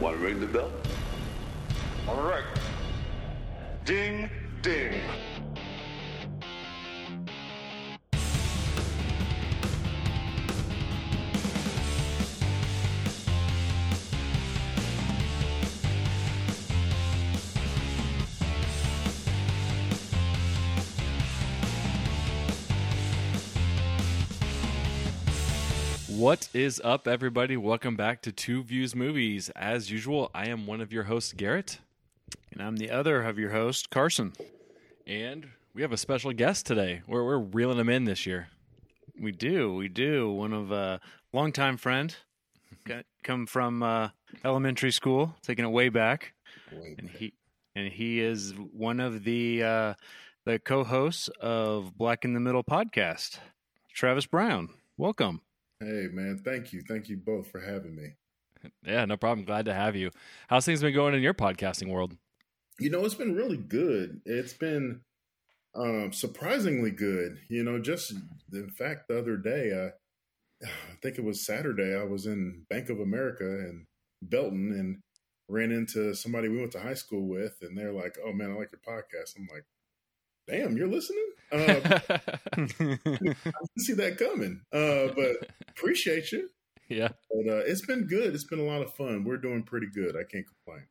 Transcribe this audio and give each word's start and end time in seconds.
Want 0.00 0.16
to 0.16 0.24
ring 0.24 0.40
the 0.40 0.46
bell? 0.46 0.70
All 2.08 2.22
right. 2.22 2.44
Ding, 3.84 4.30
ding. 4.62 4.94
What 26.30 26.48
is 26.54 26.80
up, 26.84 27.08
everybody? 27.08 27.56
Welcome 27.56 27.96
back 27.96 28.22
to 28.22 28.30
Two 28.30 28.62
Views 28.62 28.94
Movies. 28.94 29.50
As 29.56 29.90
usual, 29.90 30.30
I 30.32 30.46
am 30.46 30.64
one 30.64 30.80
of 30.80 30.92
your 30.92 31.02
hosts, 31.02 31.32
Garrett, 31.32 31.80
And 32.52 32.62
I'm 32.62 32.76
the 32.76 32.88
other 32.88 33.20
of 33.22 33.36
your 33.36 33.50
host, 33.50 33.90
Carson. 33.90 34.34
and 35.08 35.48
we 35.74 35.82
have 35.82 35.90
a 35.90 35.96
special 35.96 36.32
guest 36.32 36.66
today. 36.66 37.02
We're, 37.08 37.24
we're 37.24 37.38
reeling 37.40 37.80
him 37.80 37.88
in 37.88 38.04
this 38.04 38.26
year. 38.26 38.46
We 39.20 39.32
do, 39.32 39.74
we 39.74 39.88
do. 39.88 40.30
One 40.30 40.52
of 40.52 40.70
a 40.70 40.74
uh, 40.76 40.98
longtime 41.32 41.78
friend, 41.78 42.14
got, 42.86 43.06
come 43.24 43.46
from 43.46 43.82
uh, 43.82 44.10
elementary 44.44 44.92
school, 44.92 45.34
taking 45.42 45.64
it 45.64 45.72
way 45.72 45.88
back, 45.88 46.34
and 46.70 47.10
he 47.10 47.32
and 47.74 47.92
he 47.92 48.20
is 48.20 48.54
one 48.72 49.00
of 49.00 49.24
the 49.24 49.64
uh, 49.64 49.94
the 50.44 50.60
co-hosts 50.60 51.28
of 51.40 51.98
Black 51.98 52.24
in 52.24 52.34
the 52.34 52.40
Middle 52.40 52.62
podcast. 52.62 53.38
Travis 53.92 54.26
Brown, 54.26 54.68
welcome. 54.96 55.40
Hey 55.80 56.08
man, 56.12 56.38
thank 56.44 56.74
you, 56.74 56.82
thank 56.86 57.08
you 57.08 57.16
both 57.16 57.50
for 57.50 57.58
having 57.58 57.96
me. 57.96 58.10
Yeah, 58.84 59.06
no 59.06 59.16
problem. 59.16 59.46
Glad 59.46 59.64
to 59.64 59.72
have 59.72 59.96
you. 59.96 60.10
How's 60.48 60.66
things 60.66 60.82
been 60.82 60.92
going 60.92 61.14
in 61.14 61.22
your 61.22 61.32
podcasting 61.32 61.88
world? 61.88 62.16
You 62.78 62.90
know, 62.90 63.04
it's 63.06 63.14
been 63.14 63.34
really 63.34 63.56
good. 63.56 64.20
It's 64.26 64.52
been 64.52 65.00
um, 65.74 66.12
surprisingly 66.12 66.90
good. 66.90 67.38
You 67.48 67.64
know, 67.64 67.78
just 67.78 68.12
in 68.52 68.70
fact, 68.70 69.08
the 69.08 69.18
other 69.18 69.38
day, 69.38 69.72
uh, 69.72 70.66
I 70.66 70.96
think 71.02 71.16
it 71.16 71.24
was 71.24 71.46
Saturday, 71.46 71.94
I 71.94 72.04
was 72.04 72.26
in 72.26 72.66
Bank 72.68 72.90
of 72.90 73.00
America 73.00 73.44
in 73.44 73.86
Belton 74.22 74.72
and 74.78 74.98
ran 75.48 75.72
into 75.72 76.14
somebody 76.14 76.48
we 76.48 76.58
went 76.58 76.72
to 76.72 76.80
high 76.80 76.94
school 76.94 77.26
with, 77.26 77.56
and 77.62 77.76
they're 77.76 77.92
like, 77.92 78.16
"Oh 78.24 78.32
man, 78.32 78.50
I 78.50 78.54
like 78.54 78.70
your 78.72 78.80
podcast." 78.86 79.36
I'm 79.36 79.48
like, 79.50 79.64
"Damn, 80.48 80.76
you're 80.76 80.88
listening." 80.88 81.26
Uh, 81.52 81.80
I 82.52 82.66
didn't 82.66 83.36
see 83.78 83.92
that 83.94 84.16
coming, 84.18 84.60
uh, 84.72 85.08
but 85.14 85.50
appreciate 85.68 86.30
you. 86.32 86.48
yeah, 86.88 87.08
But 87.30 87.52
uh, 87.52 87.62
it's 87.66 87.84
been 87.84 88.06
good. 88.06 88.34
It's 88.34 88.44
been 88.44 88.60
a 88.60 88.64
lot 88.64 88.82
of 88.82 88.92
fun. 88.94 89.24
We're 89.24 89.36
doing 89.36 89.62
pretty 89.62 89.88
good. 89.92 90.14
I 90.16 90.22
can't 90.30 90.46
complain. 90.46 90.86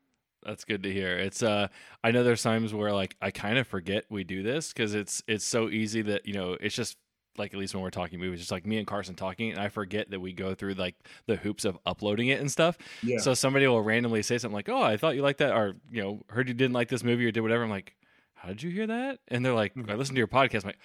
that's 0.46 0.66
good 0.66 0.84
to 0.84 0.92
hear. 0.92 1.18
It's 1.18 1.44
uh, 1.44 1.68
I 2.04 2.12
know 2.12 2.24
there's 2.24 2.44
times 2.44 2.74
where 2.74 2.92
like 2.94 3.16
I 3.22 3.32
kind 3.32 3.58
of 3.58 3.68
forget 3.68 4.06
we 4.10 4.24
do 4.24 4.44
this 4.44 4.74
because 4.74 4.94
it's 4.96 5.24
it's 5.28 5.46
so 5.46 5.70
easy 5.70 6.02
that 6.04 6.26
you 6.26 6.34
know 6.34 6.58
it's 6.60 6.76
just 6.76 6.98
like 7.38 7.54
at 7.54 7.60
least 7.60 7.74
when 7.74 7.82
we're 7.84 7.90
talking 7.90 8.20
movies, 8.20 8.40
just 8.40 8.52
like 8.52 8.66
me 8.66 8.78
and 8.80 8.88
Carson 8.88 9.16
talking, 9.16 9.52
and 9.52 9.60
I 9.62 9.70
forget 9.70 10.10
that 10.12 10.20
we 10.20 10.34
go 10.34 10.54
through 10.56 10.74
like 10.74 10.96
the 11.26 11.38
hoops 11.38 11.64
of 11.64 11.78
uploading 11.86 12.28
it 12.28 12.42
and 12.42 12.52
stuff. 12.52 12.78
Yeah. 13.02 13.20
So 13.20 13.34
somebody 13.34 13.66
will 13.66 13.82
randomly 13.82 14.24
say 14.24 14.38
something 14.38 14.56
like, 14.56 14.68
"Oh, 14.68 14.82
I 14.82 14.98
thought 14.98 15.16
you 15.16 15.22
liked 15.22 15.40
that," 15.40 15.54
or 15.54 15.76
you 15.90 16.02
know, 16.02 16.22
heard 16.30 16.50
you 16.50 16.54
didn't 16.54 16.74
like 16.74 16.90
this 16.90 17.04
movie 17.04 17.26
or 17.26 17.32
did 17.32 17.40
whatever. 17.42 17.64
I'm 17.64 17.70
like, 17.70 17.96
"How 18.40 18.50
did 18.50 18.64
you 18.64 18.72
hear 18.72 18.88
that?" 18.88 19.20
And 19.28 19.46
they're 19.46 19.54
like, 19.54 19.74
"I 19.88 19.94
listened 19.96 20.16
to 20.16 20.20
your 20.20 20.28
podcast." 20.28 20.64
I'm 20.64 20.70
like, 20.70 20.80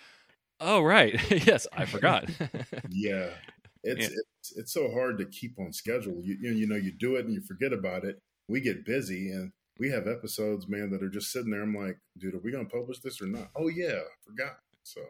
"Oh, 0.60 0.82
right, 0.82 1.18
yes, 1.46 1.66
I 1.72 1.84
forgot." 1.86 2.28
Yeah, 2.90 3.30
it's, 3.82 4.00
Yeah. 4.02 4.16
it's 4.40 4.52
it's 4.56 4.72
so 4.72 4.90
hard 4.90 5.18
to 5.18 5.26
keep 5.26 5.58
on 5.58 5.72
schedule. 5.72 6.20
You, 6.22 6.36
you 6.40 6.52
you 6.52 6.66
know 6.66 6.76
you 6.76 6.92
do 6.92 7.16
it 7.16 7.24
and 7.24 7.34
you 7.34 7.40
forget 7.42 7.72
about 7.72 8.04
it. 8.04 8.18
We 8.48 8.60
get 8.60 8.84
busy 8.84 9.30
and 9.30 9.52
we 9.78 9.90
have 9.90 10.06
episodes, 10.06 10.68
man, 10.68 10.90
that 10.90 11.02
are 11.02 11.08
just 11.08 11.32
sitting 11.32 11.50
there. 11.50 11.62
I'm 11.62 11.74
like, 11.74 11.98
dude, 12.18 12.34
are 12.34 12.40
we 12.42 12.52
gonna 12.52 12.64
publish 12.68 13.00
this 13.00 13.20
or 13.20 13.26
not? 13.26 13.50
Oh 13.56 13.68
yeah, 13.68 14.00
forgot. 14.26 14.58
So 14.84 15.00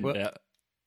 Well, 0.00 0.16
yeah, 0.16 0.30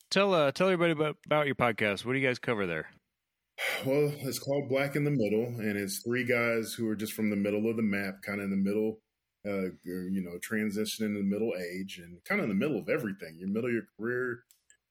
tell 0.10 0.34
uh, 0.34 0.52
tell 0.52 0.68
everybody 0.68 0.94
about, 0.94 1.18
about 1.26 1.46
your 1.46 1.56
podcast. 1.56 2.06
What 2.06 2.14
do 2.14 2.20
you 2.20 2.28
guys 2.28 2.40
cover 2.40 2.66
there? 2.66 2.88
well, 3.86 4.12
it's 4.20 4.40
called 4.40 4.70
Black 4.70 4.96
in 4.96 5.04
the 5.04 5.12
Middle, 5.12 5.46
and 5.60 5.78
it's 5.78 6.02
three 6.06 6.26
guys 6.26 6.74
who 6.74 6.88
are 6.88 6.96
just 6.96 7.14
from 7.14 7.30
the 7.30 7.36
middle 7.36 7.70
of 7.70 7.76
the 7.76 7.84
map, 7.84 8.22
kind 8.26 8.40
of 8.40 8.46
in 8.46 8.52
the 8.52 8.58
middle. 8.58 9.00
Uh, 9.46 9.72
you 9.84 10.22
know, 10.22 10.38
transitioning 10.40 11.16
to 11.16 11.24
middle 11.24 11.54
age 11.58 12.02
and 12.04 12.22
kind 12.26 12.42
of 12.42 12.46
in 12.46 12.50
the 12.50 12.66
middle 12.66 12.80
of 12.80 12.90
everything. 12.90 13.38
Your 13.40 13.48
middle 13.48 13.70
of 13.70 13.74
your 13.74 13.88
career, 13.98 14.40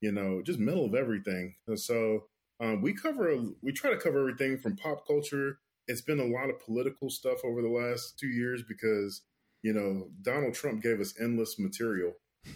you 0.01 0.13
know, 0.13 0.41
just 0.41 0.59
middle 0.59 0.87
of 0.87 0.95
everything. 0.95 1.57
And 1.67 1.79
so 1.79 2.25
um, 2.61 2.81
we 2.81 2.95
cover, 2.95 3.37
we 3.63 3.73
try 3.73 3.91
to 3.91 3.99
cover 3.99 4.21
everything 4.21 4.59
from 4.59 4.77
pop 4.77 5.07
culture. 5.07 5.59
It's 5.89 6.01
been 6.01 6.21
a 6.21 6.25
lot 6.25 6.49
of 6.49 6.61
political 6.61 7.11
stuff 7.11 7.45
over 7.45 7.61
the 7.61 7.69
last 7.69 8.19
two 8.19 8.29
years 8.29 8.63
because 8.67 9.23
you 9.63 9.73
know 9.73 10.09
Donald 10.23 10.55
Trump 10.55 10.83
gave 10.83 11.01
us 11.01 11.15
endless 11.21 11.59
material, 11.59 12.13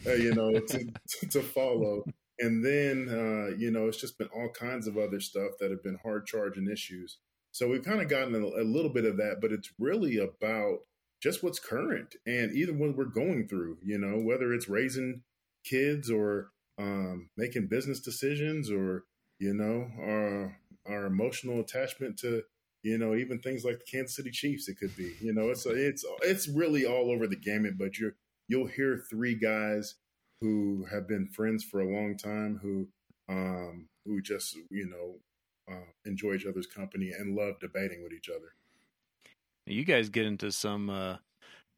uh, 0.06 0.14
you 0.14 0.34
know, 0.34 0.52
to, 0.52 0.86
to 1.30 1.42
follow. 1.42 2.04
And 2.38 2.64
then 2.64 3.08
uh, 3.10 3.56
you 3.56 3.70
know 3.70 3.88
it's 3.88 4.00
just 4.00 4.18
been 4.18 4.28
all 4.34 4.48
kinds 4.48 4.86
of 4.86 4.96
other 4.96 5.20
stuff 5.20 5.52
that 5.60 5.70
have 5.70 5.82
been 5.82 5.98
hard 6.02 6.26
charging 6.26 6.70
issues. 6.70 7.18
So 7.52 7.68
we've 7.68 7.84
kind 7.84 8.00
of 8.00 8.08
gotten 8.08 8.34
a, 8.34 8.38
a 8.38 8.64
little 8.64 8.92
bit 8.92 9.04
of 9.04 9.16
that, 9.18 9.38
but 9.40 9.52
it's 9.52 9.70
really 9.78 10.18
about 10.18 10.78
just 11.22 11.42
what's 11.42 11.58
current 11.58 12.14
and 12.26 12.52
even 12.52 12.78
what 12.78 12.96
we're 12.96 13.04
going 13.04 13.48
through. 13.48 13.78
You 13.82 13.98
know, 13.98 14.18
whether 14.18 14.52
it's 14.52 14.68
raising 14.68 15.22
kids 15.64 16.10
or 16.10 16.50
um, 16.78 17.28
making 17.36 17.68
business 17.68 18.00
decisions 18.00 18.70
or 18.70 19.04
you 19.38 19.54
know 19.54 19.90
our 19.98 20.58
our 20.86 21.06
emotional 21.06 21.60
attachment 21.60 22.18
to 22.18 22.42
you 22.82 22.96
know 22.98 23.14
even 23.14 23.38
things 23.38 23.64
like 23.64 23.78
the 23.78 23.90
Kansas 23.90 24.16
City 24.16 24.30
Chiefs. 24.30 24.68
It 24.68 24.78
could 24.78 24.96
be 24.96 25.14
you 25.20 25.32
know 25.32 25.50
it's 25.50 25.66
it's 25.66 26.04
it's 26.22 26.48
really 26.48 26.84
all 26.86 27.10
over 27.10 27.26
the 27.26 27.36
gamut. 27.36 27.78
But 27.78 27.98
you 27.98 28.12
you'll 28.48 28.66
hear 28.66 29.02
three 29.10 29.34
guys 29.34 29.96
who 30.40 30.86
have 30.90 31.06
been 31.06 31.28
friends 31.28 31.64
for 31.64 31.80
a 31.80 31.92
long 31.92 32.16
time 32.16 32.58
who 32.62 32.88
um, 33.28 33.88
who 34.06 34.20
just 34.22 34.56
you 34.70 34.86
know 34.86 35.74
uh, 35.74 35.90
enjoy 36.04 36.34
each 36.34 36.46
other's 36.46 36.66
company 36.66 37.10
and 37.16 37.36
love 37.36 37.60
debating 37.60 38.02
with 38.02 38.12
each 38.12 38.28
other. 38.28 38.54
You 39.66 39.84
guys 39.84 40.08
get 40.08 40.26
into 40.26 40.50
some 40.52 40.90
uh, 40.90 41.16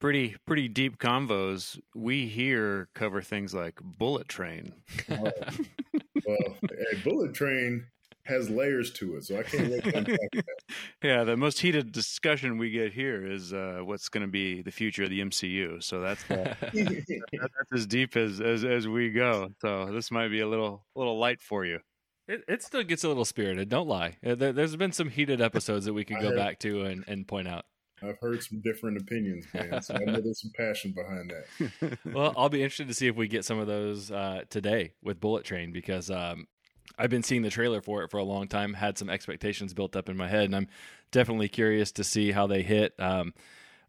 pretty 0.00 0.36
pretty 0.46 0.68
deep 0.68 0.98
convos. 0.98 1.78
We 1.94 2.26
here 2.26 2.88
cover 2.94 3.22
things 3.22 3.54
like 3.54 3.78
Bullet 3.82 4.28
Train. 4.28 4.72
well, 5.08 5.32
a 6.92 6.96
bullet 7.04 7.34
train 7.34 7.86
has 8.24 8.48
layers 8.48 8.92
to 8.92 9.16
it, 9.16 9.24
so 9.24 9.36
I 9.38 9.42
can't 9.42 9.68
wait 9.70 9.82
to 9.84 9.96
unpack 9.98 10.18
that. 10.32 10.44
Yeah, 11.02 11.24
the 11.24 11.36
most 11.36 11.58
heated 11.60 11.90
discussion 11.92 12.56
we 12.56 12.70
get 12.70 12.92
here 12.92 13.26
is 13.26 13.52
uh, 13.52 13.80
what's 13.82 14.08
going 14.08 14.24
to 14.24 14.30
be 14.30 14.62
the 14.62 14.70
future 14.70 15.02
of 15.02 15.10
the 15.10 15.20
MCU. 15.20 15.82
So 15.82 16.00
that's 16.00 16.22
uh, 16.30 16.54
that's 16.72 17.72
as 17.74 17.86
deep 17.86 18.16
as, 18.16 18.40
as 18.40 18.64
as 18.64 18.86
we 18.88 19.10
go. 19.10 19.50
So 19.60 19.86
this 19.92 20.10
might 20.10 20.28
be 20.28 20.40
a 20.40 20.46
little 20.48 20.86
little 20.94 21.18
light 21.18 21.40
for 21.42 21.64
you. 21.66 21.80
it, 22.28 22.42
it 22.48 22.62
still 22.62 22.84
gets 22.84 23.02
a 23.04 23.08
little 23.08 23.24
spirited. 23.24 23.68
Don't 23.68 23.88
lie. 23.88 24.16
Uh, 24.24 24.36
There, 24.36 24.52
there's 24.52 24.76
been 24.76 24.92
some 24.92 25.10
heated 25.10 25.40
episodes 25.42 25.84
that 25.86 25.92
we 25.92 26.04
could 26.04 26.20
go 26.20 26.34
back 26.36 26.60
to 26.60 26.84
and, 26.84 27.04
and 27.08 27.26
point 27.26 27.48
out. 27.48 27.64
I've 28.04 28.18
heard 28.18 28.42
some 28.42 28.60
different 28.60 29.00
opinions, 29.00 29.46
man. 29.54 29.80
So 29.82 29.94
I 29.94 29.98
know 30.04 30.20
there's 30.20 30.40
some 30.42 30.52
passion 30.56 30.92
behind 30.92 31.32
that. 31.32 31.98
well, 32.12 32.34
I'll 32.36 32.48
be 32.48 32.62
interested 32.62 32.88
to 32.88 32.94
see 32.94 33.06
if 33.06 33.16
we 33.16 33.28
get 33.28 33.44
some 33.44 33.58
of 33.58 33.66
those 33.66 34.10
uh, 34.10 34.42
today 34.50 34.92
with 35.02 35.20
Bullet 35.20 35.44
Train 35.44 35.72
because 35.72 36.10
um, 36.10 36.46
I've 36.98 37.10
been 37.10 37.22
seeing 37.22 37.42
the 37.42 37.50
trailer 37.50 37.80
for 37.80 38.02
it 38.02 38.10
for 38.10 38.18
a 38.18 38.24
long 38.24 38.48
time. 38.48 38.74
Had 38.74 38.98
some 38.98 39.08
expectations 39.10 39.72
built 39.74 39.96
up 39.96 40.08
in 40.08 40.16
my 40.16 40.28
head, 40.28 40.44
and 40.44 40.56
I'm 40.56 40.68
definitely 41.10 41.48
curious 41.48 41.92
to 41.92 42.04
see 42.04 42.32
how 42.32 42.46
they 42.46 42.62
hit. 42.62 42.94
Um, 42.98 43.34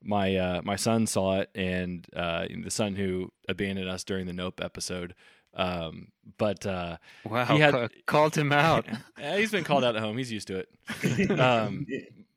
my 0.02 0.36
uh, 0.36 0.62
my 0.64 0.76
son 0.76 1.08
saw 1.08 1.40
it, 1.40 1.50
and 1.56 2.06
uh, 2.16 2.46
the 2.64 2.72
son 2.72 2.96
who 2.96 3.32
abandoned 3.48 3.90
us 3.90 4.04
during 4.04 4.26
the 4.26 4.34
Nope 4.34 4.62
episode. 4.62 5.16
Um, 5.56 6.08
but 6.40 6.66
uh, 6.66 6.98
Wow, 7.26 7.46
He 7.46 7.60
had- 7.60 7.92
called 8.08 8.36
him 8.36 8.52
out. 8.52 8.86
he's 9.20 9.52
been 9.52 9.64
called 9.64 9.84
out 9.84 9.96
at 9.96 10.02
home. 10.02 10.18
He's 10.18 10.32
used 10.32 10.48
to 10.48 10.58
it. 10.60 11.30
Um, 11.40 11.86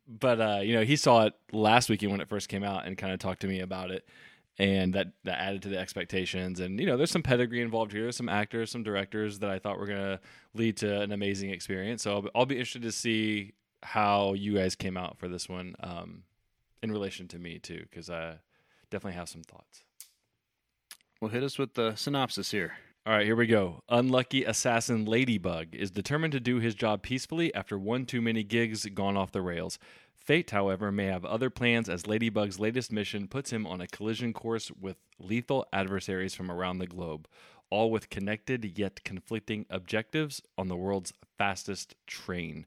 but 0.09 0.41
uh, 0.41 0.61
you 0.63 0.75
know, 0.75 0.83
he 0.85 0.97
saw 0.97 1.27
it 1.27 1.35
last 1.53 1.89
weekend 1.89 2.13
when 2.13 2.21
it 2.21 2.29
first 2.29 2.49
came 2.49 2.63
out 2.65 2.87
and 2.87 2.97
kind 2.97 3.13
of 3.13 3.19
talked 3.19 3.41
to 3.41 3.47
me 3.47 3.61
about 3.61 3.91
it, 3.91 4.07
and 4.59 4.95
that 4.95 5.09
that 5.25 5.41
added 5.41 5.63
to 5.63 5.69
the 5.69 5.79
expectations. 5.79 6.61
And 6.61 6.79
you 6.79 6.87
know, 6.87 6.97
there's 6.97 7.11
some 7.11 7.23
pedigree 7.23 7.61
involved 7.61 7.93
here, 7.93 8.11
some 8.13 8.29
actors, 8.29 8.71
some 8.71 8.83
directors 8.83 9.41
that 9.41 9.51
I 9.51 9.59
thought 9.59 9.79
were 9.79 9.87
gonna 9.87 10.21
lead 10.55 10.77
to 10.79 11.01
an 11.01 11.13
amazing 11.13 11.51
experience. 11.51 12.03
So 12.03 12.13
I'll, 12.13 12.23
be- 12.23 12.31
I'll 12.35 12.47
be 12.47 12.57
interested 12.57 12.83
to 12.83 12.93
see 12.93 13.53
how 13.83 14.33
you 14.35 14.55
guys 14.55 14.75
came 14.75 14.97
out 14.97 15.19
for 15.19 15.29
this 15.29 15.49
one 15.49 15.77
um, 15.81 16.23
in 16.83 16.91
relation 16.91 17.29
to 17.29 17.39
me 17.39 17.59
too, 17.59 17.85
because 17.91 18.11
I 18.11 18.37
definitely 18.91 19.17
have 19.19 19.29
some 19.29 19.43
thoughts. 19.43 19.83
Well, 21.21 21.31
hit 21.31 21.43
us 21.43 21.59
with 21.59 21.75
the 21.75 21.95
synopsis 21.95 22.51
here. 22.51 22.75
All 23.07 23.13
right, 23.13 23.25
here 23.25 23.37
we 23.37 23.47
go. 23.47 23.85
Unlucky 23.89 24.43
assassin 24.43 25.05
Ladybug 25.05 25.77
is 25.77 25.93
determined 25.93 26.33
to 26.33 26.41
do 26.41 26.59
his 26.59 26.75
job 26.75 27.03
peacefully 27.03 27.55
after 27.55 27.79
one 27.79 28.05
too 28.05 28.21
many 28.21 28.43
gigs 28.43 28.85
gone 28.87 29.17
off 29.17 29.31
the 29.31 29.43
rails. 29.43 29.79
Fate, 30.13 30.51
however, 30.51 30.91
may 30.91 31.05
have 31.05 31.25
other 31.25 31.49
plans 31.49 31.89
as 31.89 32.09
Ladybug's 32.09 32.59
latest 32.59 32.91
mission 32.91 33.29
puts 33.29 33.51
him 33.51 33.65
on 33.65 33.81
a 33.81 33.87
collision 33.87 34.33
course 34.33 34.73
with 34.73 34.97
lethal 35.21 35.69
adversaries 35.73 36.35
from 36.35 36.51
around 36.51 36.79
the 36.79 36.89
globe, 36.89 37.29
all 37.71 37.93
with 37.93 38.11
connected 38.11 38.77
yet 38.77 39.05
conflicting 39.05 39.67
objectives 39.71 40.43
on 40.59 40.67
the 40.67 40.75
world's 40.75 41.13
fastest 41.39 41.95
train. 42.09 42.67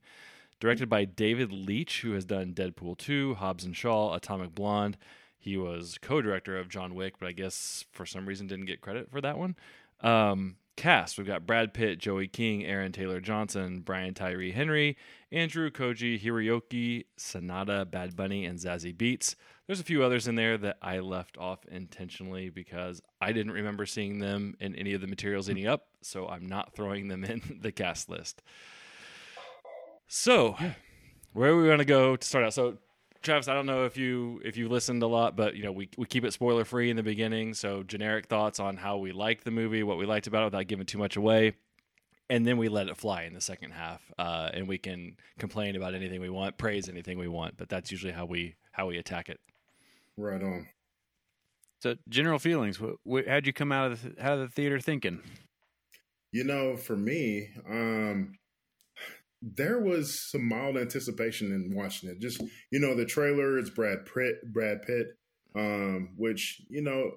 Directed 0.62 0.88
by 0.88 1.04
David 1.04 1.52
Leitch, 1.52 2.00
who 2.00 2.14
has 2.14 2.24
done 2.24 2.54
Deadpool 2.54 2.98
2, 2.98 3.34
Hobbs 3.34 3.66
and 3.66 3.76
Shaw, 3.76 4.16
Atomic 4.16 4.56
Blonde. 4.56 4.98
He 5.38 5.58
was 5.58 5.98
co-director 6.02 6.58
of 6.58 6.70
John 6.70 6.96
Wick, 6.96 7.16
but 7.20 7.28
I 7.28 7.34
guess 7.34 7.84
for 7.92 8.06
some 8.06 8.26
reason 8.26 8.48
didn't 8.48 8.68
get 8.68 8.80
credit 8.80 9.12
for 9.12 9.20
that 9.20 9.38
one. 9.38 9.58
Um, 10.02 10.56
cast: 10.76 11.18
We've 11.18 11.28
got 11.28 11.46
Brad 11.46 11.74
Pitt, 11.74 12.00
Joey 12.00 12.28
King, 12.28 12.66
Aaron 12.66 12.92
Taylor 12.92 13.20
Johnson, 13.20 13.82
Brian 13.82 14.14
Tyree 14.14 14.52
Henry, 14.52 14.98
Andrew 15.32 15.70
Koji 15.70 16.22
Hiroyuki, 16.22 17.06
Sanada, 17.18 17.90
Bad 17.90 18.16
Bunny, 18.16 18.46
and 18.46 18.58
Zazie 18.58 18.96
Beetz. 18.96 19.36
There's 19.68 19.80
a 19.80 19.84
few 19.84 20.04
others 20.04 20.28
in 20.28 20.34
there 20.34 20.58
that 20.58 20.78
I 20.82 21.00
left 21.00 21.38
off 21.38 21.60
intentionally 21.68 22.50
because 22.50 23.02
I 23.22 23.34
didn't 23.34 23.52
remember 23.52 23.86
seeing 23.86 24.18
them 24.18 24.56
in 24.60 24.76
any 24.76 24.96
of 24.96 25.02
the 25.02 25.08
materials 25.08 25.48
leading 25.48 25.68
up, 25.68 25.86
so 26.02 26.28
I'm 26.28 26.48
not 26.48 26.74
throwing 26.74 27.08
them 27.08 27.24
in 27.24 27.60
the 27.62 27.72
cast 27.72 28.10
list. 28.10 28.42
So, 30.08 30.58
where 31.34 31.52
are 31.52 31.58
we 31.62 31.68
going 31.68 31.78
to 31.78 31.86
go 31.86 32.16
to 32.16 32.28
start 32.28 32.46
out? 32.46 32.54
So, 32.54 32.78
Travis, 33.22 33.48
I 33.48 33.54
don't 33.54 33.66
know 33.66 33.86
if 33.86 33.98
you 33.98 34.42
if 34.46 34.56
you 34.56 34.70
listened 34.70 35.04
a 35.04 35.08
lot, 35.08 35.36
but 35.36 35.56
you 35.56 35.64
know 35.64 35.72
we 35.72 35.90
we 35.98 36.06
keep 36.06 36.24
it 36.24 36.32
spoiler 36.32 36.64
free 36.64 36.90
in 36.90 36.96
the 36.96 37.04
beginning, 37.04 37.54
so 37.54 37.84
generic 37.84 38.28
thoughts 38.28 38.60
on 38.60 38.78
how 38.78 38.98
we 38.98 39.12
liked 39.12 39.44
the 39.44 39.52
movie, 39.52 39.84
what 39.84 39.98
we 39.98 40.06
liked 40.06 40.28
about 40.28 40.44
it, 40.44 40.46
without 40.46 40.68
giving 40.68 40.86
too 40.86 40.98
much 40.98 41.18
away, 41.18 41.54
and 42.30 42.48
then 42.48 42.58
we 42.58 42.70
let 42.70 42.88
it 42.88 42.96
fly 42.96 43.24
in 43.24 43.34
the 43.34 43.42
second 43.42 43.72
half, 43.72 44.02
uh, 44.18 44.50
and 44.54 44.68
we 44.68 44.78
can 44.78 45.18
complain 45.38 45.76
about 45.76 45.94
anything 45.94 46.22
we 46.22 46.30
want, 46.30 46.58
praise 46.58 46.88
anything 46.88 47.18
we 47.18 47.28
want, 47.28 47.58
but 47.58 47.68
that's 47.68 47.92
usually 47.92 48.14
how 48.14 48.26
we 48.26 48.56
how 48.72 48.88
we 48.88 48.98
attack 48.98 49.28
it. 49.28 49.40
Right 50.16 50.42
on. 50.42 50.68
So, 51.82 51.96
general 52.10 52.40
feelings. 52.40 52.78
Wh- 52.78 53.10
wh- 53.10 53.28
how'd 53.28 53.46
you 53.46 53.54
come 53.54 53.72
out 53.72 53.92
of 53.92 54.04
the, 54.04 54.26
out 54.26 54.34
of 54.34 54.40
the 54.40 54.48
theater 54.50 54.80
thinking? 54.80 55.22
You 56.32 56.44
know, 56.44 56.78
for 56.78 56.96
me, 56.96 57.50
um, 57.68 58.34
there 59.42 59.80
was 59.80 60.20
some 60.32 60.48
mild 60.48 60.78
anticipation 60.78 61.52
in 61.52 61.76
watching 61.76 62.10
it. 62.10 62.20
Just 62.20 62.42
you 62.72 62.80
know, 62.80 62.96
the 62.96 63.06
trailer 63.06 63.58
is 63.58 63.70
Brad 63.70 64.06
Pitt, 64.06 64.54
Brad 64.54 64.82
Pitt, 64.84 65.08
um, 65.56 66.10
which 66.18 66.62
you 66.70 66.82
know, 66.82 67.12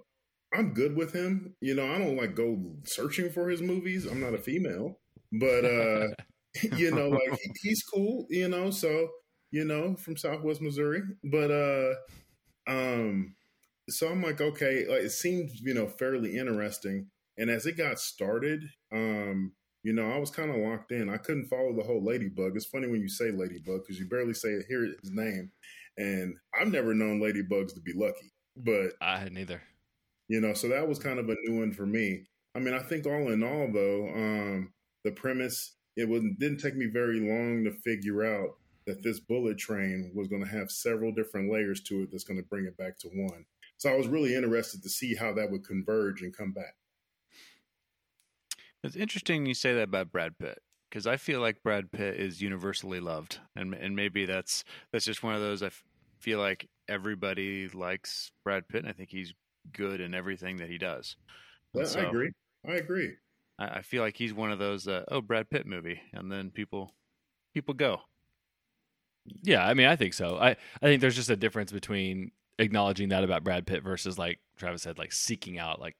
I'm 0.54 0.74
good 0.74 0.96
with 0.96 1.12
him. 1.12 1.54
You 1.60 1.74
know, 1.74 1.90
I 1.90 1.98
don't 1.98 2.16
like 2.16 2.34
go 2.34 2.76
searching 2.84 3.30
for 3.30 3.48
his 3.48 3.60
movies. 3.60 4.06
I'm 4.06 4.20
not 4.20 4.34
a 4.34 4.38
female, 4.38 4.98
but 5.32 5.64
uh, 5.64 6.08
you 6.76 6.94
know, 6.94 7.08
like 7.08 7.38
he, 7.40 7.50
he's 7.62 7.82
cool. 7.82 8.26
You 8.30 8.48
know, 8.48 8.70
so 8.70 9.08
you 9.50 9.64
know, 9.64 9.96
from 9.96 10.16
Southwest 10.16 10.62
Missouri, 10.62 11.02
but 11.24 11.50
uh, 11.50 11.94
um, 12.66 13.34
so 13.88 14.08
I'm 14.08 14.22
like, 14.22 14.40
okay, 14.40 14.86
like, 14.88 15.02
it 15.02 15.10
seemed 15.10 15.50
you 15.60 15.74
know 15.74 15.88
fairly 15.88 16.36
interesting. 16.36 17.08
And 17.38 17.48
as 17.50 17.64
it 17.64 17.78
got 17.78 17.98
started, 17.98 18.62
um, 18.92 19.52
you 19.82 19.92
know, 19.92 20.10
I 20.10 20.18
was 20.18 20.30
kind 20.30 20.50
of 20.50 20.56
locked 20.56 20.92
in. 20.92 21.08
I 21.08 21.16
couldn't 21.16 21.48
follow 21.48 21.74
the 21.74 21.82
whole 21.82 22.02
Ladybug. 22.04 22.56
It's 22.56 22.66
funny 22.66 22.86
when 22.88 23.00
you 23.00 23.08
say 23.08 23.30
Ladybug 23.30 23.82
because 23.82 23.98
you 23.98 24.08
barely 24.08 24.34
say 24.34 24.50
it, 24.50 24.66
hear 24.68 24.84
his 24.84 25.10
name. 25.10 25.50
And 25.98 26.34
I've 26.58 26.68
never 26.72 26.94
known 26.94 27.20
Ladybugs 27.20 27.74
to 27.74 27.80
be 27.80 27.92
lucky, 27.94 28.32
but 28.56 28.92
I 29.00 29.18
had 29.18 29.32
neither. 29.32 29.60
you 30.28 30.40
know, 30.40 30.54
so 30.54 30.68
that 30.68 30.88
was 30.88 30.98
kind 30.98 31.18
of 31.18 31.28
a 31.28 31.36
new 31.44 31.58
one 31.58 31.72
for 31.72 31.84
me. 31.86 32.24
I 32.54 32.60
mean, 32.60 32.74
I 32.74 32.80
think 32.80 33.06
all 33.06 33.30
in 33.32 33.42
all, 33.42 33.68
though, 33.72 34.08
um, 34.14 34.72
the 35.04 35.12
premise 35.12 35.74
it 35.96 36.08
was 36.08 36.22
didn't 36.38 36.58
take 36.58 36.76
me 36.76 36.86
very 36.86 37.20
long 37.20 37.64
to 37.64 37.72
figure 37.72 38.24
out 38.24 38.50
that 38.86 39.02
this 39.02 39.20
bullet 39.20 39.58
train 39.58 40.10
was 40.14 40.28
going 40.28 40.42
to 40.42 40.50
have 40.50 40.70
several 40.70 41.12
different 41.12 41.52
layers 41.52 41.80
to 41.82 42.02
it 42.02 42.10
that's 42.10 42.24
going 42.24 42.40
to 42.40 42.48
bring 42.48 42.64
it 42.66 42.76
back 42.76 42.98
to 42.98 43.08
one. 43.08 43.44
So 43.76 43.90
I 43.90 43.96
was 43.96 44.08
really 44.08 44.34
interested 44.34 44.82
to 44.82 44.88
see 44.88 45.14
how 45.14 45.32
that 45.34 45.50
would 45.50 45.64
converge 45.66 46.22
and 46.22 46.36
come 46.36 46.52
back. 46.52 46.74
It's 48.82 48.96
interesting 48.96 49.46
you 49.46 49.54
say 49.54 49.74
that 49.74 49.84
about 49.84 50.10
Brad 50.10 50.38
Pitt 50.38 50.58
because 50.92 51.06
I 51.06 51.16
feel 51.16 51.40
like 51.40 51.62
Brad 51.62 51.90
Pitt 51.90 52.20
is 52.20 52.42
universally 52.42 53.00
loved, 53.00 53.38
and 53.56 53.74
and 53.74 53.96
maybe 53.96 54.26
that's 54.26 54.64
that's 54.92 55.04
just 55.04 55.22
one 55.22 55.34
of 55.34 55.40
those. 55.40 55.62
I 55.62 55.66
f- 55.66 55.84
feel 56.18 56.38
like 56.38 56.68
everybody 56.88 57.68
likes 57.68 58.30
Brad 58.44 58.68
Pitt, 58.68 58.80
and 58.80 58.88
I 58.88 58.92
think 58.92 59.10
he's 59.10 59.32
good 59.72 60.00
in 60.00 60.14
everything 60.14 60.56
that 60.56 60.68
he 60.68 60.78
does. 60.78 61.16
And 61.74 61.86
I 61.96 62.00
agree. 62.00 62.32
I 62.68 62.72
agree. 62.72 63.14
I, 63.58 63.66
I 63.66 63.82
feel 63.82 64.02
like 64.02 64.16
he's 64.16 64.34
one 64.34 64.52
of 64.52 64.58
those. 64.58 64.86
Uh, 64.86 65.04
oh, 65.08 65.20
Brad 65.20 65.48
Pitt 65.48 65.66
movie, 65.66 66.00
and 66.12 66.30
then 66.30 66.50
people 66.50 66.94
people 67.54 67.74
go. 67.74 68.00
Yeah, 69.42 69.66
I 69.66 69.74
mean, 69.74 69.86
I 69.86 69.96
think 69.96 70.14
so. 70.14 70.36
I 70.38 70.50
I 70.50 70.56
think 70.86 71.00
there's 71.00 71.16
just 71.16 71.30
a 71.30 71.36
difference 71.36 71.72
between 71.72 72.32
acknowledging 72.58 73.08
that 73.08 73.24
about 73.24 73.44
Brad 73.44 73.66
Pitt 73.66 73.82
versus 73.82 74.18
like 74.18 74.40
Travis 74.56 74.82
said, 74.82 74.98
like 74.98 75.12
seeking 75.12 75.58
out 75.58 75.80
like. 75.80 75.96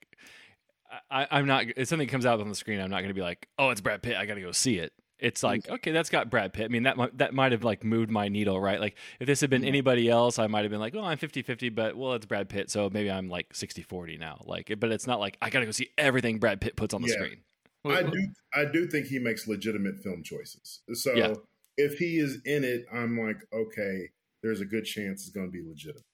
I, 1.10 1.26
I'm 1.30 1.46
not. 1.46 1.66
If 1.76 1.88
something 1.88 2.08
comes 2.08 2.26
out 2.26 2.40
on 2.40 2.48
the 2.48 2.54
screen, 2.54 2.80
I'm 2.80 2.90
not 2.90 2.98
going 2.98 3.08
to 3.08 3.14
be 3.14 3.22
like, 3.22 3.48
"Oh, 3.58 3.70
it's 3.70 3.80
Brad 3.80 4.02
Pitt. 4.02 4.16
I 4.16 4.26
got 4.26 4.34
to 4.34 4.40
go 4.40 4.52
see 4.52 4.78
it." 4.78 4.92
It's 5.18 5.40
mm. 5.40 5.44
like, 5.44 5.68
okay, 5.68 5.92
that's 5.92 6.10
got 6.10 6.28
Brad 6.30 6.52
Pitt. 6.52 6.64
I 6.64 6.68
mean, 6.68 6.82
that 6.82 6.96
might, 6.96 7.16
that 7.18 7.32
might 7.32 7.52
have 7.52 7.64
like 7.64 7.84
moved 7.84 8.10
my 8.10 8.28
needle, 8.28 8.60
right? 8.60 8.80
Like, 8.80 8.96
if 9.20 9.26
this 9.26 9.40
had 9.40 9.50
been 9.50 9.64
anybody 9.64 10.10
else, 10.10 10.38
I 10.38 10.48
might 10.48 10.62
have 10.62 10.70
been 10.70 10.80
like, 10.80 10.94
"Oh, 10.94 11.04
I'm 11.04 11.16
50-50, 11.16 11.74
but 11.74 11.96
well, 11.96 12.14
it's 12.14 12.26
Brad 12.26 12.48
Pitt, 12.48 12.70
so 12.70 12.90
maybe 12.90 13.10
I'm 13.10 13.28
like 13.28 13.52
60-40 13.52 14.18
now." 14.18 14.42
Like, 14.44 14.74
but 14.78 14.90
it's 14.90 15.06
not 15.06 15.20
like 15.20 15.38
I 15.40 15.48
got 15.48 15.60
to 15.60 15.66
go 15.66 15.72
see 15.72 15.90
everything 15.96 16.38
Brad 16.38 16.60
Pitt 16.60 16.76
puts 16.76 16.92
on 16.92 17.02
the 17.02 17.08
Yeah. 17.08 17.14
screen. 17.14 17.38
I 17.84 18.02
do 18.02 18.28
I 18.54 18.64
do 18.64 18.86
think 18.86 19.06
he 19.06 19.18
makes 19.18 19.48
legitimate 19.48 20.02
film 20.02 20.22
choices. 20.22 20.82
So 20.92 21.14
Yeah. 21.14 21.34
if 21.76 21.98
he 21.98 22.18
is 22.18 22.38
in 22.44 22.64
it, 22.64 22.84
I'm 22.92 23.18
like, 23.18 23.38
okay, 23.52 24.10
there's 24.42 24.60
a 24.60 24.64
good 24.64 24.84
chance 24.84 25.22
it's 25.22 25.30
going 25.30 25.46
to 25.46 25.52
be 25.52 25.62
legitimate. 25.66 26.04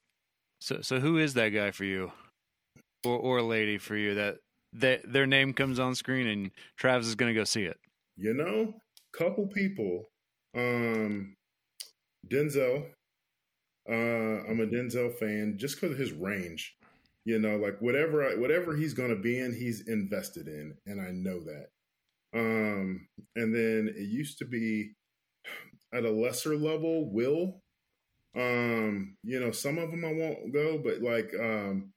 So 0.61 0.81
so 0.83 1.01
who 1.01 1.19
is 1.19 1.35
that 1.35 1.51
guy 1.51 1.71
for 1.71 1.85
you, 1.85 2.13
or 3.05 3.17
or 3.17 3.43
lady 3.43 3.79
for 3.79 3.97
you 3.97 4.15
that 4.15 4.39
that 4.73 5.01
their 5.11 5.27
name 5.27 5.53
comes 5.53 5.79
on 5.79 5.95
screen 5.95 6.27
and 6.27 6.51
Travis 6.77 7.07
is 7.07 7.15
going 7.15 7.33
to 7.33 7.39
go 7.39 7.45
see 7.45 7.65
it? 7.65 7.79
You 8.17 8.35
know, 8.35 8.75
couple 9.13 9.47
people, 9.47 10.11
um, 10.57 11.37
Denzel. 12.27 12.87
Uh, 13.89 14.45
I'm 14.47 14.61
a 14.61 14.67
Denzel 14.67 15.15
fan 15.15 15.57
just 15.57 15.77
because 15.77 15.93
of 15.93 15.99
his 15.99 16.13
range. 16.13 16.77
You 17.25 17.39
know, 17.39 17.57
like 17.57 17.81
whatever 17.81 18.29
I, 18.29 18.35
whatever 18.35 18.77
he's 18.77 18.95
going 18.95 19.11
to 19.11 19.21
be 19.21 19.39
in, 19.39 19.55
he's 19.55 19.87
invested 19.89 20.49
in, 20.49 20.75
and 20.87 21.01
I 21.01 21.11
know 21.11 21.41
that. 21.41 21.69
Um, 22.35 23.07
and 23.37 23.55
then 23.55 23.93
it 23.95 24.09
used 24.09 24.39
to 24.39 24.45
be 24.45 24.93
at 25.93 26.05
a 26.05 26.11
lesser 26.11 26.57
level, 26.57 27.11
Will. 27.11 27.61
Um, 28.37 29.17
you 29.23 29.41
know, 29.41 29.51
some 29.51 29.79
of 29.79 29.91
them 29.91 30.05
I 30.05 30.13
won't 30.13 30.53
go, 30.53 30.79
but 30.79 31.01
like, 31.01 31.33
um, 31.39 31.93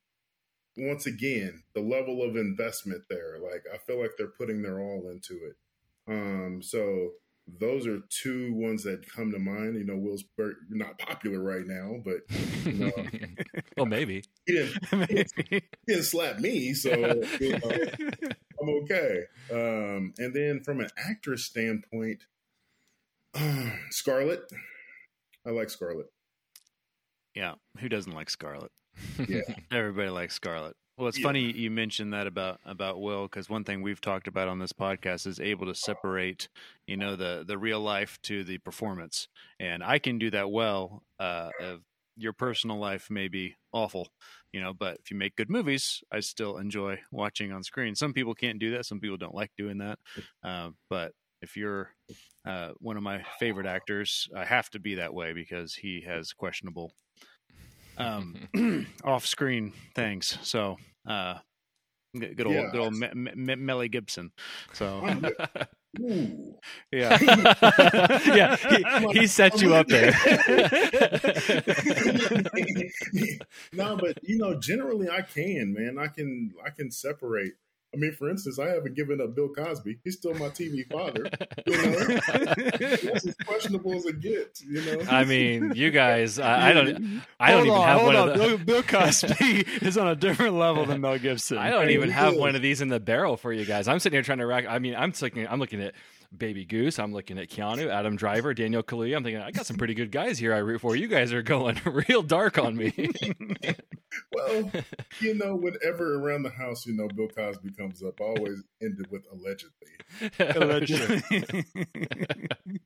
once 0.77 1.05
again, 1.05 1.63
the 1.73 1.81
level 1.81 2.23
of 2.23 2.35
investment 2.35 3.03
there, 3.09 3.37
like 3.41 3.63
I 3.73 3.77
feel 3.77 3.99
like 3.99 4.11
they're 4.17 4.27
putting 4.27 4.61
their 4.61 4.79
all 4.79 5.09
into 5.09 5.33
it. 5.45 5.55
Um, 6.07 6.61
so 6.61 7.11
those 7.59 7.87
are 7.87 7.99
two 8.09 8.53
ones 8.53 8.83
that 8.83 9.09
come 9.09 9.31
to 9.31 9.39
mind. 9.39 9.75
You 9.75 9.85
know, 9.85 9.97
Will's 9.97 10.23
not 10.69 10.97
popular 10.99 11.41
right 11.41 11.65
now, 11.65 11.97
but 12.03 12.21
you 12.65 12.85
know, 12.85 12.91
well, 13.77 13.85
maybe. 13.85 14.23
he 14.45 14.53
didn't 14.53 14.91
Maybe. 14.91 15.25
he 15.49 15.61
didn't 15.87 16.03
slap 16.03 16.39
me, 16.39 16.73
so 16.73 16.91
you 17.39 17.57
know, 17.57 17.71
I'm 18.61 18.69
okay. 18.83 19.23
Um, 19.51 20.13
and 20.17 20.33
then 20.33 20.61
from 20.63 20.79
an 20.79 20.89
actress 20.97 21.45
standpoint, 21.45 22.23
Scarlett, 23.89 24.41
I 25.45 25.49
like 25.51 25.69
Scarlett. 25.69 26.07
Yeah, 27.35 27.53
who 27.79 27.89
doesn't 27.89 28.13
like 28.13 28.29
Scarlett? 28.29 28.71
Yeah. 29.27 29.41
Everybody 29.71 30.09
likes 30.09 30.35
Scarlett. 30.35 30.75
Well, 30.97 31.07
it's 31.07 31.17
Yeah. 31.17 31.23
funny 31.23 31.51
you 31.51 31.71
mentioned 31.71 32.13
that 32.13 32.27
about 32.27 32.59
about 32.65 33.01
Will 33.01 33.23
because 33.23 33.49
one 33.49 33.63
thing 33.63 33.81
we've 33.81 34.01
talked 34.01 34.27
about 34.27 34.47
on 34.47 34.59
this 34.59 34.73
podcast 34.73 35.25
is 35.25 35.39
able 35.39 35.65
to 35.67 35.75
separate, 35.75 36.49
you 36.87 36.97
know, 36.97 37.15
the 37.15 37.43
the 37.47 37.57
real 37.57 37.79
life 37.79 38.19
to 38.23 38.43
the 38.43 38.57
performance, 38.59 39.27
and 39.59 39.83
I 39.83 39.99
can 39.99 40.17
do 40.19 40.29
that 40.31 40.51
well. 40.51 41.03
Uh, 41.19 41.49
your 42.17 42.33
personal 42.33 42.77
life 42.77 43.09
may 43.09 43.29
be 43.29 43.55
awful, 43.71 44.09
you 44.51 44.59
know, 44.59 44.73
but 44.73 44.97
if 44.99 45.09
you 45.09 45.17
make 45.17 45.35
good 45.37 45.49
movies, 45.49 46.03
I 46.11 46.19
still 46.19 46.57
enjoy 46.57 46.99
watching 47.09 47.51
on 47.53 47.63
screen. 47.63 47.95
Some 47.95 48.13
people 48.13 48.35
can't 48.35 48.59
do 48.59 48.71
that. 48.71 48.85
Some 48.85 48.99
people 48.99 49.17
don't 49.17 49.33
like 49.33 49.51
doing 49.57 49.77
that. 49.79 49.97
Uh, 50.43 50.71
but 50.89 51.13
if 51.41 51.55
you're 51.55 51.95
uh, 52.45 52.71
one 52.79 52.97
of 52.97 53.01
my 53.03 53.23
favorite 53.39 53.65
actors, 53.65 54.27
I 54.35 54.43
have 54.43 54.69
to 54.71 54.79
be 54.79 54.95
that 54.95 55.13
way 55.13 55.31
because 55.33 55.73
he 55.73 56.01
has 56.01 56.33
questionable 56.33 56.91
um, 58.01 58.47
off-screen 59.03 59.73
things. 59.95 60.37
So, 60.41 60.77
uh, 61.07 61.35
good 62.17 62.35
good 62.37 62.47
old, 62.47 62.55
Yeah. 62.55 62.69
good 62.71 62.79
old 62.81 62.93
Me- 62.95 63.33
Me- 63.35 63.55
Melly 63.55 63.89
Gibson. 63.89 64.31
So, 64.73 65.05
Ooh. 66.01 66.55
yeah, 66.91 67.17
yeah, 68.25 68.55
he, 68.55 69.19
he 69.19 69.27
set 69.27 69.61
you 69.61 69.73
up 69.75 69.87
there. 69.87 70.11
no, 73.73 73.97
but 73.97 74.17
you 74.23 74.37
know, 74.37 74.59
generally 74.59 75.09
I 75.09 75.21
can, 75.21 75.73
man. 75.73 75.97
I 75.97 76.07
can 76.07 76.51
I 76.65 76.69
can 76.69 76.91
separate. 76.91 77.53
I 77.93 77.97
mean, 77.97 78.13
for 78.13 78.29
instance, 78.29 78.57
I 78.57 78.67
haven't 78.69 78.95
given 78.95 79.19
up 79.19 79.35
Bill 79.35 79.49
Cosby. 79.49 79.97
He's 80.05 80.15
still 80.15 80.33
my 80.35 80.47
TV 80.47 80.89
father. 80.89 81.29
You 81.65 81.75
know, 81.75 81.91
that's 82.79 83.25
as 83.27 83.35
questionable 83.45 83.93
as 83.95 84.05
it 84.05 84.21
gets. 84.21 84.63
You 84.63 84.81
know, 84.81 85.03
I 85.09 85.25
mean, 85.25 85.73
you 85.75 85.91
guys, 85.91 86.39
I, 86.39 86.69
I 86.69 86.73
don't, 86.73 87.21
I 87.39 87.51
don't 87.51 87.65
Hold 87.65 87.67
even 87.67 87.77
on, 87.81 87.87
have 87.87 87.99
hold 88.01 88.07
one 88.07 88.15
on. 88.15 88.29
of 88.29 88.37
the. 88.37 88.45
Bill, 88.45 88.57
Bill 88.59 88.83
Cosby 89.01 89.65
is 89.81 89.97
on 89.97 90.07
a 90.07 90.15
different 90.15 90.55
level 90.55 90.85
than 90.85 91.01
Mel 91.01 91.17
Gibson. 91.19 91.57
I 91.57 91.69
don't 91.69 91.87
Hey, 91.89 91.95
even 91.95 92.09
have 92.11 92.33
do. 92.35 92.39
one 92.39 92.55
of 92.55 92.61
these 92.61 92.79
in 92.79 92.87
the 92.87 92.99
barrel 93.01 93.35
for 93.35 93.51
you 93.51 93.65
guys. 93.65 93.89
I'm 93.89 93.99
sitting 93.99 94.15
here 94.15 94.23
trying 94.23 94.37
to 94.37 94.45
rack. 94.45 94.65
I 94.69 94.79
mean, 94.79 94.95
I'm 94.95 95.11
looking. 95.21 95.45
I'm 95.47 95.59
looking 95.59 95.81
at 95.81 95.93
Baby 96.35 96.65
Goose. 96.65 96.97
I'm 96.97 97.11
looking 97.13 97.37
at 97.37 97.49
Keanu, 97.49 97.89
Adam 97.89 98.15
Driver, 98.15 98.53
Daniel 98.53 98.83
Kaluuya. 98.83 99.17
I'm 99.17 99.23
thinking 99.23 99.41
I 99.41 99.51
got 99.51 99.65
some 99.65 99.75
pretty 99.75 99.93
good 99.93 100.11
guys 100.11 100.39
here. 100.39 100.53
I 100.53 100.59
root 100.59 100.79
for. 100.79 100.95
You 100.95 101.07
guys 101.07 101.33
are 101.33 101.41
going 101.41 101.79
real 102.07 102.23
dark 102.23 102.57
on 102.57 102.75
me. 102.75 102.93
well, 104.33 104.71
you 105.19 105.35
know, 105.35 105.55
whenever 105.55 106.15
around 106.15 106.43
the 106.43 106.49
house, 106.49 106.85
you 106.85 106.95
know, 106.95 107.09
Bill 107.09 107.27
Cosby 107.27 107.71
comes 107.77 108.01
up, 108.01 108.21
I 108.21 108.23
always 108.23 108.63
ended 108.81 109.07
with 109.11 109.23
allegedly. 109.31 109.71
Allegedly. 110.61 111.21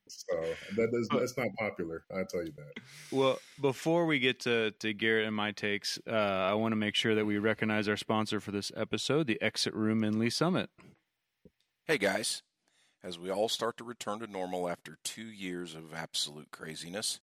So 0.08 0.38
that 0.76 0.90
is 0.94 1.10
that's 1.12 1.36
not 1.38 1.48
popular. 1.58 2.04
I 2.12 2.24
tell 2.30 2.44
you 2.44 2.54
that. 2.56 2.82
well, 3.12 3.40
before 3.60 4.06
we 4.06 4.20
get 4.20 4.40
to, 4.42 4.72
to 4.72 4.94
Garrett 4.94 5.26
and 5.26 5.36
my 5.36 5.52
takes, 5.52 5.98
uh, 6.08 6.12
I 6.12 6.54
want 6.54 6.72
to 6.74 6.76
make 6.76 6.94
sure 6.96 7.16
that 7.16 7.26
we 7.26 7.38
recognize 7.40 7.88
our 7.88 7.98
sponsor 7.98 8.40
for 8.40 8.52
this 8.52 8.72
episode, 8.76 9.28
the 9.28 9.42
Exit 9.42 9.74
Room 9.74 10.04
in 10.04 10.20
Lee 10.20 10.30
Summit. 10.30 10.70
Hey 11.86 11.98
guys, 11.98 12.44
as 13.06 13.20
we 13.20 13.30
all 13.30 13.48
start 13.48 13.78
to 13.78 13.84
return 13.84 14.20
to 14.20 14.26
normal 14.26 14.68
after 14.68 14.98
two 15.04 15.26
years 15.26 15.76
of 15.76 15.94
absolute 15.94 16.50
craziness, 16.50 17.20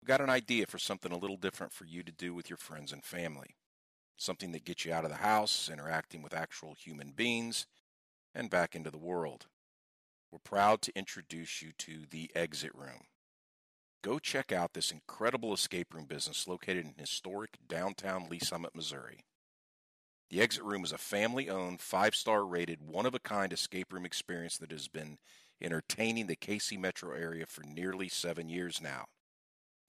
we've 0.00 0.08
got 0.08 0.22
an 0.22 0.30
idea 0.30 0.64
for 0.64 0.78
something 0.78 1.12
a 1.12 1.18
little 1.18 1.36
different 1.36 1.70
for 1.70 1.84
you 1.84 2.02
to 2.02 2.10
do 2.10 2.32
with 2.32 2.48
your 2.48 2.56
friends 2.56 2.92
and 2.92 3.04
family. 3.04 3.56
Something 4.16 4.52
that 4.52 4.64
gets 4.64 4.86
you 4.86 4.92
out 4.92 5.04
of 5.04 5.10
the 5.10 5.18
house, 5.18 5.68
interacting 5.70 6.22
with 6.22 6.32
actual 6.32 6.74
human 6.74 7.10
beings, 7.10 7.66
and 8.34 8.48
back 8.48 8.74
into 8.74 8.90
the 8.90 8.96
world. 8.96 9.48
We're 10.30 10.38
proud 10.38 10.80
to 10.82 10.98
introduce 10.98 11.60
you 11.60 11.72
to 11.76 12.06
the 12.08 12.30
Exit 12.34 12.74
Room. 12.74 13.02
Go 14.02 14.18
check 14.18 14.50
out 14.50 14.72
this 14.72 14.90
incredible 14.90 15.52
escape 15.52 15.92
room 15.92 16.06
business 16.06 16.48
located 16.48 16.86
in 16.86 16.94
historic 16.96 17.58
downtown 17.68 18.28
Lee 18.30 18.38
Summit, 18.38 18.74
Missouri. 18.74 19.26
The 20.32 20.40
Exit 20.40 20.64
Room 20.64 20.82
is 20.82 20.92
a 20.92 20.98
family 20.98 21.50
owned, 21.50 21.82
five 21.82 22.14
star 22.14 22.46
rated, 22.46 22.80
one 22.80 23.04
of 23.04 23.14
a 23.14 23.18
kind 23.20 23.52
escape 23.52 23.92
room 23.92 24.06
experience 24.06 24.56
that 24.56 24.70
has 24.70 24.88
been 24.88 25.18
entertaining 25.60 26.26
the 26.26 26.36
KC 26.36 26.78
metro 26.78 27.14
area 27.14 27.44
for 27.44 27.62
nearly 27.64 28.08
seven 28.08 28.48
years 28.48 28.80
now. 28.80 29.04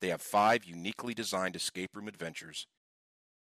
They 0.02 0.10
have 0.10 0.22
five 0.22 0.66
uniquely 0.66 1.14
designed 1.14 1.56
escape 1.56 1.96
room 1.96 2.10
adventures, 2.10 2.68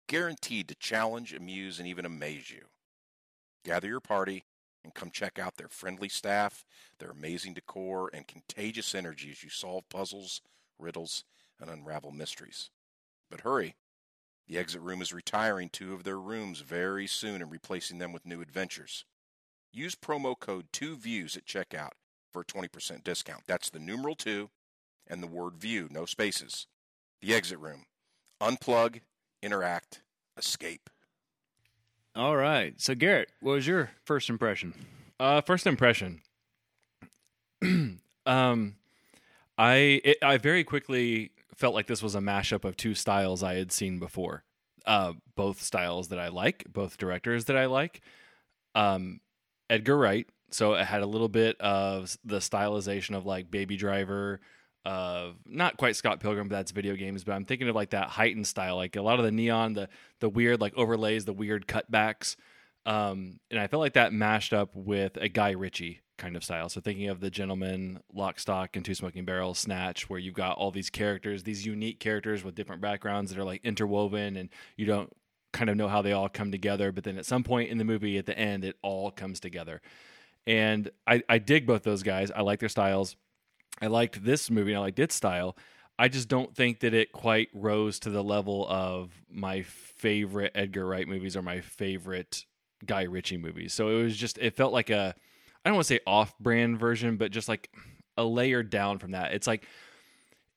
guaranteed 0.09 0.67
to 0.67 0.75
challenge, 0.75 1.33
amuse, 1.33 1.79
and 1.79 1.87
even 1.87 2.03
amaze 2.05 2.51
you. 2.51 2.65
Gather 3.63 3.87
your 3.87 4.01
party 4.01 4.43
and 4.83 4.93
come 4.93 5.09
check 5.09 5.39
out 5.39 5.55
their 5.55 5.69
friendly 5.69 6.09
staff, 6.09 6.65
their 6.99 7.11
amazing 7.11 7.53
decor, 7.53 8.09
and 8.13 8.27
contagious 8.27 8.93
energy 8.93 9.31
as 9.31 9.41
you 9.41 9.49
solve 9.49 9.87
puzzles, 9.87 10.41
riddles, 10.77 11.23
and 11.61 11.69
unravel 11.69 12.11
mysteries. 12.11 12.71
But 13.31 13.39
hurry! 13.39 13.77
The 14.49 14.57
exit 14.57 14.81
room 14.81 14.99
is 15.03 15.13
retiring 15.13 15.69
two 15.69 15.93
of 15.93 16.03
their 16.03 16.19
rooms 16.19 16.61
very 16.61 17.05
soon 17.05 17.43
and 17.43 17.51
replacing 17.51 17.99
them 17.99 18.11
with 18.11 18.25
new 18.25 18.41
adventures. 18.41 19.05
Use 19.71 19.93
promo 19.93 20.37
code 20.37 20.71
2VIEWS 20.73 21.37
at 21.37 21.45
checkout 21.45 21.91
for 22.33 22.41
a 22.41 22.45
20% 22.45 23.03
discount. 23.03 23.43
That's 23.45 23.69
the 23.69 23.77
numeral 23.77 24.15
2 24.15 24.49
and 25.05 25.21
the 25.21 25.27
word 25.27 25.57
view, 25.57 25.87
no 25.91 26.05
spaces. 26.05 26.65
The 27.21 27.35
exit 27.35 27.59
room. 27.59 27.85
Unplug, 28.41 29.01
interact, 29.43 30.01
escape. 30.35 30.89
All 32.15 32.35
right. 32.35 32.73
So, 32.81 32.95
Garrett, 32.95 33.29
what 33.41 33.51
was 33.51 33.67
your 33.67 33.91
first 34.03 34.31
impression? 34.31 34.73
Uh, 35.19 35.41
first 35.41 35.67
impression. 35.67 36.21
um, 38.25 38.75
I 39.59 40.01
it, 40.03 40.17
I 40.23 40.37
very 40.37 40.63
quickly 40.63 41.31
felt 41.59 41.75
like 41.75 41.87
this 41.87 42.01
was 42.01 42.15
a 42.15 42.19
mashup 42.19 42.63
of 42.63 42.77
two 42.77 42.95
styles 42.95 43.43
I 43.43 43.55
had 43.55 43.71
seen 43.71 43.99
before. 43.99 44.43
Uh, 44.85 45.13
both 45.35 45.61
styles 45.61 46.07
that 46.07 46.19
I 46.19 46.29
like, 46.29 46.63
both 46.71 46.97
directors 46.97 47.45
that 47.45 47.57
I 47.57 47.65
like. 47.65 48.01
Um, 48.75 49.19
Edgar 49.69 49.97
Wright, 49.97 50.25
so 50.51 50.73
it 50.73 50.85
had 50.85 51.01
a 51.01 51.05
little 51.05 51.27
bit 51.27 51.59
of 51.59 52.17
the 52.23 52.37
stylization 52.37 53.15
of 53.15 53.25
like 53.25 53.51
Baby 53.51 53.75
Driver, 53.75 54.39
of 54.85 55.35
not 55.45 55.75
quite 55.75 55.97
Scott 55.97 56.21
Pilgrim, 56.21 56.47
but 56.47 56.55
that's 56.55 56.71
video 56.71 56.95
games. 56.95 57.25
But 57.25 57.33
I'm 57.33 57.45
thinking 57.45 57.67
of 57.67 57.75
like 57.75 57.89
that 57.91 58.07
heightened 58.07 58.47
style, 58.47 58.77
like 58.77 58.95
a 58.95 59.01
lot 59.01 59.19
of 59.19 59.25
the 59.25 59.31
neon, 59.31 59.73
the 59.73 59.89
the 60.21 60.29
weird 60.29 60.61
like 60.61 60.73
overlays, 60.75 61.25
the 61.25 61.33
weird 61.33 61.67
cutbacks. 61.67 62.37
Um, 62.85 63.39
and 63.51 63.59
I 63.59 63.67
felt 63.67 63.81
like 63.81 63.93
that 63.93 64.13
mashed 64.13 64.53
up 64.53 64.73
with 64.73 65.17
a 65.17 65.27
Guy 65.27 65.51
Ritchie 65.51 66.01
kind 66.19 66.35
of 66.35 66.43
style. 66.43 66.69
So 66.69 66.79
thinking 66.81 67.07
of 67.07 67.19
the 67.19 67.31
Gentleman, 67.31 68.01
Lock, 68.13 68.39
Stock, 68.39 68.75
and 68.75 68.85
Two 68.85 68.93
Smoking 68.93 69.25
Barrels, 69.25 69.57
Snatch, 69.57 70.07
where 70.09 70.19
you've 70.19 70.35
got 70.35 70.57
all 70.57 70.69
these 70.69 70.91
characters, 70.91 71.43
these 71.43 71.65
unique 71.65 71.99
characters 71.99 72.43
with 72.43 72.53
different 72.53 72.81
backgrounds 72.81 73.31
that 73.31 73.39
are 73.39 73.45
like 73.45 73.65
interwoven, 73.65 74.37
and 74.37 74.49
you 74.75 74.85
don't 74.85 75.11
kind 75.51 75.69
of 75.69 75.77
know 75.77 75.87
how 75.87 76.03
they 76.03 76.11
all 76.11 76.29
come 76.29 76.51
together. 76.51 76.91
But 76.91 77.05
then 77.05 77.17
at 77.17 77.25
some 77.25 77.43
point 77.43 77.71
in 77.71 77.79
the 77.79 77.83
movie, 77.83 78.19
at 78.19 78.27
the 78.27 78.37
end, 78.37 78.63
it 78.63 78.75
all 78.83 79.09
comes 79.09 79.39
together. 79.39 79.81
And 80.45 80.91
I, 81.07 81.23
I 81.27 81.39
dig 81.39 81.65
both 81.65 81.83
those 81.83 82.03
guys. 82.03 82.29
I 82.31 82.41
like 82.41 82.59
their 82.59 82.69
styles. 82.69 83.15
I 83.81 83.87
liked 83.87 84.23
this 84.23 84.51
movie. 84.51 84.75
I 84.75 84.79
liked 84.79 84.99
its 84.99 85.15
style. 85.15 85.57
I 85.97 86.07
just 86.07 86.29
don't 86.29 86.55
think 86.55 86.79
that 86.81 86.93
it 86.93 87.11
quite 87.11 87.49
rose 87.53 87.99
to 87.99 88.09
the 88.09 88.23
level 88.23 88.65
of 88.69 89.11
my 89.29 89.63
favorite 89.63 90.51
Edgar 90.55 90.85
Wright 90.85 91.07
movies 91.07 91.35
or 91.35 91.41
my 91.41 91.59
favorite 91.59 92.45
Guy 92.85 93.03
Ritchie 93.03 93.37
movies. 93.37 93.73
So 93.73 93.89
it 93.89 94.03
was 94.03 94.15
just 94.15 94.37
it 94.37 94.55
felt 94.55 94.71
like 94.71 94.89
a 94.89 95.13
I 95.69 95.71
don't 95.71 95.75
want 95.75 95.87
to 95.87 95.93
say 95.93 95.99
off-brand 96.07 96.79
version, 96.79 97.17
but 97.17 97.29
just 97.29 97.47
like 97.47 97.69
a 98.17 98.23
layer 98.23 98.63
down 98.63 98.97
from 98.97 99.11
that. 99.11 99.33
It's 99.33 99.45
like 99.45 99.67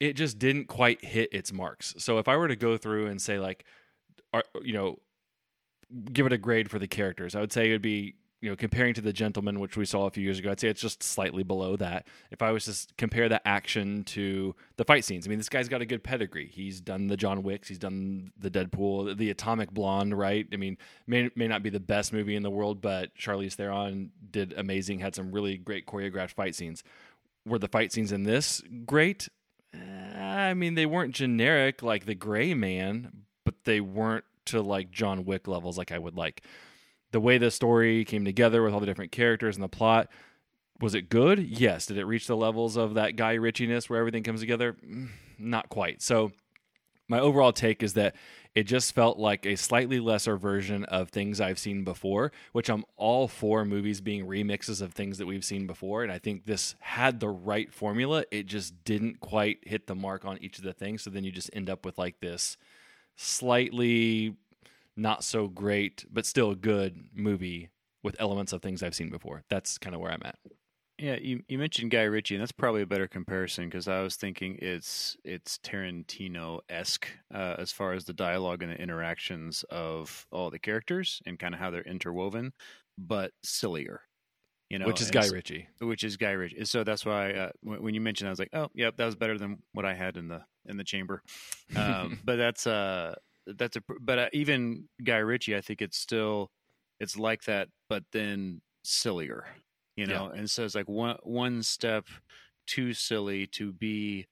it 0.00 0.14
just 0.14 0.38
didn't 0.38 0.69
quite 0.69 1.04
hit 1.04 1.28
its 1.35 1.52
marks. 1.52 1.95
So 1.99 2.16
if 2.16 2.28
I 2.28 2.37
were 2.38 2.49
to 2.49 2.57
go 2.57 2.78
through 2.78 3.09
and 3.09 3.21
say 3.21 3.38
like 3.38 3.66
are, 4.33 4.42
you 4.62 4.73
know 4.73 4.97
give 6.11 6.25
it 6.25 6.33
a 6.33 6.38
grade 6.38 6.71
for 6.71 6.78
the 6.78 6.88
characters, 6.88 7.35
I 7.35 7.40
would 7.40 7.52
say 7.52 7.69
it 7.69 7.73
would 7.73 7.83
be 7.83 8.14
you 8.43 8.51
know, 8.51 8.57
comparing 8.57 8.93
to 8.93 9.01
the 9.01 9.13
gentleman, 9.13 9.61
which 9.61 9.77
we 9.77 9.85
saw 9.85 10.07
a 10.07 10.11
few 10.11 10.25
years 10.25 10.41
ago, 10.41 10.51
I'd 10.51 10.59
say 10.59 10.69
it's 10.69 10.81
just 10.81 11.01
slightly 11.01 11.45
below 11.45 11.77
that. 11.77 12.09
If 12.33 12.43
I 12.43 12.51
was 12.51 12.65
to 12.65 12.95
compare 12.99 13.29
the 13.29 13.47
action 13.47 14.03
to 14.07 14.57
the 14.77 14.85
fight 14.85 15.05
scenes, 15.05 15.27
I 15.27 15.31
mean, 15.31 15.39
this 15.39 15.49
guy's 15.49 15.69
got 15.69 15.81
a 15.81 15.87
good 15.87 16.03
pedigree. 16.03 16.49
He's 16.49 16.81
done 16.81 17.07
the 17.07 17.17
John 17.17 17.45
Wicks, 17.45 17.69
he's 17.69 17.79
done 17.79 18.33
the 18.37 18.51
Deadpool, 18.51 19.17
the 19.17 19.31
Atomic 19.31 19.71
Blonde, 19.71 20.19
right? 20.19 20.45
I 20.53 20.57
mean, 20.57 20.77
may 21.07 21.31
may 21.37 21.47
not 21.47 21.63
be 21.63 21.71
the 21.71 21.79
best 21.81 22.13
movie 22.13 22.35
in 22.35 22.43
the 22.43 22.51
world, 22.51 22.81
but 22.81 23.15
Charlize 23.17 23.55
Theron 23.55 24.11
did 24.29 24.55
amazing. 24.57 24.99
Had 24.99 25.15
some 25.15 25.31
really 25.31 25.57
great 25.57 25.87
choreographed 25.87 26.33
fight 26.33 26.57
scenes. 26.57 26.83
Were 27.47 27.61
the 27.61 27.69
fight 27.69 27.93
scenes 27.93 28.11
in 28.11 28.25
this 28.25 28.61
great? 28.85 29.29
Uh, 29.73 30.19
I 30.19 30.55
mean, 30.55 30.75
they 30.75 30.87
weren't 30.87 31.15
generic 31.15 31.81
like 31.81 32.07
the 32.07 32.17
Gray 32.17 32.55
Man, 32.55 33.23
but 33.45 33.55
they 33.65 33.81
weren't 33.81 34.25
to 34.47 34.61
like 34.61 34.91
John 34.91 35.25
Wick 35.25 35.47
levels 35.47 35.79
like 35.79 35.93
I 35.93 35.99
would 35.99 36.17
like 36.17 36.43
the 37.12 37.21
way 37.21 37.38
the 37.38 37.50
story 37.50 38.04
came 38.04 38.25
together 38.25 38.62
with 38.62 38.75
all 38.75 38.81
the 38.81 38.87
different 38.87 39.12
characters 39.12 39.57
and 39.57 39.62
the 39.62 39.69
plot 39.69 40.09
was 40.81 40.95
it 40.95 41.09
good 41.09 41.38
yes 41.38 41.87
did 41.87 41.97
it 41.97 42.04
reach 42.04 42.26
the 42.26 42.37
levels 42.37 42.76
of 42.76 42.95
that 42.95 43.16
Guy 43.16 43.35
Ritchie-ness 43.35 43.88
where 43.88 44.00
everything 44.00 44.23
comes 44.23 44.40
together 44.40 44.76
Mm, 44.85 45.09
not 45.38 45.69
quite 45.69 46.02
so 46.02 46.33
my 47.09 47.21
overall 47.21 47.52
take 47.52 47.83
is 47.83 47.95
that 47.95 48.14
it 48.54 48.64
just 48.64 48.95
felt 48.95 49.19
like 49.19 49.47
a 49.47 49.57
slightly 49.57 49.99
lesser 49.99 50.37
version 50.37 50.85
of 50.85 51.09
things 51.09 51.40
I've 51.40 51.59
seen 51.59 51.85
before, 51.85 52.33
which 52.52 52.69
I'm 52.69 52.85
all 52.97 53.28
for 53.28 53.64
movies 53.64 54.00
being 54.00 54.26
remixes 54.26 54.83
of 54.83 54.92
things 54.92 55.19
that 55.19 55.26
we've 55.26 55.45
seen 55.45 55.66
before. 55.66 56.02
And 56.02 56.12
I 56.12 56.19
think 56.19 56.45
this 56.45 56.75
had 56.81 57.21
the 57.21 57.28
right 57.28 57.73
formula. 57.73 58.25
It 58.31 58.47
just 58.47 58.85
didn't 58.85 59.21
quite 59.21 59.59
hit 59.62 59.87
the 59.87 59.95
mark 59.95 60.25
on 60.25 60.38
each 60.42 60.59
of 60.59 60.64
the 60.64 60.73
things. 60.73 61.02
So 61.02 61.11
then 61.11 61.25
you 61.25 61.33
just 61.33 61.50
end 61.52 61.71
up 61.71 61.85
with 61.85 61.99
like 61.99 62.21
this 62.21 62.59
slightly 63.16 64.37
not 64.97 65.25
so 65.25 65.49
great, 65.49 66.05
but 66.11 66.27
still 66.27 66.51
a 66.51 66.57
good 66.57 66.97
movie 67.15 67.71
with 68.03 68.17
elements 68.19 68.53
of 68.53 68.63
things 68.63 68.83
I've 68.83 68.95
seen 68.95 69.11
before. 69.11 69.45
That's 69.49 69.79
kind 69.79 69.95
of 69.95 70.01
where 70.01 70.13
I'm 70.13 70.23
at. 70.25 70.37
Yeah, 70.99 71.17
you, 71.21 71.43
you 71.49 71.59
mentioned 71.59 71.91
Guy 71.91 72.03
Ritchie, 72.03 72.37
and 72.37 72.43
that's 72.43 72.53
probably 72.53 72.83
a 72.83 72.87
better 72.87 73.09
comparison 73.09 73.65
because 73.65 73.89
I 73.89 74.03
was 74.03 74.15
thinking 74.15 74.59
it's 74.61 75.17
it's 75.25 75.59
Tarantino 75.59 76.61
esque 76.69 77.09
uh, 77.35 77.57
as 77.59 77.73
far 77.73 77.93
as 77.93 78.05
the 78.05 78.13
dialogue 78.13 78.63
and 78.63 78.71
the 78.71 78.77
interactions 78.77 79.65
of 79.71 80.27
all 80.31 80.51
the 80.51 80.61
characters 80.61 81.21
and 81.27 81.39
kind 81.39 81.55
of 81.55 81.61
how 81.61 81.71
they're 81.71 81.83
interwoven, 81.83 82.53
but 82.99 83.33
sillier. 83.43 84.03
You 84.71 84.79
know, 84.79 84.87
which 84.87 85.03
is 85.03 85.11
Guy 85.11 85.27
Ritchie. 85.27 85.69
which 85.81 86.05
is 86.05 86.17
Guy 86.17 86.31
Ritchie. 86.31 86.65
So 86.65 86.83
that's 86.83 87.05
why 87.05 87.33
uh, 87.33 87.51
when, 87.63 87.83
when 87.83 87.95
you 87.95 88.01
mentioned, 88.01 88.29
I 88.29 88.31
was 88.31 88.39
like, 88.39 88.51
oh, 88.55 88.69
yep, 88.75 88.97
that 88.97 89.05
was 89.05 89.17
better 89.17 89.37
than 89.37 89.59
what 89.73 89.85
I 89.85 89.93
had 89.93 90.17
in 90.17 90.29
the 90.29 90.43
in 90.67 90.77
the 90.77 90.85
chamber. 90.85 91.23
Um, 91.75 92.21
but 92.25 92.37
that's 92.37 92.67
uh 92.67 93.17
that's 93.47 93.77
a 93.77 93.83
but 94.01 94.19
uh, 94.19 94.29
even 94.33 94.89
Guy 95.03 95.19
Ritchie, 95.19 95.57
I 95.57 95.61
think 95.61 95.83
it's 95.83 95.99
still 95.99 96.51
it's 97.01 97.17
like 97.19 97.45
that, 97.45 97.69
but 97.89 98.05
then 98.13 98.63
sillier, 98.85 99.47
you 99.97 100.07
know. 100.07 100.27
And 100.29 100.51
so 100.51 100.65
it's 100.65 100.75
like 100.75 100.89
one 100.89 101.19
one 101.23 101.63
step 101.63 102.07
too 102.67 102.95
silly 102.95 103.47
to 103.49 103.73
be, 103.73 104.27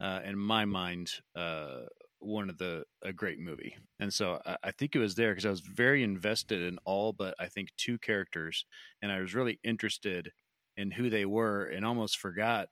uh, 0.00 0.20
in 0.24 0.38
my 0.38 0.64
mind, 0.64 1.10
uh, 1.36 1.82
one 2.18 2.48
of 2.50 2.58
the 2.58 2.84
a 3.02 3.12
great 3.12 3.38
movie. 3.38 3.76
And 4.00 4.12
so 4.12 4.40
I, 4.46 4.56
I 4.64 4.70
think 4.70 4.94
it 4.96 4.98
was 5.00 5.14
there 5.14 5.32
because 5.32 5.46
I 5.46 5.50
was 5.50 5.60
very 5.60 6.02
invested 6.02 6.62
in 6.62 6.78
all 6.84 7.12
but 7.12 7.34
I 7.38 7.46
think 7.48 7.70
two 7.76 7.98
characters, 7.98 8.64
and 9.02 9.12
I 9.12 9.20
was 9.20 9.34
really 9.34 9.60
interested 9.64 10.32
in 10.76 10.90
who 10.92 11.10
they 11.10 11.24
were, 11.26 11.66
and 11.66 11.84
almost 11.84 12.18
forgot 12.18 12.68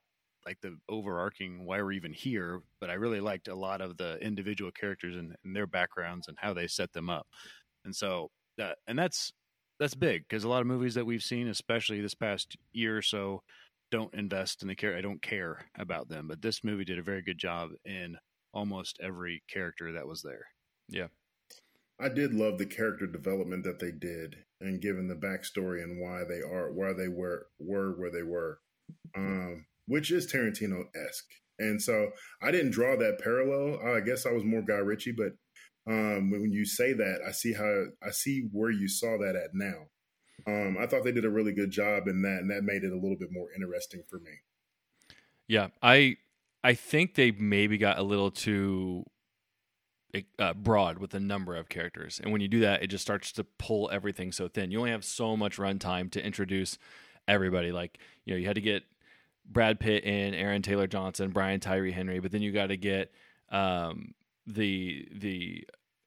like 0.47 0.61
the 0.61 0.77
overarching 0.89 1.65
why 1.65 1.81
we're 1.83 1.93
even 1.93 2.13
here. 2.13 2.63
But 2.81 2.91
I 2.91 2.95
really 2.95 3.21
liked 3.21 3.49
a 3.49 3.55
lot 3.55 3.81
of 3.81 3.97
the 3.97 4.19
individual 4.19 4.71
characters 4.71 5.17
and, 5.17 5.35
and 5.45 5.55
their 5.55 5.67
backgrounds 5.67 6.29
and 6.29 6.37
how 6.41 6.53
they 6.55 6.67
set 6.67 6.93
them 6.93 7.11
up. 7.11 7.27
And 7.85 7.95
so 7.95 8.31
that 8.59 8.79
and 8.87 8.99
that's 8.99 9.33
that's 9.79 9.95
big 9.95 10.23
because 10.29 10.45
a 10.45 10.49
lot 10.49 10.61
of 10.61 10.67
movies 10.67 10.95
that 10.95 11.07
we've 11.07 11.23
seen, 11.23 11.49
especially 11.49 12.01
this 12.01 12.15
past 12.15 12.57
year 12.73 12.97
or 12.97 13.03
so, 13.03 13.43
don't 13.91 14.15
invest 14.15 14.63
in 14.63 14.69
the 14.69 14.75
character. 14.75 14.99
I 14.99 15.03
don't 15.03 15.23
care 15.23 15.67
about 15.79 16.09
them. 16.09 16.29
But 16.29 16.43
this 16.43 16.65
movie 16.65 16.85
did 16.85 16.99
a 16.99 17.03
very 17.03 17.23
good 17.23 17.39
job 17.39 17.71
in 17.85 18.17
almost 18.55 18.99
every 19.03 19.43
character 19.49 19.93
that 19.93 20.07
was 20.07 20.23
there. 20.23 20.47
Yeah. 20.89 21.09
I 22.01 22.09
did 22.09 22.35
love 22.35 22.59
the 22.59 22.67
character 22.67 23.07
development 23.07 23.65
that 23.65 23.79
they 23.79 23.93
did 23.93 24.37
and 24.61 24.81
given 24.81 25.09
the 25.09 25.15
backstory 25.15 25.83
and 25.83 26.01
why 26.01 26.23
they 26.29 26.41
are 26.41 26.73
why 26.73 26.93
they 26.93 27.09
were 27.09 27.47
were 27.61 27.93
where 27.93 28.11
they 28.11 28.23
were. 28.23 28.59
Um, 29.17 29.67
which 29.87 30.11
is 30.11 30.31
Tarantino 30.31 30.85
esque. 30.95 31.29
And 31.59 31.81
so 31.81 32.11
I 32.41 32.51
didn't 32.51 32.73
draw 32.73 32.97
that 32.97 33.21
parallel. 33.21 33.81
I 33.87 34.01
guess 34.01 34.27
I 34.27 34.33
was 34.33 34.45
more 34.45 34.62
Guy 34.62 34.79
Ritchie, 34.79 35.12
but 35.12 35.33
um, 35.87 36.31
when 36.31 36.53
you 36.53 36.65
say 36.65 36.93
that, 36.93 37.21
I 37.27 37.33
see 37.33 37.53
how 37.53 37.85
I 38.03 38.11
see 38.11 38.49
where 38.53 38.71
you 38.71 38.89
saw 38.89 39.19
that 39.19 39.37
at 39.37 39.51
now. 39.53 39.89
Um, 40.47 40.77
I 40.81 40.87
thought 40.87 41.05
they 41.05 41.12
did 41.12 41.25
a 41.25 41.31
really 41.31 41.53
good 41.53 41.71
job 41.71 42.09
in 42.09 42.23
that, 42.23 42.39
and 42.39 42.51
that 42.51 42.65
made 42.65 42.85
it 42.85 42.93
a 42.93 42.99
little 42.99 43.17
bit 43.19 43.33
more 43.33 43.49
interesting 43.55 44.03
for 44.09 44.19
me. 44.19 44.33
Yeah, 45.49 45.69
I 45.83 46.17
I 46.62 46.75
think 46.75 47.15
they 47.15 47.33
maybe 47.33 47.79
got 47.79 47.99
a 47.99 48.03
little 48.03 48.31
too 48.31 49.05
uh, 50.39 50.55
broad 50.55 50.99
with 50.99 51.11
the 51.11 51.21
number 51.21 51.57
of 51.57 51.69
characters, 51.69 52.21
and 52.23 52.33
when 52.33 52.41
you 52.41 52.49
do 52.49 52.61
that, 52.61 52.83
it 52.83 52.89
just 52.89 53.03
starts 53.03 53.33
to 53.33 53.45
pull 53.45 53.91
everything 53.93 54.31
so 54.31 54.49
thin. 54.49 54.71
You 54.71 54.79
only 54.79 54.91
have 54.91 55.05
so 55.05 55.37
much 55.37 55.59
runtime 55.59 56.11
to 56.12 56.25
introduce 56.25 56.79
everybody. 57.27 57.73
Like 57.73 57.99
you 58.25 58.35
know, 58.35 58.39
you 58.39 58.47
had 58.47 58.55
to 58.55 58.61
get 58.61 58.85
Brad 59.47 59.81
Pitt 59.81 60.05
in, 60.05 60.35
Aaron 60.35 60.63
Taylor 60.63 60.87
Johnson, 60.87 61.31
Brian 61.31 61.61
Tyree 61.61 61.93
Henry, 61.93 62.21
but 62.21 62.33
then 62.33 62.43
you 62.43 62.53
got 62.53 62.69
to 62.69 62.77
get 62.77 63.13
um, 63.51 64.15
the 64.47 65.09
the 65.13 65.67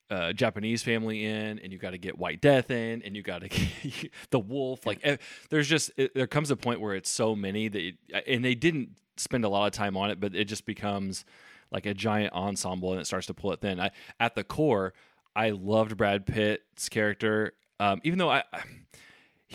uh, 0.09 0.33
Japanese 0.33 0.83
family 0.83 1.25
in, 1.25 1.59
and 1.59 1.71
you 1.71 1.77
got 1.77 1.91
to 1.91 1.97
get 1.97 2.17
White 2.17 2.41
Death 2.41 2.69
in, 2.69 3.01
and 3.03 3.15
you 3.15 3.23
got 3.23 3.41
to 3.41 3.49
get 3.49 4.11
the 4.29 4.39
Wolf. 4.39 4.85
Like, 4.85 4.99
eh, 5.03 5.17
there's 5.49 5.67
just 5.67 5.91
it, 5.97 6.13
there 6.13 6.27
comes 6.27 6.51
a 6.51 6.55
point 6.55 6.81
where 6.81 6.95
it's 6.95 7.09
so 7.09 7.35
many 7.35 7.67
that, 7.67 7.81
it, 7.81 7.95
and 8.27 8.43
they 8.43 8.55
didn't 8.55 8.97
spend 9.17 9.45
a 9.45 9.49
lot 9.49 9.65
of 9.65 9.73
time 9.73 9.97
on 9.97 10.11
it, 10.11 10.19
but 10.19 10.35
it 10.35 10.45
just 10.45 10.65
becomes 10.65 11.25
like 11.71 11.85
a 11.85 11.93
giant 11.93 12.33
ensemble, 12.33 12.91
and 12.91 13.01
it 13.01 13.05
starts 13.05 13.27
to 13.27 13.33
pull 13.33 13.51
it 13.51 13.61
thin. 13.61 13.79
I, 13.79 13.91
at 14.19 14.35
the 14.35 14.43
core, 14.43 14.93
I 15.35 15.49
loved 15.49 15.97
Brad 15.97 16.25
Pitt's 16.25 16.89
character, 16.89 17.53
um, 17.79 17.99
even 18.03 18.19
though 18.19 18.29
I. 18.29 18.43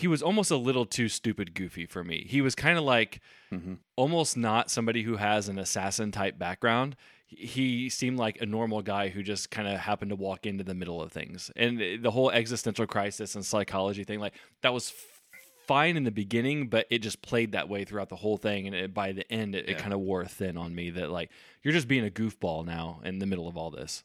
He 0.01 0.07
was 0.07 0.21
almost 0.21 0.51
a 0.51 0.57
little 0.57 0.85
too 0.85 1.07
stupid 1.07 1.53
goofy 1.53 1.85
for 1.85 2.03
me. 2.03 2.25
He 2.27 2.41
was 2.41 2.55
kind 2.55 2.77
of 2.77 2.83
like 2.83 3.21
mm-hmm. 3.51 3.75
almost 3.95 4.35
not 4.35 4.71
somebody 4.71 5.03
who 5.03 5.17
has 5.17 5.47
an 5.47 5.59
assassin 5.59 6.11
type 6.11 6.37
background 6.37 6.95
he 7.33 7.89
seemed 7.89 8.19
like 8.19 8.41
a 8.41 8.45
normal 8.45 8.81
guy 8.81 9.07
who 9.07 9.23
just 9.23 9.49
kind 9.51 9.67
of 9.67 9.79
happened 9.79 10.09
to 10.09 10.15
walk 10.15 10.45
into 10.45 10.63
the 10.63 10.73
middle 10.73 11.01
of 11.01 11.11
things. 11.11 11.49
And 11.55 12.03
the 12.03 12.11
whole 12.11 12.29
existential 12.29 12.85
crisis 12.85 13.35
and 13.35 13.45
psychology 13.45 14.03
thing, 14.03 14.19
like 14.19 14.33
that 14.63 14.73
was 14.73 14.93
fine 15.65 15.95
in 15.95 16.03
the 16.03 16.11
beginning, 16.11 16.67
but 16.67 16.85
it 16.89 16.99
just 16.99 17.21
played 17.21 17.53
that 17.53 17.69
way 17.69 17.85
throughout 17.85 18.09
the 18.09 18.17
whole 18.17 18.37
thing. 18.37 18.67
And 18.67 18.75
it, 18.75 18.93
by 18.93 19.13
the 19.13 19.31
end, 19.31 19.55
it, 19.55 19.65
yeah. 19.65 19.71
it 19.71 19.77
kind 19.77 19.93
of 19.93 20.01
wore 20.01 20.25
thin 20.25 20.57
on 20.57 20.75
me 20.75 20.89
that 20.91 21.09
like 21.09 21.31
you're 21.63 21.73
just 21.73 21.87
being 21.87 22.05
a 22.05 22.09
goofball 22.09 22.65
now 22.65 22.99
in 23.05 23.19
the 23.19 23.25
middle 23.25 23.47
of 23.47 23.55
all 23.55 23.71
this. 23.71 24.03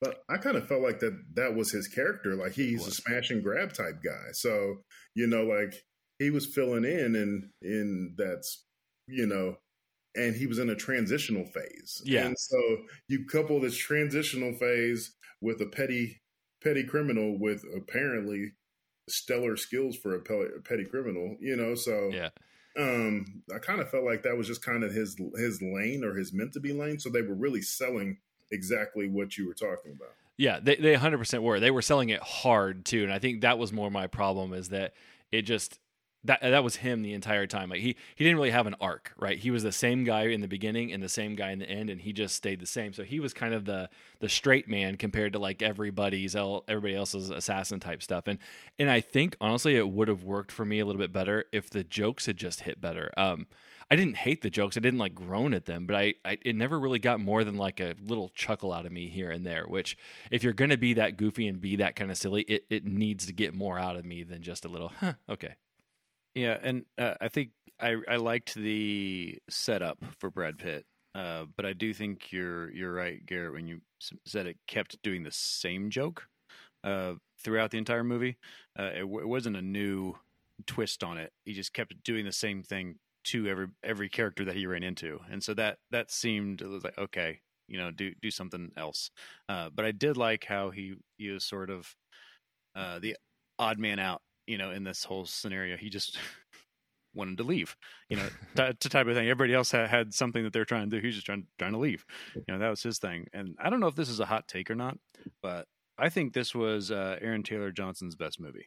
But 0.00 0.22
I 0.28 0.36
kind 0.36 0.56
of 0.56 0.68
felt 0.68 0.82
like 0.82 1.00
that 1.00 1.20
that 1.34 1.54
was 1.54 1.72
his 1.72 1.88
character. 1.88 2.34
Like 2.34 2.52
he's 2.52 2.86
a 2.86 2.90
smash 2.90 3.30
and 3.30 3.42
grab 3.42 3.72
type 3.72 4.02
guy. 4.02 4.32
So 4.32 4.76
you 5.14 5.26
know, 5.26 5.42
like 5.42 5.74
he 6.18 6.30
was 6.30 6.46
filling 6.46 6.84
in, 6.84 7.16
and 7.16 7.50
in 7.62 8.14
that's 8.16 8.64
you 9.06 9.26
know 9.26 9.56
and 10.18 10.34
he 10.34 10.46
was 10.46 10.58
in 10.58 10.70
a 10.70 10.74
transitional 10.74 11.44
phase. 11.44 12.02
Yeah. 12.04 12.26
And 12.26 12.36
so 12.38 12.58
you 13.08 13.24
couple 13.26 13.60
this 13.60 13.76
transitional 13.76 14.54
phase 14.54 15.14
with 15.40 15.60
a 15.60 15.66
petty 15.66 16.20
petty 16.62 16.84
criminal 16.84 17.38
with 17.38 17.64
apparently 17.76 18.52
stellar 19.08 19.56
skills 19.56 19.96
for 19.96 20.14
a 20.14 20.60
petty 20.62 20.84
criminal, 20.84 21.36
you 21.40 21.56
know, 21.56 21.74
so 21.74 22.10
Yeah. 22.12 22.30
Um 22.78 23.42
I 23.54 23.58
kind 23.58 23.80
of 23.80 23.90
felt 23.90 24.04
like 24.04 24.22
that 24.24 24.36
was 24.36 24.46
just 24.46 24.64
kind 24.64 24.84
of 24.84 24.92
his 24.92 25.16
his 25.36 25.62
lane 25.62 26.04
or 26.04 26.14
his 26.14 26.32
meant 26.32 26.52
to 26.54 26.60
be 26.60 26.72
lane, 26.72 26.98
so 26.98 27.10
they 27.10 27.22
were 27.22 27.34
really 27.34 27.62
selling 27.62 28.18
exactly 28.50 29.08
what 29.08 29.36
you 29.36 29.46
were 29.46 29.54
talking 29.54 29.92
about. 29.92 30.14
Yeah, 30.36 30.60
they 30.62 30.76
they 30.76 30.94
100% 30.94 31.42
were. 31.42 31.58
They 31.58 31.70
were 31.70 31.82
selling 31.82 32.10
it 32.10 32.22
hard 32.22 32.84
too, 32.84 33.02
and 33.02 33.12
I 33.12 33.18
think 33.18 33.40
that 33.40 33.58
was 33.58 33.72
more 33.72 33.90
my 33.90 34.06
problem 34.06 34.52
is 34.52 34.68
that 34.68 34.94
it 35.32 35.42
just 35.42 35.80
that 36.24 36.40
that 36.42 36.64
was 36.64 36.76
him 36.76 37.02
the 37.02 37.12
entire 37.12 37.46
time. 37.46 37.70
Like 37.70 37.80
he 37.80 37.96
he 38.14 38.24
didn't 38.24 38.36
really 38.36 38.50
have 38.50 38.66
an 38.66 38.74
arc, 38.80 39.12
right? 39.18 39.38
He 39.38 39.50
was 39.50 39.62
the 39.62 39.72
same 39.72 40.04
guy 40.04 40.26
in 40.26 40.40
the 40.40 40.48
beginning 40.48 40.92
and 40.92 41.02
the 41.02 41.08
same 41.08 41.36
guy 41.36 41.52
in 41.52 41.58
the 41.58 41.68
end, 41.68 41.90
and 41.90 42.00
he 42.00 42.12
just 42.12 42.34
stayed 42.34 42.60
the 42.60 42.66
same. 42.66 42.92
So 42.92 43.02
he 43.02 43.20
was 43.20 43.32
kind 43.32 43.54
of 43.54 43.64
the 43.64 43.88
the 44.20 44.28
straight 44.28 44.68
man 44.68 44.96
compared 44.96 45.32
to 45.34 45.38
like 45.38 45.62
everybody's 45.62 46.34
everybody 46.36 46.94
else's 46.94 47.30
assassin 47.30 47.80
type 47.80 48.02
stuff. 48.02 48.26
And 48.26 48.38
and 48.78 48.90
I 48.90 49.00
think 49.00 49.36
honestly 49.40 49.76
it 49.76 49.88
would 49.88 50.08
have 50.08 50.24
worked 50.24 50.52
for 50.52 50.64
me 50.64 50.80
a 50.80 50.86
little 50.86 51.00
bit 51.00 51.12
better 51.12 51.44
if 51.52 51.70
the 51.70 51.84
jokes 51.84 52.26
had 52.26 52.36
just 52.36 52.60
hit 52.60 52.80
better. 52.80 53.12
Um, 53.16 53.46
I 53.90 53.96
didn't 53.96 54.16
hate 54.16 54.42
the 54.42 54.50
jokes. 54.50 54.76
I 54.76 54.80
didn't 54.80 54.98
like 54.98 55.14
groan 55.14 55.54
at 55.54 55.64
them, 55.64 55.86
but 55.86 55.96
I, 55.96 56.14
I 56.24 56.38
it 56.44 56.54
never 56.54 56.78
really 56.78 56.98
got 56.98 57.20
more 57.20 57.42
than 57.42 57.56
like 57.56 57.80
a 57.80 57.94
little 58.04 58.30
chuckle 58.34 58.72
out 58.72 58.84
of 58.84 58.92
me 58.92 59.08
here 59.08 59.30
and 59.30 59.46
there. 59.46 59.64
Which, 59.66 59.96
if 60.30 60.42
you're 60.42 60.52
gonna 60.52 60.76
be 60.76 60.94
that 60.94 61.16
goofy 61.16 61.48
and 61.48 61.60
be 61.60 61.76
that 61.76 61.96
kind 61.96 62.10
of 62.10 62.18
silly, 62.18 62.42
it, 62.42 62.64
it 62.68 62.84
needs 62.84 63.26
to 63.26 63.32
get 63.32 63.54
more 63.54 63.78
out 63.78 63.96
of 63.96 64.04
me 64.04 64.24
than 64.24 64.42
just 64.42 64.64
a 64.64 64.68
little, 64.68 64.92
huh, 65.00 65.14
okay. 65.28 65.54
Yeah, 66.34 66.58
and 66.62 66.84
uh, 66.98 67.14
I 67.20 67.28
think 67.28 67.50
I 67.80 67.96
I 68.08 68.16
liked 68.16 68.54
the 68.54 69.38
setup 69.48 69.98
for 70.18 70.30
Brad 70.30 70.58
Pitt, 70.58 70.84
uh, 71.14 71.46
but 71.56 71.64
I 71.64 71.72
do 71.72 71.94
think 71.94 72.30
you're 72.30 72.70
you're 72.70 72.92
right, 72.92 73.24
Garrett, 73.24 73.54
when 73.54 73.66
you 73.66 73.80
said 74.26 74.46
it 74.46 74.58
kept 74.66 75.02
doing 75.02 75.22
the 75.22 75.32
same 75.32 75.88
joke 75.88 76.28
uh, 76.84 77.14
throughout 77.42 77.70
the 77.70 77.78
entire 77.78 78.04
movie. 78.04 78.36
Uh, 78.78 78.90
it, 78.94 79.00
it, 79.00 79.28
wasn't 79.28 79.56
a 79.56 79.62
new 79.62 80.14
twist 80.66 81.02
on 81.02 81.18
it. 81.18 81.32
He 81.44 81.54
just 81.54 81.72
kept 81.72 82.02
doing 82.04 82.24
the 82.24 82.32
same 82.32 82.62
thing 82.62 82.96
to 83.28 83.48
every 83.48 83.68
every 83.82 84.08
character 84.08 84.44
that 84.44 84.56
he 84.56 84.66
ran 84.66 84.82
into, 84.82 85.20
and 85.30 85.42
so 85.42 85.54
that 85.54 85.78
that 85.90 86.10
seemed 86.10 86.60
was 86.62 86.84
like 86.84 86.98
okay, 86.98 87.40
you 87.66 87.78
know, 87.78 87.90
do 87.90 88.12
do 88.20 88.30
something 88.30 88.72
else. 88.76 89.10
Uh, 89.48 89.70
but 89.74 89.84
I 89.84 89.92
did 89.92 90.16
like 90.16 90.44
how 90.44 90.70
he 90.70 90.94
he 91.16 91.30
was 91.30 91.44
sort 91.44 91.70
of 91.70 91.94
uh, 92.74 92.98
the 92.98 93.16
odd 93.58 93.78
man 93.78 93.98
out 93.98 94.22
you 94.48 94.56
know, 94.56 94.70
in 94.72 94.82
this 94.82 95.04
whole 95.04 95.26
scenario, 95.26 95.76
he 95.76 95.90
just 95.90 96.18
wanted 97.14 97.36
to 97.36 97.44
leave. 97.44 97.76
You 98.08 98.16
know, 98.16 98.28
t- 98.72 98.88
type 98.88 99.06
of 99.06 99.14
thing. 99.14 99.28
Everybody 99.28 99.54
else 99.54 99.70
had, 99.70 99.88
had 99.88 100.14
something 100.14 100.42
that 100.42 100.52
they're 100.52 100.64
trying 100.64 100.90
to 100.90 100.96
do. 100.96 101.06
He's 101.06 101.14
just 101.14 101.26
trying 101.26 101.46
trying 101.58 101.72
to 101.72 101.78
leave. 101.78 102.04
You 102.34 102.42
know, 102.48 102.58
that 102.58 102.70
was 102.70 102.82
his 102.82 102.98
thing. 102.98 103.28
And 103.32 103.54
I 103.62 103.70
don't 103.70 103.78
know 103.78 103.86
if 103.86 103.94
this 103.94 104.08
is 104.08 104.18
a 104.18 104.26
hot 104.26 104.48
take 104.48 104.70
or 104.70 104.74
not, 104.74 104.98
but 105.42 105.66
I 105.98 106.08
think 106.08 106.32
this 106.32 106.54
was 106.54 106.90
uh, 106.90 107.18
Aaron 107.20 107.42
Taylor 107.42 107.70
Johnson's 107.70 108.16
best 108.16 108.40
movie. 108.40 108.66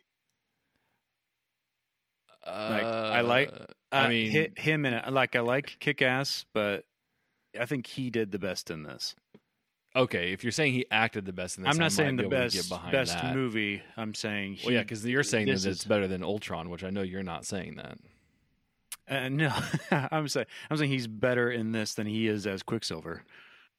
Like 2.45 2.83
I 2.83 3.21
like, 3.21 3.51
uh, 3.53 3.65
I 3.91 4.09
mean, 4.09 4.53
him 4.55 4.85
and 4.85 5.13
like 5.13 5.35
I 5.35 5.41
like 5.41 5.77
Kick 5.79 6.01
Ass, 6.01 6.45
but 6.53 6.85
I 7.59 7.65
think 7.65 7.87
he 7.87 8.09
did 8.09 8.31
the 8.31 8.39
best 8.39 8.71
in 8.71 8.83
this. 8.83 9.15
Okay, 9.95 10.31
if 10.31 10.43
you're 10.43 10.51
saying 10.51 10.73
he 10.73 10.85
acted 10.89 11.25
the 11.25 11.33
best 11.33 11.57
in 11.57 11.63
this, 11.63 11.71
I'm 11.71 11.77
not 11.77 11.87
I 11.87 11.89
saying 11.89 12.15
the 12.15 12.29
best 12.29 12.71
best 12.91 13.13
that. 13.13 13.35
movie. 13.35 13.81
I'm 13.97 14.13
saying 14.13 14.55
he, 14.55 14.67
well, 14.67 14.73
yeah, 14.73 14.81
because 14.81 15.05
you're 15.05 15.21
saying 15.21 15.47
that 15.47 15.65
it's 15.65 15.83
better 15.83 16.07
than 16.07 16.23
Ultron, 16.23 16.69
which 16.69 16.83
I 16.83 16.89
know 16.89 17.01
you're 17.01 17.23
not 17.23 17.45
saying 17.45 17.75
that. 17.75 17.97
Uh, 19.09 19.27
no, 19.27 19.53
I'm 19.91 20.29
saying 20.29 20.45
I'm 20.69 20.77
saying 20.77 20.89
he's 20.89 21.07
better 21.07 21.51
in 21.51 21.73
this 21.73 21.93
than 21.95 22.07
he 22.07 22.27
is 22.27 22.47
as 22.47 22.63
Quicksilver. 22.63 23.23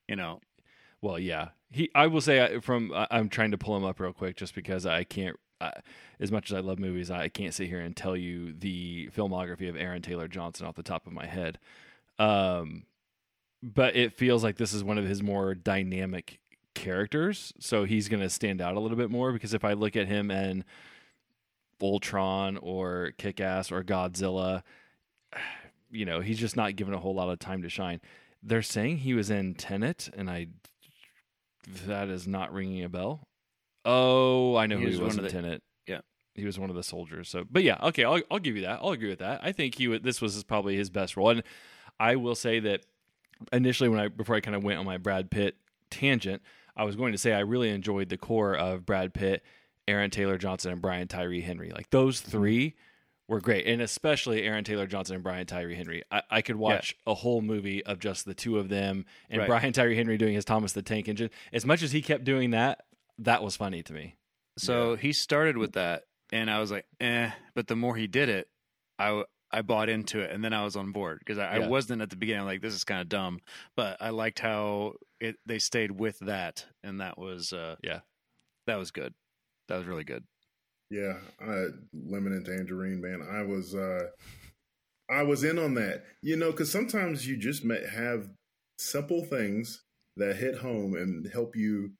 You 0.07 0.16
know. 0.16 0.40
Well, 1.01 1.18
yeah, 1.18 1.48
he. 1.70 1.90
I 1.94 2.07
will 2.09 2.20
say 2.20 2.38
uh, 2.40 2.61
from 2.61 2.92
I'm 3.11 3.31
trying 3.31 3.53
to 3.53 3.59
pull 3.59 3.75
him 3.77 3.85
up 3.85 3.98
real 3.98 4.12
quick 4.12 4.37
just 4.37 4.55
because 4.55 4.85
I 4.85 5.05
can't. 5.05 5.37
As 6.20 6.31
much 6.31 6.51
as 6.51 6.57
I 6.57 6.61
love 6.61 6.79
movies, 6.79 7.11
I 7.11 7.29
can't 7.29 7.55
sit 7.55 7.68
here 7.68 7.81
and 7.81 7.96
tell 7.96 8.16
you 8.16 8.53
the 8.53 9.11
filmography 9.16 9.68
of 9.68 9.77
Aaron 9.77 10.03
Taylor 10.03 10.29
Johnson 10.29 10.66
off 10.66 10.77
the 10.77 10.83
top 10.83 11.07
of 11.07 11.12
my 11.12 11.27
head. 11.27 11.59
Um, 12.18 12.85
but 13.62 13.96
it 13.96 14.12
feels 14.14 14.42
like 14.42 14.57
this 14.57 14.72
is 14.72 14.85
one 14.85 14.98
of 14.98 15.05
his 15.07 15.22
more 15.22 15.55
dynamic 15.55 16.40
characters, 16.75 17.53
so 17.61 17.85
he's 17.85 18.09
going 18.09 18.22
to 18.22 18.31
stand 18.31 18.61
out 18.61 18.77
a 18.77 18.81
little 18.81 18.96
bit 18.96 19.11
more. 19.11 19.33
Because 19.33 19.55
if 19.55 19.64
I 19.64 19.72
look 19.72 19.96
at 19.96 20.09
him 20.09 20.31
and 20.31 20.64
Ultron 21.81 22.57
or 22.59 23.12
Kick 23.18 23.40
Ass 23.40 23.70
or 23.70 23.83
Godzilla, 23.83 24.62
you 25.90 26.05
know, 26.05 26.20
he's 26.20 26.38
just 26.38 26.57
not 26.57 26.77
given 26.77 26.94
a 26.94 26.98
whole 26.98 27.14
lot 27.14 27.29
of 27.29 27.38
time 27.38 27.62
to 27.62 27.68
shine. 27.68 28.01
They're 28.42 28.62
saying 28.62 28.98
he 28.98 29.14
was 29.14 29.31
in 29.31 29.55
Tenet, 29.55 30.09
and 30.16 30.29
I 30.29 30.48
that 31.87 32.09
is 32.09 32.27
not 32.27 32.53
ringing 32.53 32.83
a 32.83 32.88
bell. 32.88 33.29
Oh, 33.85 34.57
I 34.57 34.66
know 34.66 34.77
he 34.77 34.83
who 34.83 34.88
was 34.88 34.99
he 34.99 35.03
was 35.03 35.16
in 35.16 35.25
the, 35.25 35.31
Tenet. 35.31 35.62
Yeah, 35.87 36.01
he 36.35 36.45
was 36.45 36.59
one 36.59 36.71
of 36.71 36.77
the 36.77 36.83
soldiers. 36.83 37.29
So, 37.29 37.45
but 37.51 37.62
yeah, 37.62 37.79
okay, 37.83 38.05
I'll 38.05 38.21
I'll 38.31 38.38
give 38.38 38.57
you 38.57 38.62
that. 38.62 38.81
I'll 38.83 38.90
agree 38.90 39.11
with 39.11 39.18
that. 39.21 39.40
I 39.42 39.53
think 39.53 39.77
he 39.77 39.88
would, 39.88 40.03
this 40.03 40.21
was 40.21 40.42
probably 40.45 40.77
his 40.77 40.90
best 40.90 41.16
role, 41.16 41.31
and 41.31 41.42
I 41.99 42.16
will 42.16 42.35
say 42.35 42.61
that 42.61 42.87
initially 43.53 43.88
when 43.88 43.99
I 43.99 44.09
before 44.09 44.37
I 44.37 44.40
kind 44.40 44.57
of 44.57 44.62
went 44.62 44.79
on 44.79 44.85
my 44.85 44.99
Brad 44.99 45.31
Pitt 45.31 45.57
tangent, 45.90 46.42
I 46.77 46.85
was 46.85 46.97
going 46.97 47.12
to 47.12 47.18
say 47.18 47.33
I 47.33 47.40
really 47.40 47.71
enjoyed 47.71 48.09
the 48.09 48.16
core 48.16 48.55
of 48.55 48.87
Brad 48.87 49.14
Pitt, 49.14 49.42
Aaron 49.88 50.11
Taylor 50.11 50.38
Johnson, 50.38 50.73
and 50.73 50.81
Brian 50.83 51.09
Tyree 51.09 51.40
Henry. 51.40 51.71
Like 51.71 51.90
those 51.90 52.21
mm-hmm. 52.21 52.31
three 52.31 52.75
were 53.29 53.40
great, 53.40 53.66
and 53.66 53.81
especially 53.81 54.42
Aaron 54.42 54.64
Taylor 54.64 54.87
Johnson 54.87 55.14
and 55.14 55.25
Brian 55.25 55.47
Tyree 55.47 55.75
Henry. 55.75 56.03
I, 56.11 56.23
I 56.31 56.42
could 56.42 56.57
watch 56.57 56.97
yeah. 57.07 57.12
a 57.12 57.14
whole 57.14 57.40
movie 57.40 57.85
of 57.85 57.99
just 57.99 58.27
the 58.27 58.35
two 58.35 58.59
of 58.59 58.68
them 58.68 59.07
and 59.31 59.40
right. 59.40 59.49
Brian 59.49 59.73
Tyree 59.73 59.97
Henry 59.97 60.18
doing 60.18 60.35
his 60.35 60.45
Thomas 60.45 60.73
the 60.73 60.83
Tank 60.83 61.09
Engine. 61.09 61.31
As 61.53 61.64
much 61.64 61.83
as 61.83 61.92
he 61.92 62.03
kept 62.03 62.25
doing 62.25 62.51
that, 62.51 62.85
that 63.18 63.42
was 63.42 63.57
funny 63.57 63.83
to 63.83 63.92
me. 63.92 64.16
So 64.59 64.92
yeah. 64.92 64.96
he 65.01 65.12
started 65.12 65.57
with 65.57 65.72
that, 65.72 66.05
and 66.31 66.51
I 66.51 66.61
was 66.61 66.70
like, 66.70 66.87
eh. 67.01 67.31
But 67.55 67.66
the 67.68 67.77
more 67.77 67.96
he 67.96 68.07
did 68.07 68.29
it, 68.29 68.48
I 68.98 69.25
I 69.51 69.62
bought 69.62 69.88
into 69.88 70.20
it, 70.20 70.31
and 70.31 70.42
then 70.44 70.53
I 70.53 70.64
was 70.64 70.77
on 70.77 70.92
board 70.92 71.18
because 71.18 71.38
I, 71.38 71.57
Yeah. 71.57 71.64
I 71.64 71.68
wasn't 71.68 72.03
at 72.03 72.11
the 72.11 72.16
beginning. 72.16 72.44
Like 72.44 72.62
this 72.62 72.75
is 72.75 72.85
kind 72.85 73.01
of 73.01 73.09
dumb, 73.09 73.40
but 73.77 73.96
I 74.01 74.11
liked 74.11 74.38
how 74.38 74.94
it 75.20 75.37
they 75.46 75.59
stayed 75.59 75.92
with 75.92 76.18
that, 76.20 76.66
and 76.83 77.01
that 77.01 77.18
was 77.18 77.53
uh, 77.53 77.77
Yeah. 77.83 78.01
that 78.66 78.77
was 78.77 78.90
good. 78.90 79.14
That 79.68 79.79
was 79.79 79.87
really 79.87 80.05
good. 80.05 80.25
Yeah, 80.90 81.14
I, 81.40 81.68
lemon 81.94 82.35
and 82.35 82.44
tangerine, 82.44 83.01
man. 83.01 83.27
I 83.27 83.42
was, 83.44 83.75
uh, 83.75 84.09
I 85.09 85.22
was 85.22 85.42
in 85.42 85.59
on 85.59 85.72
that. 85.75 86.05
You 86.20 86.37
know, 86.37 86.51
because 86.51 86.70
sometimes 86.70 87.27
you 87.27 87.38
just 87.38 87.64
may 87.64 87.83
have 87.87 88.29
simple 88.79 89.25
things 89.25 89.85
that 90.18 90.37
hit 90.37 90.59
home 90.59 90.94
and 90.94 91.31
help 91.33 91.57
you, 91.57 91.92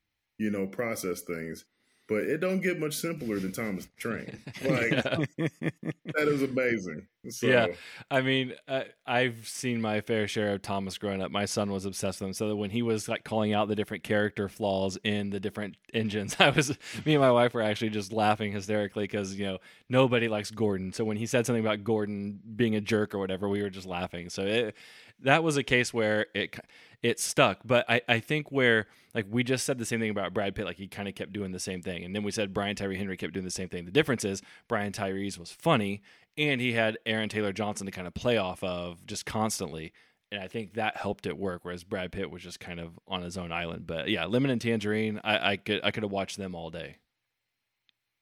you 0.43 0.51
know, 0.51 0.67
process 0.67 1.21
things. 1.21 1.65
But 2.09 2.23
it 2.23 2.41
don't 2.41 2.59
get 2.59 2.81
much 2.81 2.95
simpler 2.95 3.39
than 3.39 3.53
Thomas 3.53 3.85
the 3.85 3.91
Train. 3.95 4.37
Like 4.61 4.89
that 4.89 6.27
is 6.27 6.43
amazing. 6.43 7.07
So, 7.29 7.47
Yeah. 7.47 7.67
I 8.11 8.19
mean, 8.19 8.53
uh, 8.67 8.83
I've 9.07 9.47
seen 9.47 9.79
my 9.79 10.01
fair 10.01 10.27
share 10.27 10.53
of 10.53 10.61
Thomas 10.61 10.97
growing 10.97 11.21
up. 11.21 11.31
My 11.31 11.45
son 11.45 11.71
was 11.71 11.85
obsessed 11.85 12.19
with 12.19 12.27
him. 12.27 12.33
So 12.33 12.49
that 12.49 12.57
when 12.57 12.71
he 12.71 12.81
was 12.81 13.07
like 13.07 13.23
calling 13.23 13.53
out 13.53 13.69
the 13.69 13.75
different 13.75 14.03
character 14.03 14.49
flaws 14.49 14.97
in 15.05 15.29
the 15.29 15.39
different 15.39 15.77
engines, 15.93 16.35
I 16.39 16.49
was, 16.49 16.77
me 17.05 17.13
and 17.13 17.21
my 17.21 17.31
wife 17.31 17.53
were 17.53 17.61
actually 17.61 17.91
just 17.91 18.11
laughing 18.11 18.51
hysterically 18.51 19.05
because, 19.05 19.35
you 19.35 19.45
know, 19.45 19.59
nobody 19.87 20.27
likes 20.27 20.51
Gordon. 20.51 20.91
So 20.91 21.05
when 21.05 21.15
he 21.15 21.25
said 21.25 21.45
something 21.45 21.63
about 21.63 21.85
Gordon 21.85 22.41
being 22.53 22.75
a 22.75 22.81
jerk 22.81 23.15
or 23.15 23.19
whatever, 23.19 23.47
we 23.47 23.61
were 23.61 23.69
just 23.69 23.87
laughing. 23.87 24.29
So 24.29 24.41
it, 24.41 24.75
that 25.23 25.43
was 25.43 25.57
a 25.57 25.63
case 25.63 25.93
where 25.93 26.27
it, 26.33 26.57
it 27.01 27.19
stuck. 27.19 27.59
But 27.65 27.85
I, 27.89 28.01
I 28.07 28.19
think 28.19 28.51
where, 28.51 28.87
like, 29.13 29.25
we 29.29 29.43
just 29.43 29.65
said 29.65 29.77
the 29.77 29.85
same 29.85 29.99
thing 29.99 30.09
about 30.09 30.33
Brad 30.33 30.55
Pitt. 30.55 30.65
Like, 30.65 30.77
he 30.77 30.87
kind 30.87 31.07
of 31.07 31.15
kept 31.15 31.33
doing 31.33 31.51
the 31.51 31.59
same 31.59 31.81
thing. 31.81 32.03
And 32.03 32.15
then 32.15 32.23
we 32.23 32.31
said 32.31 32.53
Brian 32.53 32.75
Tyree 32.75 32.97
Henry 32.97 33.17
kept 33.17 33.33
doing 33.33 33.45
the 33.45 33.51
same 33.51 33.69
thing. 33.69 33.85
The 33.85 33.91
difference 33.91 34.23
is 34.23 34.41
Brian 34.67 34.91
Tyree's 34.91 35.37
was 35.37 35.51
funny 35.51 36.01
and 36.37 36.59
he 36.59 36.73
had 36.73 36.97
Aaron 37.05 37.29
Taylor 37.29 37.53
Johnson 37.53 37.85
to 37.85 37.91
kind 37.91 38.07
of 38.07 38.13
play 38.13 38.37
off 38.37 38.63
of 38.63 39.05
just 39.05 39.25
constantly. 39.25 39.93
And 40.31 40.41
I 40.41 40.47
think 40.47 40.73
that 40.73 40.97
helped 40.97 41.27
it 41.27 41.37
work, 41.37 41.63
whereas 41.63 41.83
Brad 41.83 42.11
Pitt 42.11 42.31
was 42.31 42.41
just 42.41 42.59
kind 42.59 42.79
of 42.79 42.97
on 43.07 43.21
his 43.21 43.37
own 43.37 43.51
island. 43.51 43.85
But 43.85 44.09
yeah, 44.09 44.25
Lemon 44.25 44.49
and 44.49 44.59
Tangerine, 44.59 45.21
I, 45.23 45.51
I 45.51 45.57
could 45.57 45.81
I 45.83 45.91
could 45.91 46.03
have 46.03 46.11
watched 46.11 46.37
them 46.37 46.55
all 46.55 46.71
day. 46.71 46.97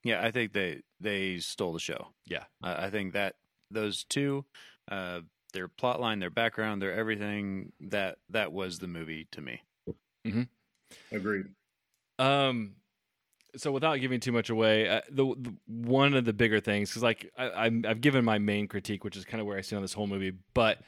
Yeah, 0.03 0.21
I 0.21 0.31
think 0.31 0.51
they 0.51 0.81
they 0.99 1.37
stole 1.37 1.71
the 1.71 1.79
show. 1.79 2.07
Yeah. 2.25 2.43
I 2.61 2.87
I 2.87 2.89
think 2.89 3.13
that 3.13 3.35
those 3.69 4.03
two, 4.03 4.43
uh, 4.91 5.21
their 5.53 5.67
plot 5.67 5.99
line, 5.99 6.19
their 6.19 6.29
background, 6.29 6.81
their 6.81 6.93
everything 6.93 7.71
that 7.79 8.17
that 8.29 8.51
was 8.51 8.79
the 8.79 8.87
movie 8.87 9.27
to 9.31 9.41
me. 9.41 9.61
agreed. 11.11 11.45
Um, 12.19 12.73
so 13.55 13.71
without 13.71 13.99
giving 13.99 14.19
too 14.19 14.31
much 14.31 14.49
away, 14.49 14.87
uh, 14.87 15.01
the, 15.09 15.35
the 15.37 15.53
one 15.67 16.13
of 16.13 16.25
the 16.25 16.33
bigger 16.33 16.59
things 16.59 16.89
because 16.89 17.03
like 17.03 17.31
I, 17.37 17.49
I'm, 17.49 17.85
I've 17.87 18.01
given 18.01 18.23
my 18.23 18.39
main 18.39 18.67
critique, 18.67 19.03
which 19.03 19.17
is 19.17 19.25
kind 19.25 19.41
of 19.41 19.47
where 19.47 19.57
I 19.57 19.61
stand 19.61 19.77
on 19.77 19.83
this 19.83 19.93
whole 19.93 20.07
movie, 20.07 20.33
but 20.53 20.79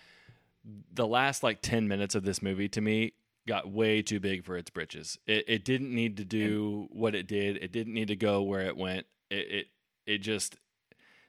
the 0.94 1.08
last 1.08 1.44
like 1.44 1.62
ten 1.62 1.88
minutes 1.88 2.16
of 2.16 2.24
this 2.24 2.42
movie 2.42 2.70
to 2.70 2.82
me 2.82 3.14
got 3.48 3.70
way 3.70 4.02
too 4.02 4.20
big 4.20 4.46
for 4.46 4.56
its 4.56 4.70
britches. 4.70 5.18
It, 5.28 5.46
it 5.48 5.66
didn't 5.66 5.94
need 5.94 6.18
to 6.18 6.26
do 6.26 6.88
what 6.92 7.16
it 7.16 7.28
did. 7.28 7.58
It 7.58 7.72
didn't 7.72 7.94
need 7.94 8.08
to 8.08 8.16
go 8.16 8.42
where 8.42 8.62
it 8.62 8.78
went. 8.78 9.06
It, 9.30 9.52
it 9.52 9.68
it 10.06 10.18
just 10.20 10.58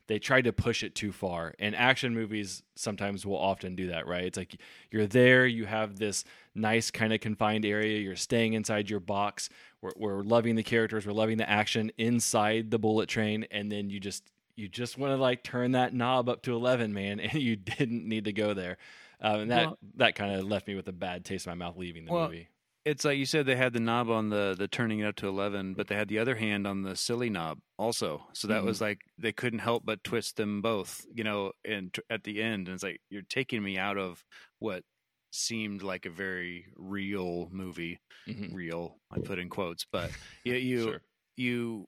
they 0.07 0.19
tried 0.19 0.45
to 0.45 0.53
push 0.53 0.83
it 0.83 0.95
too 0.95 1.13
far. 1.13 1.55
And 1.59 1.75
action 1.75 2.15
movies 2.15 2.63
sometimes 2.75 3.25
will 3.25 3.39
often 3.39 3.75
do 3.75 3.89
that, 3.89 4.07
right? 4.07 4.25
It's 4.25 4.37
like 4.37 4.57
you're 4.91 5.07
there, 5.07 5.47
you 5.47 5.65
have 5.67 5.99
this 5.99 6.25
nice 6.55 6.91
kind 6.91 7.13
of 7.13 7.21
confined 7.21 7.65
area, 7.65 7.99
you're 8.01 8.17
staying 8.17 8.53
inside 8.53 8.91
your 8.91 9.01
box. 9.01 9.49
We're, 9.81 9.93
we're 9.97 10.23
loving 10.23 10.57
the 10.57 10.63
characters, 10.63 11.07
we're 11.07 11.13
loving 11.13 11.39
the 11.39 11.49
action 11.49 11.91
inside 11.99 12.71
the 12.71 12.79
bullet 12.79 13.09
train, 13.09 13.47
and 13.51 13.71
then 13.73 13.91
you 13.91 14.01
just 14.01 14.25
you 14.57 14.69
just 14.69 14.97
want 14.99 15.11
to 15.13 15.17
like 15.17 15.43
turn 15.43 15.73
that 15.73 15.93
knob 15.95 16.29
up 16.29 16.43
to 16.43 16.55
11 16.55 16.93
man 16.95 17.19
and 17.21 17.35
you 17.35 17.57
didn't 17.57 18.07
need 18.07 18.27
to 18.27 18.33
go 18.33 18.55
there 18.55 18.77
um, 19.21 19.41
and 19.41 19.51
that 19.51 19.67
Well- 19.67 19.79
that 19.97 20.15
kind 20.15 20.33
of 20.39 20.45
left 20.45 20.69
me 20.69 20.77
with 20.77 20.87
a 20.87 20.93
bad 20.93 21.25
taste 21.25 21.47
in 21.47 21.51
my 21.51 21.57
mouth 21.67 21.77
leaving 21.77 22.05
the 22.05 22.13
Well, 22.13 22.27
movie 22.27 22.49
It's 22.85 23.05
like 23.05 23.17
you 23.17 23.25
said 23.25 23.47
they 23.47 23.57
had 23.57 23.73
the 23.73 23.81
knob 23.81 24.11
on 24.11 24.29
the 24.29 24.55
the 24.57 24.69
turning 24.69 24.99
it 25.01 25.07
up 25.07 25.17
to 25.17 25.27
eleven, 25.29 25.73
but 25.75 25.89
they 25.89 25.95
had 25.95 26.09
the 26.09 26.19
other 26.19 26.35
hand 26.35 26.67
on 26.67 26.83
the 26.83 26.97
silly 26.97 27.31
knob 27.31 27.61
also. 27.79 28.29
So 28.35 28.47
that 28.49 28.63
was 28.65 28.81
like 28.81 29.01
they 29.17 29.33
couldn't 29.33 29.61
help 29.61 29.85
but 29.87 30.05
twist 30.05 30.37
them 30.37 30.61
both, 30.61 31.07
you 31.13 31.25
know, 31.25 31.53
and 31.65 31.97
at 32.11 32.25
the 32.25 32.43
end, 32.43 32.69
and 32.69 32.75
it's 32.75 32.83
like 32.85 33.01
you're 33.09 33.23
taking 33.23 33.63
me 33.63 33.79
out 33.79 33.97
of 33.97 34.23
what 34.59 34.85
seemed 35.33 35.83
like 35.83 36.05
a 36.05 36.11
very 36.11 36.67
real 36.77 37.49
movie. 37.51 38.01
Mhm. 38.29 38.53
Real, 38.53 39.01
I 39.11 39.19
put 39.19 39.39
in 39.39 39.49
quotes, 39.49 39.87
but 39.91 40.13
you 40.45 40.55
you 40.57 40.85
Sure. 40.85 41.03
you 41.37 41.87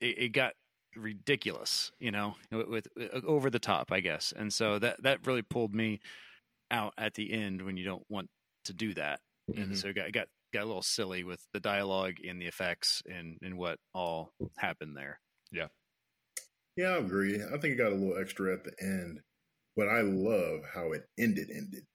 it, 0.00 0.18
it 0.18 0.28
got 0.30 0.54
ridiculous, 0.96 1.92
you 1.98 2.10
know, 2.10 2.36
with, 2.50 2.68
with 2.68 2.88
uh, 3.00 3.20
over 3.26 3.50
the 3.50 3.58
top, 3.58 3.92
I 3.92 4.00
guess, 4.00 4.32
and 4.32 4.52
so 4.52 4.78
that 4.78 5.02
that 5.02 5.26
really 5.26 5.42
pulled 5.42 5.74
me 5.74 6.00
out 6.70 6.94
at 6.98 7.14
the 7.14 7.32
end 7.32 7.62
when 7.62 7.76
you 7.76 7.84
don't 7.84 8.04
want 8.10 8.30
to 8.64 8.72
do 8.74 8.94
that 8.94 9.20
and 9.56 9.70
Mhm. 9.70 9.76
so 9.76 9.88
it 9.88 9.94
got 9.94 10.12
got 10.12 10.28
got 10.52 10.62
a 10.62 10.66
little 10.66 10.82
silly 10.82 11.24
with 11.24 11.46
the 11.52 11.60
dialogue 11.60 12.16
and 12.26 12.40
the 12.40 12.46
effects 12.46 13.02
and 13.10 13.38
and 13.42 13.56
what 13.58 13.78
all 13.92 14.34
happened 14.56 14.96
there. 14.96 15.20
Yeah, 15.52 15.68
Yeah, 16.76 16.90
I 16.90 16.98
agree. 16.98 17.42
I 17.42 17.50
think 17.58 17.74
it 17.74 17.76
got 17.76 17.92
a 17.92 17.94
little 17.94 18.18
extra 18.18 18.52
at 18.52 18.64
the 18.64 18.74
end, 18.80 19.20
but 19.76 19.88
I 19.88 20.02
love 20.02 20.62
how 20.72 20.92
it 20.92 21.04
ended. 21.18 21.50
Ended. 21.50 21.86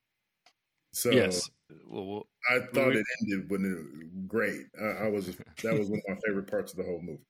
So 0.94 1.12
yes 1.12 1.50
Well, 1.86 2.06
well 2.08 2.28
I 2.50 2.60
thought 2.74 2.90
we- 2.90 3.00
it 3.00 3.06
ended 3.22 3.50
when 3.50 3.66
it 3.66 4.28
great. 4.28 4.68
I, 4.80 5.06
I 5.06 5.08
was 5.10 5.28
that 5.62 5.76
was 5.76 5.90
one 5.90 6.00
of 6.08 6.16
my 6.16 6.20
favorite 6.26 6.48
parts 6.50 6.72
of 6.72 6.78
the 6.78 6.84
whole 6.84 7.02
movie. 7.02 7.24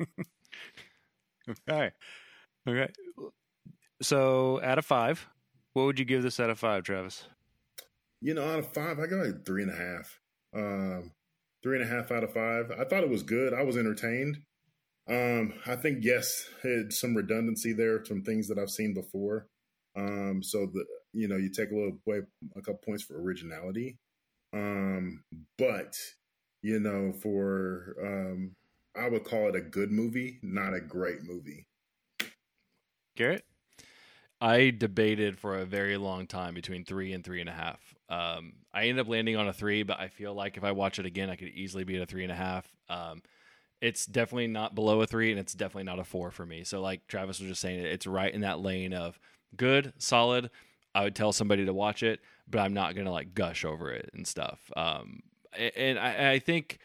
all 1.48 1.54
right, 1.68 1.92
okay. 2.68 2.88
So 4.02 4.62
out 4.62 4.78
of 4.78 4.86
five, 4.86 5.28
what 5.72 5.84
would 5.84 5.98
you 5.98 6.04
give 6.04 6.22
this 6.22 6.40
out 6.40 6.50
of 6.50 6.58
five, 6.58 6.84
Travis? 6.84 7.24
You 8.20 8.34
know, 8.34 8.44
out 8.44 8.58
of 8.58 8.72
five, 8.72 8.98
I 8.98 9.06
got 9.06 9.24
like 9.24 9.46
three 9.46 9.62
and 9.62 9.72
a 9.72 9.76
half. 9.76 10.18
Um, 10.54 11.12
three 11.62 11.80
and 11.80 11.90
a 11.90 11.94
half 11.94 12.10
out 12.10 12.24
of 12.24 12.32
five. 12.32 12.70
I 12.70 12.84
thought 12.84 13.04
it 13.04 13.10
was 13.10 13.22
good. 13.22 13.54
I 13.54 13.62
was 13.62 13.76
entertained. 13.76 14.38
Um, 15.08 15.54
I 15.66 15.76
think 15.76 15.98
yes, 16.02 16.48
had 16.62 16.92
some 16.92 17.16
redundancy 17.16 17.72
there, 17.72 18.04
some 18.04 18.22
things 18.22 18.48
that 18.48 18.58
I've 18.58 18.70
seen 18.70 18.94
before. 18.94 19.46
Um, 19.96 20.40
so 20.42 20.66
the 20.72 20.84
you 21.12 21.26
know 21.26 21.36
you 21.36 21.50
take 21.50 21.70
a 21.70 21.74
little 21.74 21.98
away 22.06 22.20
a 22.56 22.60
couple 22.60 22.80
points 22.84 23.02
for 23.02 23.20
originality. 23.20 23.98
Um, 24.52 25.24
but 25.58 25.94
you 26.62 26.78
know 26.78 27.12
for 27.12 27.96
um, 28.02 28.52
I 28.96 29.08
would 29.08 29.24
call 29.24 29.48
it 29.48 29.56
a 29.56 29.60
good 29.60 29.90
movie, 29.90 30.38
not 30.42 30.74
a 30.74 30.80
great 30.80 31.22
movie. 31.22 31.66
Garrett? 33.16 33.44
I 34.40 34.70
debated 34.70 35.38
for 35.38 35.58
a 35.58 35.66
very 35.66 35.98
long 35.98 36.26
time 36.26 36.54
between 36.54 36.84
three 36.84 37.12
and 37.12 37.22
three 37.22 37.40
and 37.40 37.50
a 37.50 37.52
half. 37.52 37.94
Um, 38.10 38.54
I 38.74 38.82
ended 38.82 38.98
up 38.98 39.08
landing 39.08 39.36
on 39.36 39.48
a 39.48 39.52
three, 39.52 39.82
but 39.84 39.98
I 40.00 40.08
feel 40.08 40.34
like 40.34 40.56
if 40.56 40.64
I 40.64 40.72
watch 40.72 40.98
it 40.98 41.06
again, 41.06 41.30
I 41.30 41.36
could 41.36 41.48
easily 41.48 41.84
be 41.84 41.96
at 41.96 42.02
a 42.02 42.06
three 42.06 42.24
and 42.24 42.32
a 42.32 42.36
half. 42.36 42.70
Um, 42.88 43.22
it's 43.80 44.04
definitely 44.04 44.48
not 44.48 44.74
below 44.74 45.00
a 45.00 45.06
three, 45.06 45.30
and 45.30 45.40
it's 45.40 45.54
definitely 45.54 45.84
not 45.84 45.98
a 45.98 46.04
four 46.04 46.30
for 46.30 46.44
me. 46.44 46.64
So, 46.64 46.80
like 46.80 47.06
Travis 47.06 47.40
was 47.40 47.48
just 47.48 47.60
saying, 47.60 47.80
it's 47.80 48.06
right 48.06 48.32
in 48.32 48.42
that 48.42 48.60
lane 48.60 48.92
of 48.92 49.18
good, 49.56 49.92
solid. 49.98 50.50
I 50.94 51.04
would 51.04 51.14
tell 51.14 51.32
somebody 51.32 51.64
to 51.64 51.72
watch 51.72 52.02
it, 52.02 52.20
but 52.48 52.58
I'm 52.58 52.74
not 52.74 52.94
gonna 52.94 53.12
like 53.12 53.32
gush 53.32 53.64
over 53.64 53.92
it 53.92 54.10
and 54.12 54.26
stuff. 54.26 54.58
Um, 54.76 55.20
and 55.76 55.98
I, 55.98 56.32
I 56.32 56.38
think 56.40 56.78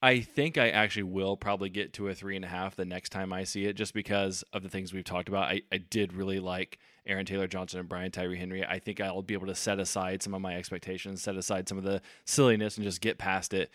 I 0.00 0.20
think 0.20 0.58
I 0.58 0.68
actually 0.68 1.04
will 1.04 1.36
probably 1.36 1.70
get 1.70 1.92
to 1.94 2.08
a 2.08 2.14
three 2.14 2.36
and 2.36 2.44
a 2.44 2.48
half 2.48 2.76
the 2.76 2.84
next 2.84 3.10
time 3.10 3.32
I 3.32 3.44
see 3.44 3.64
it, 3.64 3.72
just 3.74 3.94
because 3.94 4.44
of 4.52 4.62
the 4.62 4.68
things 4.68 4.92
we've 4.92 5.04
talked 5.04 5.28
about. 5.28 5.44
I, 5.44 5.62
I 5.72 5.78
did 5.78 6.12
really 6.12 6.38
like 6.38 6.78
Aaron 7.06 7.26
Taylor 7.26 7.46
Johnson 7.46 7.80
and 7.80 7.88
Brian 7.88 8.10
Tyree 8.10 8.38
Henry. 8.38 8.64
I 8.64 8.78
think 8.78 9.00
I'll 9.00 9.22
be 9.22 9.34
able 9.34 9.46
to 9.46 9.54
set 9.54 9.78
aside 9.78 10.22
some 10.22 10.34
of 10.34 10.40
my 10.40 10.56
expectations, 10.56 11.22
set 11.22 11.36
aside 11.36 11.68
some 11.68 11.78
of 11.78 11.84
the 11.84 12.02
silliness, 12.24 12.76
and 12.76 12.84
just 12.84 13.00
get 13.00 13.18
past 13.18 13.54
it. 13.54 13.70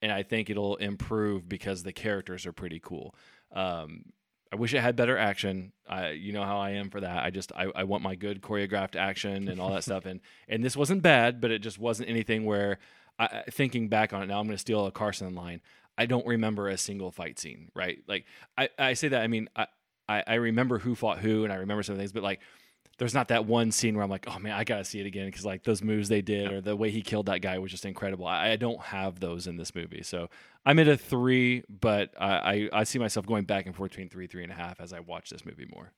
And 0.00 0.12
I 0.12 0.22
think 0.22 0.48
it'll 0.48 0.76
improve 0.76 1.48
because 1.48 1.82
the 1.82 1.92
characters 1.92 2.46
are 2.46 2.52
pretty 2.52 2.80
cool. 2.80 3.14
Um, 3.52 4.04
I 4.52 4.56
wish 4.56 4.72
it 4.72 4.80
had 4.80 4.96
better 4.96 5.18
action. 5.18 5.72
I, 5.86 6.10
you 6.10 6.32
know 6.32 6.44
how 6.44 6.58
I 6.58 6.70
am 6.70 6.90
for 6.90 7.00
that. 7.00 7.22
I 7.22 7.30
just 7.30 7.52
I, 7.52 7.66
I 7.74 7.84
want 7.84 8.02
my 8.02 8.14
good 8.14 8.40
choreographed 8.40 8.96
action 8.96 9.48
and 9.48 9.60
all 9.60 9.72
that 9.72 9.84
stuff. 9.84 10.06
And 10.06 10.20
and 10.48 10.64
this 10.64 10.76
wasn't 10.76 11.02
bad, 11.02 11.40
but 11.40 11.50
it 11.50 11.60
just 11.60 11.78
wasn't 11.78 12.08
anything 12.08 12.44
where 12.44 12.78
I, 13.18 13.42
thinking 13.50 13.88
back 13.88 14.12
on 14.12 14.22
it 14.22 14.26
now, 14.26 14.38
I'm 14.38 14.46
going 14.46 14.54
to 14.54 14.60
steal 14.60 14.86
a 14.86 14.92
Carson 14.92 15.34
line. 15.34 15.60
I 15.98 16.06
don't 16.06 16.26
remember 16.26 16.68
a 16.68 16.78
single 16.78 17.10
fight 17.10 17.38
scene, 17.38 17.70
right? 17.74 17.98
Like 18.06 18.24
I, 18.56 18.68
I 18.78 18.94
say 18.94 19.08
that 19.08 19.20
I 19.20 19.26
mean 19.26 19.48
I, 19.56 19.66
I 20.08 20.22
I 20.26 20.34
remember 20.34 20.78
who 20.78 20.94
fought 20.94 21.18
who 21.18 21.44
and 21.44 21.52
I 21.52 21.56
remember 21.56 21.82
some 21.82 21.96
things, 21.96 22.12
but 22.12 22.22
like 22.22 22.40
there's 22.98 23.14
not 23.14 23.28
that 23.28 23.46
one 23.46 23.70
scene 23.70 23.94
where 23.94 24.02
I'm 24.02 24.10
like, 24.10 24.26
oh 24.28 24.38
man, 24.38 24.52
I 24.52 24.64
gotta 24.64 24.84
see 24.84 25.00
it 25.00 25.06
again 25.06 25.26
because 25.26 25.44
like 25.44 25.62
those 25.62 25.82
moves 25.82 26.08
they 26.08 26.20
did 26.20 26.52
or 26.52 26.60
the 26.60 26.76
way 26.76 26.90
he 26.90 27.00
killed 27.00 27.26
that 27.26 27.40
guy 27.40 27.58
was 27.58 27.70
just 27.70 27.84
incredible. 27.84 28.26
I, 28.26 28.50
I 28.50 28.56
don't 28.56 28.80
have 28.80 29.20
those 29.20 29.46
in 29.46 29.56
this 29.56 29.74
movie, 29.74 30.02
so 30.02 30.28
I'm 30.66 30.78
at 30.78 30.88
a 30.88 30.96
three, 30.96 31.62
but 31.68 32.12
I, 32.20 32.68
I 32.72 32.80
I 32.80 32.84
see 32.84 32.98
myself 32.98 33.26
going 33.26 33.44
back 33.44 33.66
and 33.66 33.74
forth 33.74 33.92
between 33.92 34.08
three, 34.08 34.26
three 34.26 34.42
and 34.42 34.52
a 34.52 34.56
half 34.56 34.80
as 34.80 34.92
I 34.92 35.00
watch 35.00 35.30
this 35.30 35.46
movie 35.46 35.68
more. 35.72 35.92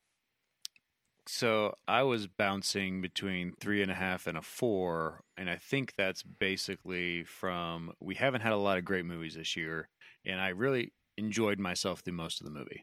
So 1.26 1.74
I 1.86 2.02
was 2.02 2.26
bouncing 2.26 3.00
between 3.00 3.52
three 3.60 3.82
and 3.82 3.90
a 3.90 3.94
half 3.94 4.26
and 4.26 4.36
a 4.36 4.42
four, 4.42 5.22
and 5.36 5.48
I 5.48 5.56
think 5.56 5.94
that's 5.96 6.22
basically 6.22 7.24
from 7.24 7.92
we 8.00 8.14
haven't 8.14 8.42
had 8.42 8.52
a 8.52 8.56
lot 8.56 8.78
of 8.78 8.84
great 8.84 9.06
movies 9.06 9.36
this 9.36 9.56
year, 9.56 9.88
and 10.26 10.40
I 10.40 10.48
really 10.48 10.92
enjoyed 11.16 11.58
myself 11.58 12.00
through 12.00 12.14
most 12.14 12.40
of 12.40 12.46
the 12.46 12.52
movie. 12.52 12.82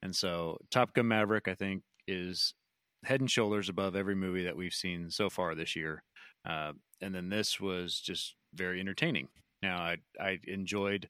And 0.00 0.14
so 0.14 0.58
Top 0.70 0.94
Gun 0.94 1.08
Maverick, 1.08 1.48
I 1.48 1.54
think, 1.54 1.82
is 2.06 2.54
head 3.04 3.20
and 3.20 3.30
shoulders 3.30 3.68
above 3.68 3.96
every 3.96 4.14
movie 4.14 4.44
that 4.44 4.56
we've 4.56 4.74
seen 4.74 5.10
so 5.10 5.30
far 5.30 5.54
this 5.54 5.76
year. 5.76 6.02
Uh, 6.44 6.72
and 7.00 7.14
then 7.14 7.28
this 7.28 7.60
was 7.60 8.00
just 8.00 8.34
very 8.54 8.80
entertaining. 8.80 9.28
Now, 9.62 9.78
I 9.78 9.96
I 10.20 10.38
enjoyed 10.46 11.08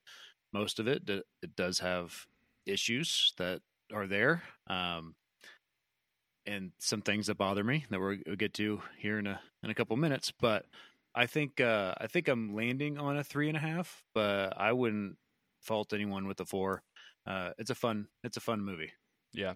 most 0.52 0.78
of 0.78 0.88
it. 0.88 1.08
It 1.08 1.56
does 1.56 1.78
have 1.80 2.26
issues 2.66 3.32
that 3.38 3.60
are 3.92 4.06
there, 4.06 4.42
um, 4.68 5.14
and 6.46 6.72
some 6.78 7.02
things 7.02 7.26
that 7.26 7.36
bother 7.36 7.62
me 7.62 7.84
that 7.90 8.00
we'll 8.00 8.36
get 8.36 8.54
to 8.54 8.82
here 8.98 9.18
in 9.18 9.26
a 9.26 9.40
in 9.62 9.70
a 9.70 9.74
couple 9.74 9.96
minutes. 9.96 10.32
But 10.40 10.66
I 11.14 11.26
think 11.26 11.60
uh, 11.60 11.94
I 11.98 12.06
think 12.06 12.28
I'm 12.28 12.54
landing 12.54 12.98
on 12.98 13.18
a 13.18 13.24
three 13.24 13.48
and 13.48 13.56
a 13.56 13.60
half, 13.60 14.02
but 14.14 14.54
I 14.56 14.72
wouldn't 14.72 15.16
fault 15.60 15.92
anyone 15.92 16.26
with 16.26 16.40
a 16.40 16.46
four. 16.46 16.82
Uh, 17.26 17.50
it's 17.58 17.70
a 17.70 17.74
fun 17.74 18.08
it's 18.24 18.36
a 18.36 18.40
fun 18.40 18.60
movie. 18.62 18.92
Yeah. 19.32 19.54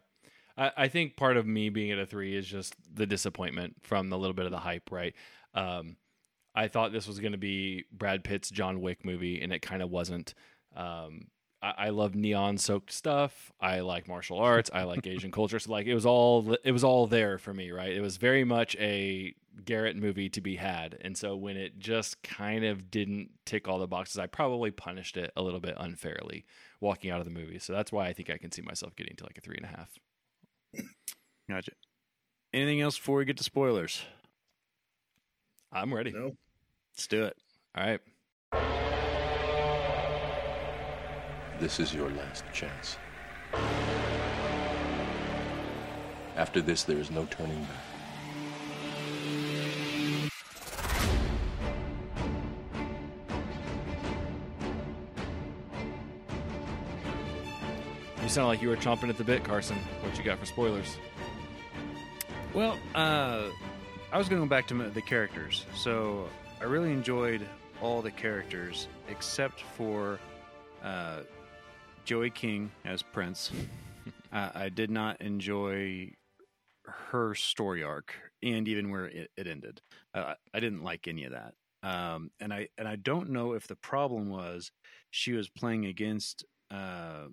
I, 0.56 0.72
I 0.76 0.88
think 0.88 1.16
part 1.16 1.36
of 1.36 1.46
me 1.46 1.68
being 1.68 1.90
at 1.90 1.98
a 1.98 2.06
three 2.06 2.36
is 2.36 2.46
just 2.46 2.74
the 2.94 3.06
disappointment 3.06 3.76
from 3.82 4.10
the 4.10 4.18
little 4.18 4.34
bit 4.34 4.46
of 4.46 4.52
the 4.52 4.58
hype, 4.58 4.90
right? 4.90 5.14
Um, 5.54 5.96
I 6.54 6.68
thought 6.68 6.92
this 6.92 7.06
was 7.06 7.18
going 7.18 7.32
to 7.32 7.38
be 7.38 7.84
Brad 7.92 8.24
Pitt's 8.24 8.50
John 8.50 8.80
Wick 8.80 9.04
movie, 9.04 9.40
and 9.40 9.52
it 9.52 9.62
kind 9.62 9.82
of 9.82 9.90
wasn't. 9.90 10.34
Um, 10.76 11.28
I, 11.62 11.74
I 11.78 11.88
love 11.90 12.14
neon 12.14 12.58
soaked 12.58 12.92
stuff. 12.92 13.52
I 13.60 13.80
like 13.80 14.08
martial 14.08 14.38
arts. 14.38 14.70
I 14.72 14.82
like 14.82 15.06
Asian 15.06 15.30
culture. 15.32 15.58
So 15.58 15.72
like 15.72 15.86
it 15.86 15.94
was 15.94 16.04
all 16.06 16.54
it 16.64 16.72
was 16.72 16.84
all 16.84 17.06
there 17.06 17.38
for 17.38 17.54
me, 17.54 17.70
right? 17.70 17.92
It 17.92 18.00
was 18.00 18.16
very 18.16 18.44
much 18.44 18.76
a 18.78 19.34
Garrett 19.64 19.96
movie 19.96 20.28
to 20.30 20.40
be 20.40 20.56
had. 20.56 20.98
And 21.02 21.16
so 21.16 21.36
when 21.36 21.56
it 21.56 21.78
just 21.78 22.22
kind 22.22 22.64
of 22.64 22.90
didn't 22.90 23.30
tick 23.44 23.68
all 23.68 23.78
the 23.78 23.86
boxes, 23.86 24.18
I 24.18 24.26
probably 24.26 24.70
punished 24.70 25.16
it 25.16 25.30
a 25.36 25.42
little 25.42 25.60
bit 25.60 25.74
unfairly 25.78 26.44
walking 26.80 27.10
out 27.10 27.20
of 27.20 27.26
the 27.26 27.32
movie. 27.32 27.58
So 27.58 27.72
that's 27.72 27.92
why 27.92 28.06
I 28.06 28.12
think 28.12 28.30
I 28.30 28.38
can 28.38 28.50
see 28.50 28.62
myself 28.62 28.96
getting 28.96 29.16
to 29.16 29.24
like 29.24 29.38
a 29.38 29.40
three 29.40 29.56
and 29.56 29.66
a 29.66 29.76
half. 29.76 29.98
Gotcha. 31.48 31.72
Anything 32.54 32.80
else 32.80 32.96
before 32.96 33.18
we 33.18 33.24
get 33.24 33.36
to 33.38 33.44
spoilers? 33.44 34.02
I'm 35.72 35.92
ready. 35.92 36.12
No. 36.12 36.36
Let's 36.92 37.06
do 37.06 37.24
it. 37.24 37.36
All 37.74 37.86
right. 37.86 38.00
This 41.58 41.80
is 41.80 41.94
your 41.94 42.10
last 42.10 42.44
chance. 42.52 42.96
After 46.36 46.60
this, 46.60 46.82
there 46.82 46.98
is 46.98 47.10
no 47.10 47.24
turning 47.26 47.62
back. 47.62 47.70
You 58.22 58.28
sound 58.28 58.48
like 58.48 58.62
you 58.62 58.68
were 58.68 58.76
chomping 58.76 59.08
at 59.08 59.16
the 59.18 59.24
bit, 59.24 59.44
Carson. 59.44 59.76
What 60.02 60.16
you 60.16 60.24
got 60.24 60.38
for 60.38 60.46
spoilers? 60.46 60.96
Well, 62.54 62.78
uh, 62.94 63.44
I 64.12 64.18
was 64.18 64.28
going 64.28 64.42
to 64.42 64.46
go 64.46 64.50
back 64.50 64.66
to 64.68 64.74
the 64.74 65.00
characters. 65.00 65.64
So 65.74 66.28
I 66.60 66.64
really 66.64 66.92
enjoyed 66.92 67.40
all 67.80 68.02
the 68.02 68.10
characters 68.10 68.88
except 69.08 69.62
for 69.62 70.18
uh, 70.84 71.20
Joey 72.04 72.28
King 72.28 72.70
as 72.84 73.02
Prince. 73.02 73.50
uh, 74.32 74.50
I 74.54 74.68
did 74.68 74.90
not 74.90 75.22
enjoy 75.22 76.12
her 76.84 77.34
story 77.34 77.82
arc 77.82 78.14
and 78.42 78.68
even 78.68 78.90
where 78.90 79.06
it, 79.06 79.30
it 79.34 79.46
ended. 79.46 79.80
Uh, 80.12 80.34
I 80.52 80.60
didn't 80.60 80.84
like 80.84 81.08
any 81.08 81.24
of 81.24 81.32
that. 81.32 81.54
Um, 81.82 82.32
and 82.38 82.52
I 82.52 82.68
and 82.76 82.86
I 82.86 82.96
don't 82.96 83.30
know 83.30 83.54
if 83.54 83.66
the 83.66 83.76
problem 83.76 84.28
was 84.28 84.70
she 85.10 85.32
was 85.32 85.48
playing 85.48 85.86
against. 85.86 86.44
Uh, 86.70 87.28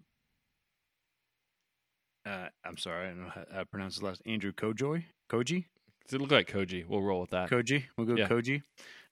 uh, 2.30 2.50
I'm 2.66 2.78
sorry, 2.78 3.08
I 3.08 3.10
don't 3.10 3.24
know 3.24 3.32
how 3.54 3.60
to 3.60 3.66
pronounce 3.66 3.96
his 3.96 4.04
last. 4.04 4.22
Andrew 4.26 4.52
Kojoy, 4.52 5.06
Koji. 5.32 5.66
Does 6.08 6.14
it 6.14 6.22
look 6.22 6.32
like 6.32 6.52
Koji? 6.52 6.88
We'll 6.88 7.02
roll 7.02 7.22
with 7.22 7.30
that. 7.32 7.50
Koji, 7.50 7.84
we'll 7.98 8.08
go 8.08 8.16
Yeah. 8.16 8.28
Koji, 8.28 8.62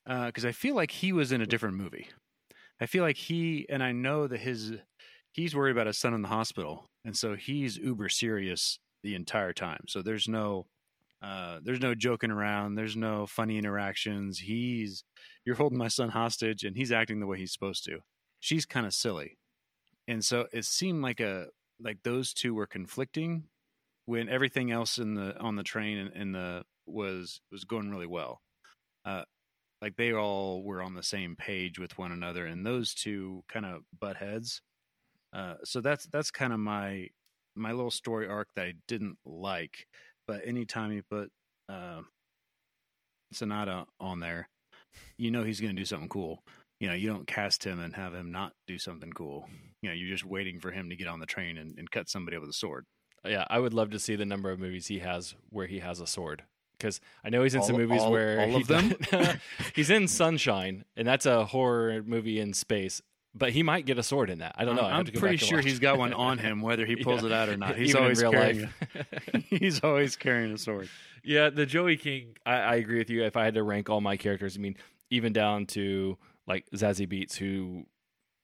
because 0.06 0.46
I 0.46 0.52
feel 0.52 0.76
like 0.76 0.92
he 0.92 1.14
was 1.14 1.32
in 1.32 1.42
a 1.42 1.46
different 1.46 1.76
movie. 1.76 2.08
I 2.80 2.86
feel 2.86 3.04
like 3.04 3.18
he 3.18 3.66
and 3.70 3.82
I 3.84 3.92
know 3.92 4.28
that 4.28 4.40
his 4.40 4.74
he's 5.32 5.56
worried 5.56 5.72
about 5.72 5.88
his 5.88 5.98
son 5.98 6.14
in 6.14 6.22
the 6.22 6.28
hospital, 6.28 6.90
and 7.06 7.16
so 7.16 7.36
he's 7.36 7.78
uber 7.78 8.10
serious 8.10 8.80
the 9.04 9.16
entire 9.16 9.54
time. 9.54 9.82
So 9.88 10.02
there's 10.02 10.28
no 10.28 10.68
uh, 11.22 11.60
there's 11.64 11.82
no 11.82 11.96
joking 11.96 12.30
around. 12.30 12.76
There's 12.76 12.96
no 12.96 13.26
funny 13.26 13.58
interactions. 13.58 14.40
He's 14.40 15.04
you're 15.46 15.56
holding 15.56 15.78
my 15.78 15.88
son 15.88 16.10
hostage, 16.10 16.64
and 16.64 16.76
he's 16.78 16.92
acting 16.92 17.20
the 17.20 17.28
way 17.28 17.38
he's 17.38 17.54
supposed 17.54 17.84
to. 17.86 18.00
She's 18.40 18.66
kind 18.66 18.86
of 18.86 18.94
silly, 18.94 19.38
and 20.08 20.24
so 20.24 20.46
it 20.54 20.66
seemed 20.66 21.02
like 21.02 21.20
a 21.20 21.48
like 21.80 22.00
those 22.04 22.34
two 22.34 22.54
were 22.54 22.68
conflicting 22.68 23.44
when 24.06 24.30
everything 24.30 24.72
else 24.72 24.98
in 24.98 25.16
the 25.16 25.38
on 25.40 25.56
the 25.56 25.64
train 25.64 25.98
and, 25.98 26.14
and 26.14 26.36
the 26.36 26.64
was 26.86 27.42
was 27.52 27.66
going 27.66 27.92
really 27.92 28.08
well. 28.08 28.42
Uh, 29.06 29.24
like 29.82 29.96
they 29.96 30.14
all 30.14 30.64
were 30.64 30.82
on 30.82 30.96
the 30.96 31.04
same 31.04 31.36
page 31.36 31.78
with 31.78 31.98
one 31.98 32.12
another, 32.12 32.46
and 32.46 32.66
those 32.66 32.94
two 32.94 33.44
kind 33.48 33.66
of 33.66 33.84
butt 33.98 34.18
heads. 34.18 34.62
Uh, 35.34 35.56
so 35.64 35.82
that's 35.82 36.08
that's 36.08 36.32
kind 36.32 36.54
of 36.54 36.60
my 36.60 37.08
my 37.56 37.72
little 37.72 37.92
story 37.92 38.28
arc 38.28 38.48
that 38.56 38.66
I 38.66 38.74
didn't 38.88 39.18
like. 39.26 39.88
But 40.28 40.42
anytime 40.46 40.92
you 40.92 41.04
put 41.10 41.32
uh, 41.70 42.02
Sanada 43.34 43.86
on 44.00 44.20
there, 44.20 44.50
you 45.18 45.32
know 45.32 45.44
he's 45.44 45.62
going 45.62 45.76
to 45.76 45.82
do 45.82 45.86
something 45.86 46.10
cool. 46.10 46.44
You 46.80 46.88
know, 46.88 46.94
you 46.94 47.08
don't 47.10 47.26
cast 47.28 47.64
him 47.64 47.80
and 47.80 47.96
have 47.96 48.14
him 48.14 48.32
not 48.32 48.54
do 48.68 48.78
something 48.78 49.12
cool. 49.12 49.48
You 49.82 49.90
know, 49.90 49.96
you're 49.96 50.10
just 50.10 50.26
waiting 50.26 50.60
for 50.60 50.72
him 50.72 50.90
to 50.90 50.96
get 50.96 51.08
on 51.08 51.20
the 51.20 51.26
train 51.26 51.58
and, 51.58 51.78
and 51.78 51.90
cut 51.90 52.10
somebody 52.10 52.38
with 52.38 52.50
a 52.50 52.54
sword. 52.54 52.86
Yeah, 53.26 53.46
I 53.50 53.60
would 53.60 53.74
love 53.74 53.90
to 53.92 54.00
see 54.00 54.16
the 54.16 54.26
number 54.26 54.52
of 54.52 54.60
movies 54.60 54.88
he 54.88 55.00
has 55.00 55.36
where 55.50 55.66
he 55.68 55.80
has 55.80 56.00
a 56.00 56.08
sword. 56.08 56.44
Because 56.78 57.02
I 57.24 57.30
know 57.30 57.42
he's 57.42 57.56
in 57.56 57.64
some 57.64 57.76
movies 57.78 58.02
all- 58.02 58.12
where 58.12 58.40
all 58.42 58.48
he 58.48 58.56
of 58.62 58.68
them? 58.68 58.94
he's 59.76 59.90
in 59.90 60.08
Sunshine, 60.08 60.86
and 60.96 61.08
that's 61.08 61.26
a 61.26 61.46
horror 61.46 62.04
movie 62.06 62.40
in 62.40 62.54
space. 62.54 63.02
But 63.34 63.52
he 63.52 63.62
might 63.64 63.86
get 63.86 63.98
a 64.00 64.04
sword 64.04 64.30
in 64.30 64.40
that. 64.40 64.54
I 64.58 64.66
don't 64.66 64.76
know. 64.76 64.84
I 64.84 64.98
have 64.98 65.08
I'm 65.08 65.14
pretty 65.14 65.38
sure 65.38 65.60
he's 65.62 65.80
got 65.80 65.98
one 65.98 66.14
on 66.14 66.38
him, 66.38 66.62
whether 66.62 66.86
he 66.86 66.96
pulls 66.96 67.22
Yeah. 67.22 67.28
it 67.28 67.32
out 67.34 67.50
or 67.50 67.58
not. 67.58 67.76
He's 67.76 67.90
Even 67.90 67.98
in 67.98 68.04
always 68.04 68.22
real 68.22 68.32
carrying. 68.32 68.70
he's 69.50 69.84
always 69.84 70.16
carrying 70.16 70.54
a 70.54 70.58
sword. 70.58 70.90
Yeah, 71.24 71.50
the 71.50 71.66
Joey 71.66 71.98
King. 71.98 72.36
I, 72.46 72.54
I 72.56 72.76
agree 72.76 72.98
with 73.00 73.10
you. 73.10 73.24
If 73.24 73.36
I 73.38 73.44
had 73.46 73.56
to 73.56 73.64
rank 73.64 73.90
all 73.90 74.02
my 74.02 74.18
characters, 74.18 74.56
I 74.58 74.60
mean, 74.60 74.76
even 75.10 75.34
down 75.34 75.66
to 75.68 76.18
like 76.48 76.66
Zazie 76.74 77.08
Beetz, 77.08 77.36
who 77.36 77.86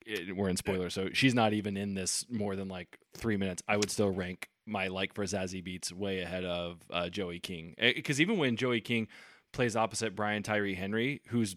it, 0.06 0.36
we're 0.36 0.50
in 0.50 0.58
spoiler, 0.58 0.90
so 0.90 1.10
she's 1.14 1.34
not 1.34 1.54
even 1.54 1.78
in 1.78 1.94
this 1.94 2.26
more 2.30 2.56
than 2.56 2.68
like 2.68 2.98
three 3.16 3.38
minutes. 3.38 3.64
I 3.68 3.78
would 3.78 3.90
still 3.90 4.12
rank 4.12 4.50
my 4.66 4.88
like 4.88 5.14
for 5.14 5.24
Zazie 5.24 5.66
Beetz 5.66 5.92
way 5.92 6.20
ahead 6.22 6.46
of 6.46 6.82
uh, 6.90 7.10
Joey 7.10 7.40
King. 7.40 7.76
Because 7.78 8.20
even 8.22 8.38
when 8.38 8.56
Joey 8.56 8.82
King 8.82 9.08
plays 9.52 9.76
opposite 9.76 10.16
Brian 10.16 10.44
Tyree 10.44 10.76
Henry, 10.76 11.22
who's 11.28 11.56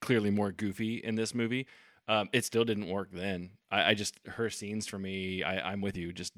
clearly 0.00 0.30
more 0.30 0.52
goofy 0.52 0.96
in 0.96 1.14
this 1.14 1.34
movie, 1.34 1.66
um, 2.08 2.28
it 2.32 2.44
still 2.44 2.64
didn't 2.64 2.88
work 2.88 3.08
then. 3.12 3.50
I, 3.70 3.90
I 3.90 3.94
just 3.94 4.18
her 4.26 4.50
scenes 4.50 4.86
for 4.86 4.98
me. 4.98 5.42
I, 5.42 5.72
I'm 5.72 5.80
with 5.80 5.96
you. 5.96 6.12
Just 6.12 6.32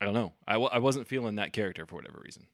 I 0.00 0.04
don't 0.04 0.14
know. 0.14 0.32
I, 0.46 0.52
w- 0.54 0.70
I 0.72 0.78
wasn't 0.78 1.06
feeling 1.06 1.36
that 1.36 1.52
character 1.52 1.86
for 1.86 1.96
whatever 1.96 2.20
reason. 2.22 2.46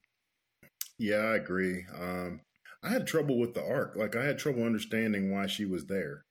Yeah, 0.97 1.17
I 1.17 1.35
agree. 1.35 1.85
Um, 1.99 2.41
I 2.83 2.89
had 2.89 3.07
trouble 3.07 3.39
with 3.39 3.53
the 3.53 3.65
arc. 3.65 3.95
Like, 3.95 4.15
I 4.15 4.25
had 4.25 4.37
trouble 4.37 4.63
understanding 4.63 5.31
why 5.31 5.47
she 5.47 5.65
was 5.65 5.85
there. 5.85 6.25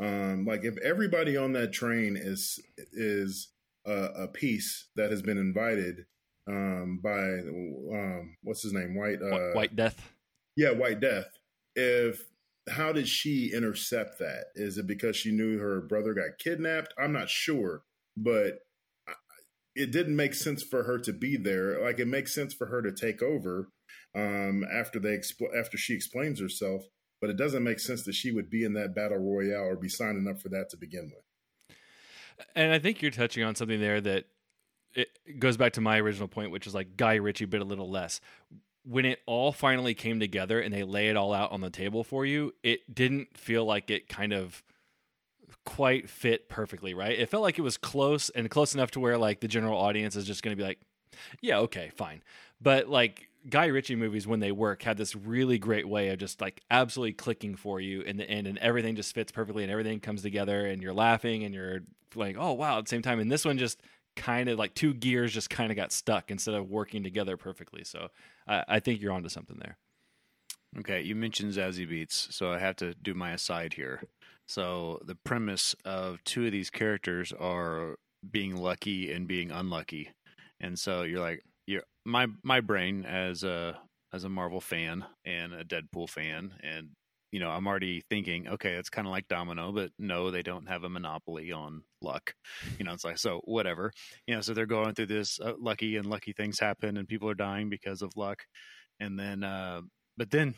Um, 0.00 0.44
like, 0.44 0.64
if 0.64 0.76
everybody 0.78 1.36
on 1.36 1.52
that 1.52 1.72
train 1.72 2.16
is 2.16 2.58
is 2.92 3.48
a, 3.86 3.92
a 3.92 4.28
piece 4.28 4.88
that 4.96 5.10
has 5.10 5.22
been 5.22 5.38
invited 5.38 6.06
um, 6.48 7.00
by 7.02 7.20
um, 7.20 8.36
what's 8.42 8.62
his 8.62 8.72
name, 8.72 8.96
White 8.96 9.20
uh, 9.22 9.52
White 9.52 9.76
Death. 9.76 10.12
Yeah, 10.56 10.72
White 10.72 11.00
Death. 11.00 11.26
If 11.76 12.24
how 12.68 12.92
did 12.92 13.08
she 13.08 13.52
intercept 13.52 14.18
that? 14.18 14.46
Is 14.54 14.78
it 14.78 14.86
because 14.86 15.16
she 15.16 15.32
knew 15.32 15.58
her 15.58 15.80
brother 15.80 16.14
got 16.14 16.38
kidnapped? 16.38 16.94
I'm 16.98 17.12
not 17.12 17.28
sure, 17.28 17.82
but 18.16 18.58
it 19.74 19.90
didn't 19.90 20.16
make 20.16 20.34
sense 20.34 20.62
for 20.62 20.82
her 20.84 20.98
to 20.98 21.12
be 21.12 21.36
there. 21.36 21.82
Like 21.82 21.98
it 21.98 22.08
makes 22.08 22.34
sense 22.34 22.54
for 22.54 22.66
her 22.66 22.82
to 22.82 22.92
take 22.92 23.22
over 23.22 23.68
um, 24.14 24.64
after 24.72 24.98
they 24.98 25.16
expl- 25.16 25.56
after 25.58 25.76
she 25.76 25.94
explains 25.94 26.40
herself, 26.40 26.84
but 27.20 27.30
it 27.30 27.36
doesn't 27.36 27.62
make 27.62 27.80
sense 27.80 28.02
that 28.04 28.14
she 28.14 28.32
would 28.32 28.50
be 28.50 28.64
in 28.64 28.74
that 28.74 28.94
battle 28.94 29.18
royale 29.18 29.64
or 29.64 29.76
be 29.76 29.88
signing 29.88 30.28
up 30.28 30.40
for 30.40 30.48
that 30.50 30.70
to 30.70 30.76
begin 30.76 31.12
with. 31.14 31.76
And 32.54 32.72
I 32.72 32.78
think 32.78 33.02
you're 33.02 33.10
touching 33.10 33.44
on 33.44 33.54
something 33.54 33.80
there 33.80 34.00
that 34.00 34.24
it 34.94 35.08
goes 35.38 35.56
back 35.56 35.74
to 35.74 35.80
my 35.80 35.98
original 35.98 36.28
point, 36.28 36.50
which 36.50 36.66
is 36.66 36.74
like 36.74 36.96
Guy 36.96 37.14
Ritchie, 37.14 37.46
but 37.46 37.60
a 37.60 37.64
little 37.64 37.90
less. 37.90 38.20
When 38.84 39.04
it 39.04 39.20
all 39.26 39.52
finally 39.52 39.94
came 39.94 40.18
together 40.18 40.60
and 40.60 40.74
they 40.74 40.82
lay 40.82 41.08
it 41.08 41.16
all 41.16 41.32
out 41.32 41.52
on 41.52 41.60
the 41.60 41.70
table 41.70 42.02
for 42.02 42.26
you, 42.26 42.52
it 42.62 42.92
didn't 42.92 43.36
feel 43.36 43.64
like 43.64 43.90
it 43.90 44.08
kind 44.08 44.32
of 44.32 44.62
quite 45.64 46.10
fit 46.10 46.48
perfectly, 46.48 46.92
right? 46.92 47.18
It 47.18 47.28
felt 47.28 47.42
like 47.42 47.58
it 47.58 47.62
was 47.62 47.76
close 47.76 48.28
and 48.30 48.50
close 48.50 48.74
enough 48.74 48.90
to 48.92 49.00
where 49.00 49.16
like 49.16 49.40
the 49.40 49.48
general 49.48 49.78
audience 49.78 50.16
is 50.16 50.26
just 50.26 50.42
going 50.42 50.56
to 50.56 50.60
be 50.60 50.66
like, 50.66 50.80
yeah, 51.40 51.58
okay, 51.58 51.90
fine. 51.94 52.22
But 52.60 52.88
like 52.88 53.28
Guy 53.48 53.66
Ritchie 53.66 53.96
movies, 53.96 54.26
when 54.26 54.40
they 54.40 54.52
work, 54.52 54.82
had 54.82 54.96
this 54.96 55.16
really 55.16 55.58
great 55.58 55.88
way 55.88 56.10
of 56.10 56.18
just 56.18 56.40
like 56.40 56.60
absolutely 56.70 57.12
clicking 57.14 57.56
for 57.56 57.80
you 57.80 58.02
in 58.02 58.16
the 58.16 58.28
end, 58.28 58.46
and 58.46 58.58
everything 58.58 58.94
just 58.94 59.14
fits 59.14 59.32
perfectly, 59.32 59.62
and 59.62 59.72
everything 59.72 60.00
comes 60.00 60.22
together, 60.22 60.66
and 60.66 60.82
you're 60.82 60.92
laughing, 60.92 61.44
and 61.44 61.54
you're 61.54 61.80
like, 62.14 62.36
oh 62.38 62.52
wow, 62.52 62.78
at 62.78 62.84
the 62.84 62.88
same 62.88 63.02
time. 63.02 63.18
And 63.18 63.30
this 63.30 63.44
one 63.44 63.58
just 63.58 63.80
kind 64.14 64.48
of 64.48 64.58
like 64.58 64.74
two 64.74 64.94
gears 64.94 65.32
just 65.32 65.50
kind 65.50 65.70
of 65.70 65.76
got 65.76 65.90
stuck 65.90 66.30
instead 66.30 66.54
of 66.54 66.68
working 66.68 67.02
together 67.02 67.36
perfectly. 67.36 67.82
So 67.84 68.08
I, 68.46 68.64
I 68.68 68.80
think 68.80 69.00
you're 69.00 69.12
onto 69.12 69.28
something 69.28 69.58
there. 69.58 69.78
Okay, 70.78 71.02
you 71.02 71.14
mentioned 71.14 71.52
Zazie 71.52 71.90
Beetz, 71.90 72.32
so 72.32 72.52
I 72.52 72.58
have 72.58 72.76
to 72.76 72.94
do 72.94 73.12
my 73.14 73.32
aside 73.32 73.74
here. 73.74 74.02
So 74.46 75.00
the 75.04 75.14
premise 75.14 75.74
of 75.84 76.22
two 76.24 76.46
of 76.46 76.52
these 76.52 76.70
characters 76.70 77.32
are 77.32 77.96
being 78.30 78.56
lucky 78.56 79.12
and 79.12 79.26
being 79.26 79.50
unlucky, 79.50 80.10
and 80.60 80.78
so 80.78 81.02
you're 81.02 81.20
like, 81.20 81.42
you're 81.66 81.84
my 82.04 82.26
my 82.42 82.60
brain 82.60 83.04
as 83.04 83.44
a 83.44 83.80
as 84.12 84.24
a 84.24 84.28
Marvel 84.28 84.60
fan 84.60 85.04
and 85.24 85.52
a 85.54 85.64
Deadpool 85.64 86.08
fan, 86.10 86.58
and 86.62 86.90
you 87.30 87.40
know 87.40 87.50
I'm 87.50 87.66
already 87.66 88.02
thinking, 88.10 88.48
okay, 88.48 88.74
it's 88.74 88.90
kind 88.90 89.06
of 89.06 89.10
like 89.12 89.28
Domino, 89.28 89.72
but 89.72 89.92
no, 89.98 90.30
they 90.30 90.42
don't 90.42 90.66
have 90.68 90.84
a 90.84 90.88
monopoly 90.88 91.52
on 91.52 91.84
luck. 92.00 92.34
You 92.78 92.84
know, 92.84 92.92
it's 92.92 93.04
like 93.04 93.18
so 93.18 93.40
whatever. 93.44 93.92
You 94.26 94.34
know, 94.34 94.40
so 94.40 94.54
they're 94.54 94.66
going 94.66 94.94
through 94.94 95.06
this 95.06 95.40
uh, 95.40 95.54
lucky 95.58 95.96
and 95.96 96.06
lucky 96.06 96.32
things 96.32 96.58
happen, 96.58 96.96
and 96.96 97.08
people 97.08 97.28
are 97.30 97.34
dying 97.34 97.70
because 97.70 98.02
of 98.02 98.16
luck, 98.16 98.44
and 99.00 99.18
then. 99.18 99.44
uh 99.44 99.82
but 100.18 100.30
then 100.30 100.54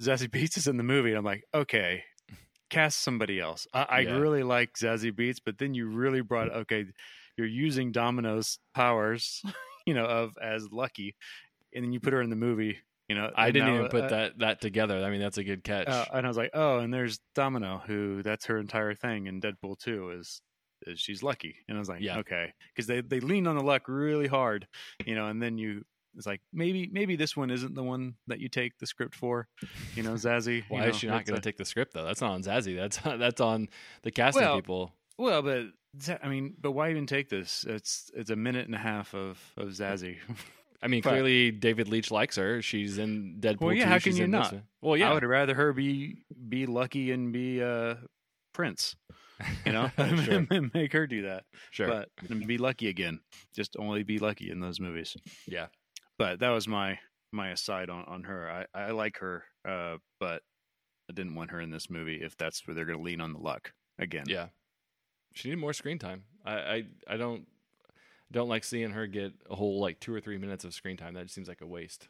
Zazie 0.00 0.28
Beetz 0.28 0.56
is 0.56 0.66
in 0.66 0.76
the 0.76 0.82
movie, 0.82 1.10
and 1.10 1.18
I'm 1.18 1.24
like, 1.24 1.44
okay, 1.54 2.04
cast 2.70 3.00
somebody 3.02 3.40
else. 3.40 3.66
I, 3.74 3.82
I 3.84 4.00
Yeah. 4.00 4.18
really 4.18 4.42
like 4.42 4.74
Zazie 4.74 5.12
Beetz, 5.12 5.38
but 5.44 5.58
then 5.58 5.74
you 5.74 5.88
really 5.88 6.22
brought 6.22 6.50
okay, 6.52 6.86
you're 7.36 7.46
using 7.46 7.92
Domino's 7.92 8.58
powers, 8.74 9.42
you 9.86 9.94
know, 9.94 10.04
of 10.04 10.36
as 10.42 10.68
Lucky, 10.70 11.14
and 11.74 11.84
then 11.84 11.92
you 11.92 12.00
put 12.00 12.12
her 12.12 12.22
in 12.22 12.30
the 12.30 12.36
movie. 12.36 12.78
You 13.08 13.16
know, 13.16 13.30
I 13.36 13.50
didn't 13.50 13.68
now, 13.68 13.74
even 13.74 13.88
put 13.88 14.04
uh, 14.04 14.08
that 14.08 14.38
that 14.38 14.60
together. 14.60 15.04
I 15.04 15.10
mean, 15.10 15.20
that's 15.20 15.36
a 15.36 15.44
good 15.44 15.62
catch. 15.62 15.88
uh, 15.88 16.06
and 16.14 16.24
I 16.24 16.28
was 16.28 16.38
like, 16.38 16.50
oh, 16.54 16.78
and 16.78 16.92
there's 16.92 17.20
Domino, 17.34 17.82
who 17.86 18.22
that's 18.22 18.46
her 18.46 18.58
entire 18.58 18.94
thing 18.94 19.26
in 19.26 19.40
Deadpool 19.42 19.78
2 19.78 20.10
is 20.18 20.40
is 20.86 20.98
she's 21.00 21.22
lucky. 21.22 21.56
And 21.68 21.76
I 21.76 21.80
was 21.80 21.88
like, 21.88 22.00
Yeah. 22.00 22.18
okay, 22.18 22.52
because 22.74 22.86
they 22.86 23.02
they 23.02 23.20
lean 23.20 23.46
on 23.46 23.56
the 23.56 23.62
luck 23.62 23.88
really 23.88 24.26
hard, 24.26 24.66
you 25.04 25.14
know, 25.14 25.26
and 25.26 25.42
then 25.42 25.58
you. 25.58 25.84
It's 26.16 26.26
like 26.28 26.40
maybe 26.52 26.88
maybe 26.92 27.16
this 27.16 27.36
one 27.36 27.50
isn't 27.50 27.74
the 27.74 27.82
one 27.82 28.14
that 28.28 28.38
you 28.38 28.48
take 28.48 28.78
the 28.78 28.86
script 28.86 29.16
for, 29.16 29.48
you 29.96 30.04
know, 30.04 30.12
Zazie. 30.12 30.58
you 30.58 30.62
Why 30.68 30.82
know, 30.82 30.90
is 30.90 30.96
she 30.96 31.08
not 31.08 31.24
going 31.24 31.34
to 31.34 31.42
take 31.42 31.56
the 31.56 31.64
script 31.64 31.92
though? 31.92 32.04
That's 32.04 32.20
not 32.20 32.30
on 32.30 32.42
Zazie. 32.44 32.76
That's 32.76 32.98
that's 33.18 33.40
on 33.40 33.68
the 34.02 34.12
casting 34.12 34.42
Well, 34.44 34.54
people. 34.54 34.92
Well, 35.18 35.42
but 35.42 35.66
I 36.22 36.28
mean, 36.28 36.54
but 36.60 36.72
why 36.72 36.90
even 36.90 37.06
take 37.06 37.28
this? 37.28 37.64
It's 37.68 38.10
it's 38.14 38.30
a 38.30 38.36
minute 38.36 38.66
and 38.66 38.74
a 38.74 38.78
half 38.78 39.14
of 39.14 39.38
of 39.56 39.68
Zazie. 39.68 40.16
I 40.82 40.86
mean, 40.88 41.00
but- 41.02 41.10
clearly 41.10 41.50
David 41.50 41.88
Leitch 41.88 42.10
likes 42.10 42.36
her. 42.36 42.60
She's 42.60 42.98
in 42.98 43.36
Deadpool. 43.40 43.60
Well, 43.60 43.74
yeah, 43.74 43.84
2. 43.84 43.88
how 43.90 43.98
She's 43.98 44.14
can 44.14 44.16
you 44.18 44.24
in 44.24 44.30
this 44.32 44.52
not? 44.52 44.62
Well, 44.82 44.96
yeah, 44.96 45.10
I 45.10 45.14
would 45.14 45.22
rather 45.24 45.54
her 45.54 45.72
be 45.72 46.24
be 46.48 46.66
lucky 46.66 47.10
and 47.12 47.32
be 47.32 47.62
uh 47.62 47.94
Prince, 48.52 48.94
you 49.66 49.72
know, 49.72 49.90
Sure. 50.24 50.46
make 50.74 50.92
her 50.92 51.06
do 51.06 51.22
that. 51.22 51.44
sure. 51.70 51.88
But 51.88 52.08
and 52.28 52.46
be 52.46 52.58
lucky 52.58 52.88
again. 52.88 53.20
Just 53.54 53.76
only 53.78 54.02
be 54.02 54.18
lucky 54.18 54.50
in 54.50 54.60
those 54.60 54.78
movies. 54.78 55.16
yeah, 55.46 55.66
But 56.18 56.40
that 56.40 56.50
was 56.50 56.68
my 56.68 56.98
my 57.32 57.48
aside 57.50 57.88
on 57.90 58.04
on 58.04 58.24
her. 58.24 58.66
I 58.74 58.78
I 58.78 58.90
like 58.90 59.18
her, 59.18 59.44
uh, 59.66 59.96
but 60.20 60.42
I 61.10 61.12
didn't 61.14 61.34
want 61.34 61.50
her 61.50 61.60
in 61.60 61.70
this 61.70 61.88
movie 61.90 62.20
if 62.22 62.36
that's 62.36 62.66
where 62.66 62.74
they're 62.74 62.84
going 62.84 62.98
to 62.98 63.04
lean 63.04 63.20
on 63.20 63.32
the 63.32 63.38
luck 63.40 63.72
again. 63.98 64.24
yeah. 64.28 64.48
She 65.34 65.48
needed 65.48 65.60
more 65.60 65.72
screen 65.72 65.98
time. 65.98 66.24
I, 66.44 66.54
I 66.54 66.84
I 67.08 67.16
don't 67.16 67.46
don't 68.30 68.48
like 68.48 68.64
seeing 68.64 68.90
her 68.90 69.06
get 69.06 69.32
a 69.50 69.54
whole 69.54 69.80
like 69.80 70.00
two 70.00 70.14
or 70.14 70.20
three 70.20 70.38
minutes 70.38 70.64
of 70.64 70.74
screen 70.74 70.96
time. 70.96 71.14
That 71.14 71.30
seems 71.30 71.48
like 71.48 71.60
a 71.60 71.66
waste. 71.66 72.08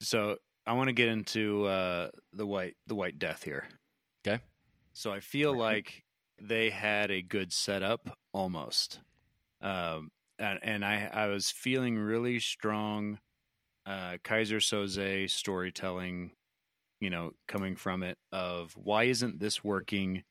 So 0.00 0.36
I 0.66 0.72
want 0.72 0.88
to 0.88 0.92
get 0.92 1.08
into 1.08 1.66
uh, 1.66 2.10
the 2.32 2.46
white 2.46 2.76
the 2.86 2.94
White 2.94 3.18
Death 3.18 3.42
here. 3.42 3.64
Okay. 4.26 4.42
So 4.92 5.12
I 5.12 5.20
feel 5.20 5.56
like 5.56 6.04
they 6.40 6.70
had 6.70 7.10
a 7.10 7.22
good 7.22 7.52
setup 7.52 8.16
almost, 8.32 9.00
um, 9.60 10.10
and, 10.38 10.58
and 10.62 10.84
I 10.84 11.10
I 11.12 11.26
was 11.26 11.50
feeling 11.50 11.98
really 11.98 12.38
strong 12.38 13.18
uh, 13.86 14.18
Keyser 14.22 14.60
Soze 14.60 15.30
storytelling, 15.30 16.30
you 17.00 17.10
know, 17.10 17.32
coming 17.48 17.76
from 17.76 18.02
it 18.02 18.18
of 18.32 18.72
why 18.76 19.04
isn't 19.04 19.40
this 19.40 19.62
working 19.62 20.24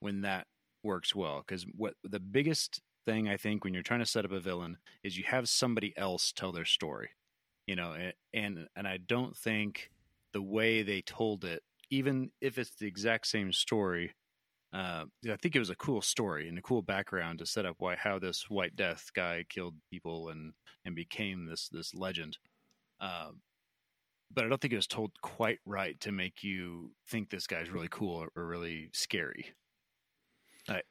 when 0.00 0.22
that 0.22 0.46
works 0.82 1.14
well? 1.14 1.42
Because 1.46 1.64
what 1.76 1.94
the 2.04 2.20
biggest 2.20 2.80
thing 3.04 3.28
I 3.28 3.36
think 3.36 3.64
when 3.64 3.74
you're 3.74 3.82
trying 3.82 4.00
to 4.00 4.06
set 4.06 4.24
up 4.24 4.32
a 4.32 4.40
villain 4.40 4.78
is 5.02 5.16
you 5.16 5.24
have 5.24 5.48
somebody 5.48 5.92
else 5.96 6.32
tell 6.32 6.52
their 6.52 6.64
story, 6.64 7.10
you 7.66 7.76
know, 7.76 7.94
and 8.32 8.68
and, 8.76 8.88
I 8.88 8.98
don't 8.98 9.36
think 9.36 9.90
the 10.32 10.42
way 10.42 10.82
they 10.82 11.02
told 11.02 11.44
it, 11.44 11.62
even 11.90 12.30
if 12.40 12.58
it's 12.58 12.74
the 12.76 12.86
exact 12.86 13.26
same 13.26 13.52
story, 13.52 14.14
uh, 14.72 15.04
I 15.28 15.36
think 15.36 15.54
it 15.54 15.60
was 15.60 15.70
a 15.70 15.76
cool 15.76 16.00
story 16.00 16.48
and 16.48 16.58
a 16.58 16.62
cool 16.62 16.82
background 16.82 17.38
to 17.40 17.46
set 17.46 17.66
up 17.66 17.76
why 17.78 17.96
how 17.96 18.18
this 18.18 18.48
White 18.48 18.76
Death 18.76 19.10
guy 19.14 19.44
killed 19.48 19.74
people 19.90 20.30
and 20.30 20.52
and 20.84 20.94
became 20.94 21.46
this 21.46 21.68
this 21.68 21.94
legend. 21.94 22.38
Um, 23.00 23.40
but 24.34 24.44
I 24.44 24.48
don't 24.48 24.60
think 24.60 24.72
it 24.72 24.76
was 24.76 24.86
told 24.86 25.12
quite 25.20 25.58
right 25.66 25.98
to 26.00 26.12
make 26.12 26.42
you 26.42 26.92
think 27.08 27.30
this 27.30 27.46
guy's 27.46 27.70
really 27.70 27.88
cool 27.90 28.16
or, 28.16 28.28
or 28.36 28.46
really 28.46 28.90
scary. 28.92 29.54
I, 30.68 30.82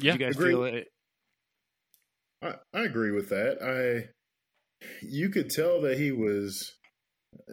Yeah, 0.00 0.14
you 0.14 0.18
guys 0.18 0.34
agree. 0.34 0.50
feel 0.50 0.64
it? 0.64 0.88
I, 2.42 2.54
I 2.72 2.82
agree 2.82 3.10
with 3.10 3.30
that. 3.30 3.62
I 3.62 4.10
you 5.02 5.30
could 5.30 5.50
tell 5.50 5.80
that 5.82 5.98
he 5.98 6.12
was 6.12 6.76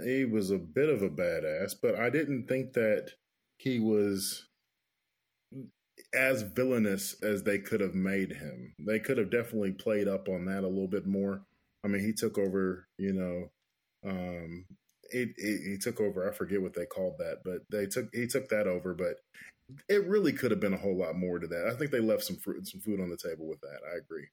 he 0.04 0.26
was 0.26 0.52
a 0.52 0.58
bit 0.58 0.89
of 0.89 1.02
a 1.02 1.10
badass, 1.10 1.74
but 1.82 1.95
I 1.95 2.10
didn't 2.10 2.47
think 2.47 2.74
that 2.74 3.12
he 3.58 3.80
was 3.80 4.47
as 6.13 6.41
villainous 6.41 7.15
as 7.24 7.43
they 7.43 7.60
could 7.60 7.80
have 7.80 7.95
made 7.95 8.34
him. 8.34 8.74
They 8.80 9.00
could 9.00 9.17
have 9.17 9.32
definitely 9.32 9.71
played 9.71 10.08
up 10.08 10.28
on 10.28 10.45
that 10.45 10.63
a 10.63 10.67
little 10.67 10.88
bit 10.88 11.08
more. 11.08 11.43
I 11.84 11.88
mean, 11.88 12.04
he 12.04 12.13
took 12.13 12.38
over, 12.38 12.88
you 12.97 13.13
know, 13.13 13.50
um 14.05 14.65
it, 15.13 15.29
it, 15.37 15.69
he 15.69 15.77
took 15.77 15.99
over. 15.99 16.29
I 16.29 16.33
forget 16.33 16.61
what 16.61 16.73
they 16.73 16.85
called 16.85 17.17
that, 17.19 17.39
but 17.43 17.61
they 17.69 17.85
took 17.85 18.07
he 18.13 18.27
took 18.27 18.49
that 18.49 18.67
over. 18.67 18.93
But 18.93 19.17
it 19.89 20.05
really 20.07 20.33
could 20.33 20.51
have 20.51 20.59
been 20.59 20.73
a 20.73 20.77
whole 20.77 20.97
lot 20.97 21.15
more 21.15 21.39
to 21.39 21.47
that. 21.47 21.69
I 21.71 21.77
think 21.77 21.91
they 21.91 21.99
left 21.99 22.23
some 22.23 22.37
fruit, 22.37 22.67
some 22.67 22.81
food 22.81 22.99
on 22.99 23.09
the 23.09 23.17
table 23.17 23.47
with 23.47 23.61
that. 23.61 23.79
I 23.93 23.97
agree. 23.97 24.27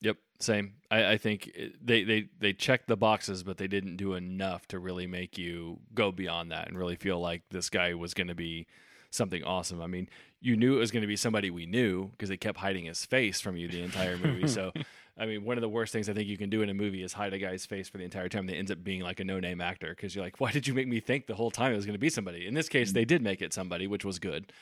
Yep, 0.00 0.16
same. 0.38 0.74
I, 0.90 1.12
I 1.12 1.18
think 1.18 1.50
they, 1.82 2.04
they 2.04 2.28
they 2.38 2.52
checked 2.52 2.88
the 2.88 2.96
boxes, 2.96 3.42
but 3.42 3.56
they 3.56 3.68
didn't 3.68 3.96
do 3.96 4.14
enough 4.14 4.66
to 4.68 4.78
really 4.78 5.06
make 5.06 5.38
you 5.38 5.80
go 5.94 6.12
beyond 6.12 6.52
that 6.52 6.68
and 6.68 6.78
really 6.78 6.96
feel 6.96 7.20
like 7.20 7.42
this 7.50 7.70
guy 7.70 7.94
was 7.94 8.12
going 8.12 8.28
to 8.28 8.34
be 8.34 8.66
something 9.10 9.42
awesome. 9.44 9.80
I 9.80 9.86
mean, 9.86 10.08
you 10.40 10.56
knew 10.56 10.76
it 10.76 10.80
was 10.80 10.90
going 10.90 11.02
to 11.02 11.08
be 11.08 11.16
somebody 11.16 11.50
we 11.50 11.64
knew 11.64 12.08
because 12.08 12.28
they 12.28 12.36
kept 12.36 12.58
hiding 12.58 12.84
his 12.84 13.06
face 13.06 13.40
from 13.40 13.56
you 13.56 13.68
the 13.68 13.82
entire 13.82 14.18
movie. 14.18 14.48
so, 14.48 14.72
I 15.16 15.26
mean, 15.26 15.44
one 15.44 15.56
of 15.56 15.62
the 15.62 15.68
worst 15.68 15.92
things 15.92 16.08
I 16.08 16.12
think 16.12 16.28
you 16.28 16.36
can 16.36 16.50
do 16.50 16.62
in 16.62 16.68
a 16.68 16.74
movie 16.74 17.02
is 17.02 17.12
hide 17.12 17.32
a 17.32 17.38
guy's 17.38 17.64
face 17.66 17.88
for 17.88 17.98
the 17.98 18.04
entire 18.04 18.28
time. 18.28 18.46
That 18.46 18.56
ends 18.56 18.70
up 18.72 18.82
being 18.82 19.00
like 19.00 19.20
a 19.20 19.24
no-name 19.24 19.60
actor 19.60 19.90
because 19.90 20.14
you're 20.14 20.24
like, 20.24 20.40
why 20.40 20.50
did 20.50 20.66
you 20.66 20.74
make 20.74 20.88
me 20.88 20.98
think 21.00 21.26
the 21.26 21.34
whole 21.36 21.50
time 21.52 21.72
it 21.72 21.76
was 21.76 21.86
going 21.86 21.94
to 21.94 22.00
be 22.00 22.10
somebody? 22.10 22.46
In 22.46 22.54
this 22.54 22.68
case, 22.68 22.92
they 22.92 23.04
did 23.04 23.22
make 23.22 23.40
it 23.40 23.52
somebody, 23.54 23.86
which 23.86 24.04
was 24.04 24.18
good. 24.18 24.52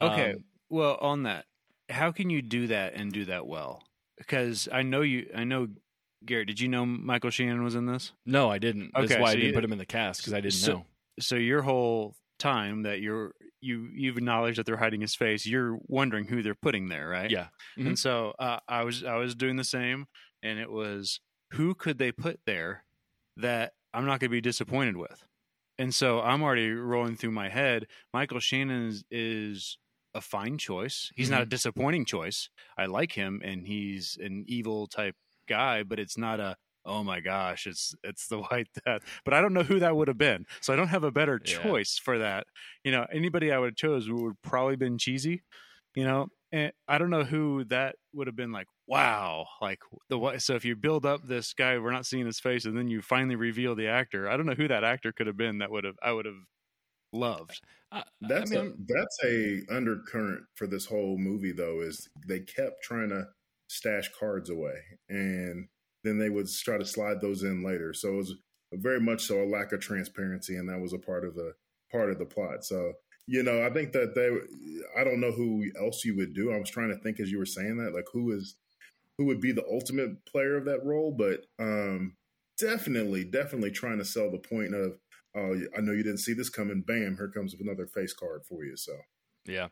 Okay. 0.00 0.32
Um, 0.32 0.44
well, 0.68 0.98
on 1.00 1.22
that, 1.22 1.46
how 1.88 2.12
can 2.12 2.28
you 2.30 2.42
do 2.42 2.66
that 2.66 2.94
and 2.94 3.10
do 3.12 3.24
that 3.26 3.46
well? 3.46 3.82
Because 4.18 4.68
I 4.70 4.82
know 4.82 5.00
you. 5.00 5.28
I 5.34 5.44
know 5.44 5.68
Garrett. 6.26 6.46
Did 6.48 6.60
you 6.60 6.68
know 6.68 6.84
Michael 6.86 7.30
Shannon 7.30 7.62
was 7.64 7.74
in 7.74 7.86
this? 7.86 8.12
no, 8.26 8.50
I 8.50 8.58
didn't. 8.58 8.90
That's 8.94 9.10
Okay, 9.12 9.20
why 9.20 9.30
I 9.30 9.34
didn't 9.34 9.48
you- 9.48 9.54
put 9.54 9.64
him 9.64 9.72
in 9.72 9.78
the 9.78 9.86
cast 9.86 10.20
because 10.20 10.34
I 10.34 10.40
didn't 10.40 10.54
so- 10.54 10.72
know. 10.72 10.86
So 11.20 11.36
your 11.36 11.62
whole 11.62 12.14
time 12.38 12.82
that 12.82 13.00
you're 13.00 13.32
you 13.62 13.88
you've 13.94 14.18
acknowledged 14.18 14.58
that 14.58 14.66
they're 14.66 14.76
hiding 14.76 15.00
his 15.00 15.14
face, 15.14 15.46
you're 15.46 15.78
wondering 15.86 16.26
who 16.26 16.42
they're 16.42 16.54
putting 16.54 16.88
there, 16.88 17.08
right? 17.08 17.30
Yeah. 17.30 17.48
Mhm. 17.78 17.86
And 17.88 17.98
so 17.98 18.34
uh, 18.38 18.58
I 18.68 18.84
was 18.84 19.02
I 19.04 19.16
was 19.16 19.34
doing 19.34 19.56
the 19.56 19.64
same, 19.64 20.06
and 20.42 20.58
it 20.58 20.70
was 20.70 21.20
who 21.52 21.74
could 21.74 21.98
they 21.98 22.12
put 22.12 22.40
there 22.46 22.84
that 23.36 23.72
I'm 23.94 24.04
not 24.04 24.20
going 24.20 24.28
to 24.30 24.36
be 24.36 24.40
disappointed 24.40 24.96
with. 24.96 25.24
And 25.78 25.94
so 25.94 26.20
I'm 26.20 26.42
already 26.42 26.70
rolling 26.70 27.16
through 27.16 27.30
my 27.32 27.48
head. 27.48 27.86
Michael 28.12 28.40
Shannon 28.40 28.88
is, 28.88 29.04
is 29.10 29.78
a 30.14 30.20
fine 30.20 30.58
choice. 30.58 31.10
He's 31.16 31.30
not 31.30 31.42
a 31.42 31.46
disappointing 31.46 32.04
choice. 32.04 32.50
I 32.76 32.86
like 32.86 33.12
him, 33.12 33.40
and 33.44 33.66
he's 33.66 34.18
an 34.20 34.44
evil 34.46 34.86
type 34.86 35.16
guy, 35.48 35.82
but 35.82 35.98
it's 35.98 36.16
not 36.18 36.40
a 36.40 36.56
oh 36.84 37.02
my 37.04 37.20
gosh, 37.20 37.66
it's 37.66 37.94
it's 38.04 38.28
the 38.28 38.40
White 38.50 38.68
Death. 38.86 39.02
But 39.24 39.34
I 39.34 39.40
don't 39.40 39.52
know 39.54 39.62
who 39.62 39.78
that 39.80 39.96
would 39.96 40.08
have 40.08 40.18
been, 40.18 40.46
so 40.60 40.72
I 40.72 40.76
don't 40.76 40.88
have 40.88 41.04
a 41.04 41.10
better 41.12 41.40
Yeah. 41.44 41.58
choice 41.62 41.98
for 41.98 42.18
that. 42.18 42.46
You 42.84 42.92
know, 42.92 43.06
anybody 43.12 43.52
I 43.52 43.58
would 43.58 43.70
have 43.70 43.76
chose 43.76 44.10
would 44.10 44.40
probably 44.42 44.76
been 44.76 44.98
cheesy. 44.98 45.42
You 45.94 46.04
know, 46.04 46.28
and 46.52 46.72
I 46.88 46.96
don't 46.98 47.10
know 47.10 47.24
who 47.24 47.64
that 47.64 47.96
would 48.14 48.26
have 48.26 48.36
been 48.36 48.52
like. 48.52 48.66
Wow, 48.88 49.46
like 49.62 49.78
the 50.08 50.18
what? 50.18 50.42
So 50.42 50.54
if 50.54 50.64
you 50.64 50.76
build 50.76 51.06
up 51.06 51.26
this 51.26 51.52
guy, 51.54 51.78
we're 51.78 51.92
not 51.92 52.04
seeing 52.06 52.26
his 52.26 52.40
face, 52.40 52.64
and 52.66 52.76
then 52.76 52.88
you 52.88 53.00
finally 53.02 53.36
reveal 53.36 53.74
the 53.74 53.88
actor. 53.88 54.28
I 54.28 54.36
don't 54.36 54.46
know 54.46 54.54
who 54.54 54.68
that 54.68 54.84
actor 54.84 55.12
could 55.12 55.26
have 55.28 55.36
been. 55.36 55.58
That 55.58 55.70
would 55.70 55.84
have 55.84 55.96
I 56.02 56.12
would 56.12 56.26
have 56.26 56.42
loved. 57.12 57.60
I- 57.90 58.04
That's 58.22 58.52
I 58.52 58.60
a 58.60 58.64
mean, 58.64 58.86
that's 58.88 59.18
a 59.24 59.62
undercurrent 59.70 60.44
for 60.54 60.66
this 60.66 60.86
whole 60.86 61.18
movie 61.18 61.52
though 61.52 61.80
is 61.80 62.08
they 62.26 62.40
kept 62.40 62.82
trying 62.82 63.10
to 63.10 63.28
stash 63.68 64.10
cards 64.18 64.50
away 64.50 64.78
and 65.08 65.68
then 66.04 66.18
they 66.18 66.30
would 66.30 66.48
try 66.50 66.78
to 66.78 66.84
slide 66.84 67.20
those 67.20 67.42
in 67.42 67.64
later. 67.64 67.92
So 67.94 68.14
it 68.14 68.16
was 68.16 68.34
very 68.72 69.00
much 69.00 69.22
so 69.26 69.42
a 69.42 69.46
lack 69.46 69.72
of 69.72 69.80
transparency 69.80 70.56
and 70.56 70.68
that 70.68 70.80
was 70.80 70.92
a 70.92 70.98
part 70.98 71.24
of 71.24 71.34
the 71.34 71.52
part 71.90 72.10
of 72.10 72.18
the 72.18 72.24
plot. 72.24 72.64
So 72.64 72.92
you 73.28 73.42
know, 73.42 73.64
I 73.64 73.70
think 73.70 73.92
that 73.92 74.14
they. 74.14 75.00
I 75.00 75.04
don't 75.04 75.20
know 75.20 75.30
who 75.30 75.64
else 75.80 76.04
you 76.04 76.16
would 76.16 76.34
do. 76.34 76.52
I 76.52 76.58
was 76.58 76.70
trying 76.70 76.88
to 76.90 76.98
think 76.98 77.20
as 77.20 77.30
you 77.30 77.38
were 77.38 77.46
saying 77.46 77.76
that, 77.78 77.94
like 77.94 78.06
who 78.12 78.32
is 78.32 78.56
who 79.16 79.26
would 79.26 79.40
be 79.40 79.52
the 79.52 79.64
ultimate 79.70 80.24
player 80.26 80.56
of 80.56 80.64
that 80.64 80.84
role, 80.84 81.14
but 81.16 81.46
um, 81.60 82.16
definitely, 82.58 83.24
definitely 83.24 83.70
trying 83.70 83.98
to 83.98 84.04
sell 84.04 84.30
the 84.30 84.38
point 84.38 84.74
of, 84.74 84.98
oh, 85.36 85.54
I 85.76 85.80
know 85.80 85.92
you 85.92 86.02
didn't 86.02 86.18
see 86.18 86.32
this 86.32 86.48
coming. 86.48 86.82
Bam, 86.82 87.16
here 87.16 87.30
comes 87.34 87.54
another 87.54 87.86
face 87.86 88.12
card 88.12 88.42
for 88.48 88.64
you. 88.64 88.76
So 88.76 88.92
Yeah. 89.44 89.68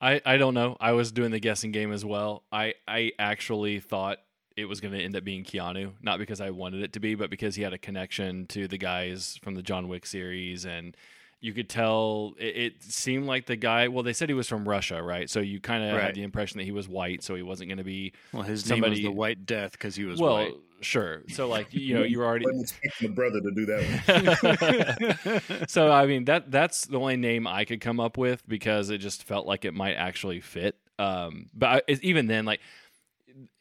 I, 0.00 0.20
I 0.26 0.36
don't 0.36 0.54
know. 0.54 0.76
I 0.80 0.92
was 0.92 1.12
doing 1.12 1.30
the 1.30 1.38
guessing 1.38 1.70
game 1.70 1.92
as 1.92 2.04
well. 2.04 2.42
I, 2.50 2.74
I 2.88 3.12
actually 3.20 3.78
thought 3.78 4.18
it 4.56 4.66
was 4.66 4.80
going 4.80 4.92
to 4.94 5.00
end 5.00 5.16
up 5.16 5.24
being 5.24 5.44
Keanu, 5.44 5.92
not 6.02 6.18
because 6.18 6.40
I 6.40 6.50
wanted 6.50 6.82
it 6.82 6.92
to 6.94 7.00
be, 7.00 7.14
but 7.14 7.30
because 7.30 7.54
he 7.54 7.62
had 7.62 7.72
a 7.72 7.78
connection 7.78 8.46
to 8.48 8.68
the 8.68 8.78
guys 8.78 9.38
from 9.42 9.54
the 9.54 9.62
John 9.62 9.88
Wick 9.88 10.06
series. 10.06 10.64
And 10.64 10.96
you 11.40 11.52
could 11.52 11.68
tell 11.68 12.34
it, 12.38 12.56
it 12.56 12.82
seemed 12.82 13.26
like 13.26 13.46
the 13.46 13.56
guy, 13.56 13.88
well, 13.88 14.02
they 14.02 14.12
said 14.12 14.28
he 14.28 14.34
was 14.34 14.48
from 14.48 14.68
Russia, 14.68 15.02
right? 15.02 15.28
So 15.28 15.40
you 15.40 15.58
kind 15.60 15.82
of 15.84 15.94
Right. 15.94 16.04
had 16.04 16.14
the 16.14 16.22
impression 16.22 16.58
that 16.58 16.64
he 16.64 16.72
was 16.72 16.88
white, 16.88 17.22
so 17.22 17.34
he 17.34 17.42
wasn't 17.42 17.68
going 17.68 17.78
to 17.78 17.84
be. 17.84 18.12
Well, 18.32 18.42
his 18.42 18.64
Somebody- 18.64 18.96
name 18.96 19.04
was 19.04 19.12
the 19.12 19.16
White 19.18 19.44
Death 19.46 19.72
because 19.72 19.96
he 19.96 20.04
was 20.04 20.20
well, 20.20 20.34
white. 20.36 20.54
sure. 20.82 21.22
So, 21.30 21.48
like, 21.48 21.72
you 21.74 21.94
know, 21.94 22.02
you 22.04 22.18
were 22.20 22.26
already. 22.26 22.46
wasn't 22.46 22.74
the 23.00 23.08
brother 23.08 23.40
to 23.40 23.50
do 23.50 23.66
that 23.66 25.40
one. 25.50 25.66
so 25.68 25.90
I 25.90 26.06
mean 26.06 26.24
that 26.26 26.50
that's 26.50 26.86
the 26.86 26.98
only 26.98 27.16
name 27.16 27.46
I 27.46 27.64
could 27.64 27.80
come 27.80 27.98
up 28.00 28.16
with 28.16 28.46
because 28.46 28.90
it 28.90 28.98
just 28.98 29.24
felt 29.24 29.46
like 29.46 29.64
it 29.64 29.74
might 29.74 29.94
actually 29.94 30.40
fit. 30.40 30.76
Um, 30.98 31.46
but 31.54 31.84
I, 31.88 31.92
even 32.02 32.26
then, 32.26 32.44
like 32.44 32.60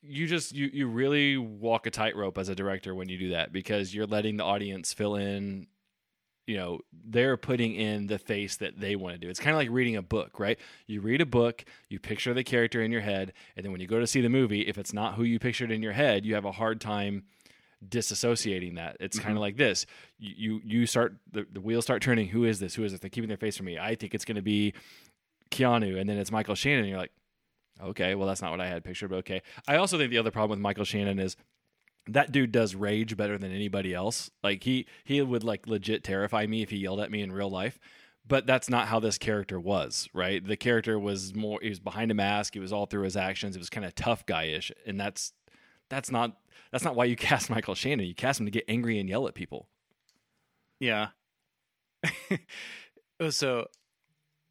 you 0.02 0.28
just 0.28 0.54
you 0.54 0.70
you 0.72 0.88
really 0.88 1.38
walk 1.38 1.86
a 1.86 1.92
tightrope 1.92 2.38
as 2.38 2.50
a 2.50 2.56
director 2.56 2.94
when 2.96 3.10
you 3.10 3.18
do 3.18 3.30
that 3.30 3.52
because 3.52 3.94
you're 3.94 4.08
letting 4.08 4.38
the 4.38 4.44
audience 4.44 4.94
fill 4.94 5.16
in. 5.16 5.68
You 6.48 6.58
know, 6.58 6.80
they're 6.92 7.38
putting 7.38 7.76
in 7.76 8.08
the 8.08 8.18
face 8.18 8.58
that 8.58 8.80
they 8.80 8.96
want 8.96 9.14
to 9.14 9.20
do. 9.20 9.30
It's 9.30 9.40
kind 9.40 9.56
of 9.56 9.58
like 9.58 9.70
reading 9.70 9.96
a 9.96 10.02
book, 10.02 10.40
right? 10.40 10.60
You 10.88 11.00
read 11.00 11.22
a 11.22 11.26
book, 11.26 11.64
you 11.88 12.00
picture 12.00 12.34
the 12.34 12.44
character 12.44 12.82
in 12.82 12.92
your 12.92 13.02
head, 13.02 13.34
and 13.56 13.64
then 13.64 13.72
when 13.72 13.80
you 13.80 13.88
go 13.88 14.00
to 14.00 14.08
see 14.08 14.22
the 14.22 14.30
movie, 14.30 14.62
if 14.62 14.78
it's 14.78 14.92
not 14.92 15.16
who 15.16 15.24
you 15.24 15.40
pictured 15.40 15.72
in 15.72 15.84
your 15.84 15.94
head, 15.94 16.26
you 16.26 16.34
have 16.34 16.44
a 16.44 16.52
hard 16.52 16.82
time 16.82 17.24
disassociating 17.88 18.76
that. 18.76 18.98
It's 19.00 19.18
kind 19.18 19.30
of 19.30 19.36
mm-hmm. 19.36 19.42
like 19.42 19.58
this. 19.58 19.86
You 20.20 20.34
you, 20.38 20.62
you 20.64 20.86
start 20.88 21.16
the, 21.32 21.46
the 21.52 21.62
wheels 21.62 21.86
start 21.86 22.02
turning. 22.02 22.28
Who 22.28 22.44
is 22.44 22.60
this? 22.60 22.76
Who 22.76 22.84
is 22.84 22.92
this? 22.92 23.02
They're 23.02 23.10
keeping 23.10 23.28
their 23.28 23.38
face 23.38 23.58
from 23.58 23.68
me. 23.68 23.78
I 23.80 23.96
think 23.96 24.14
it's 24.14 24.26
going 24.26 24.36
to 24.36 24.42
be 24.42 24.74
Keanu, 25.52 26.00
and 26.00 26.10
then 26.10 26.18
it's 26.18 26.32
Michael 26.32 26.56
Shannon. 26.56 26.80
And 26.80 26.90
you're 26.90 27.00
like, 27.00 27.12
okay, 27.84 28.16
well 28.16 28.28
that's 28.28 28.42
not 28.42 28.52
what 28.52 28.62
I 28.62 28.68
had 28.68 28.84
pictured, 28.84 29.10
but 29.10 29.18
okay. 29.18 29.42
I 29.68 29.76
also 29.76 29.98
think 29.98 30.12
the 30.12 30.18
other 30.18 30.32
problem 30.32 30.52
with 30.52 30.64
Michael 30.64 30.86
Shannon 30.86 31.20
is 31.20 31.36
that 32.08 32.32
dude 32.32 32.52
does 32.52 32.76
rage 32.76 33.16
better 33.16 33.38
than 33.38 33.52
anybody 33.52 33.94
else. 33.94 34.32
Like 34.44 34.64
he 34.64 34.88
he 35.04 35.22
would 35.22 35.44
like 35.44 35.68
legit 35.68 36.04
terrify 36.04 36.46
me 36.46 36.62
if 36.62 36.70
he 36.70 36.78
yelled 36.78 37.00
at 37.00 37.12
me 37.12 37.22
in 37.22 37.32
real 37.32 37.50
life. 37.50 37.80
But 38.28 38.46
that's 38.46 38.70
not 38.70 38.88
how 38.88 39.00
this 39.00 39.18
character 39.18 39.60
was, 39.60 40.08
right? 40.14 40.46
The 40.46 40.56
character 40.56 41.00
was 41.00 41.34
more 41.34 41.60
he 41.62 41.70
was 41.70 41.80
behind 41.80 42.12
a 42.12 42.14
mask, 42.14 42.54
he 42.54 42.60
was 42.60 42.72
all 42.72 42.86
through 42.86 43.04
his 43.04 43.18
actions, 43.18 43.56
it 43.56 43.60
was 43.60 43.70
kind 43.70 43.86
of 43.86 43.96
tough 43.96 44.26
guyish, 44.26 44.72
and 44.86 45.00
that's 45.00 45.34
that's 45.90 46.12
not 46.12 46.38
that's 46.72 46.84
not 46.84 46.96
why 46.96 47.06
you 47.06 47.16
cast 47.18 47.50
Michael 47.50 47.76
Shannon. 47.76 48.06
You 48.06 48.16
cast 48.16 48.40
him 48.40 48.46
to 48.46 48.52
get 48.52 48.66
angry 48.68 49.00
and 49.00 49.10
yell 49.10 49.28
at 49.28 49.36
people. 49.36 49.68
Yeah. 50.80 51.08
So, 53.30 53.68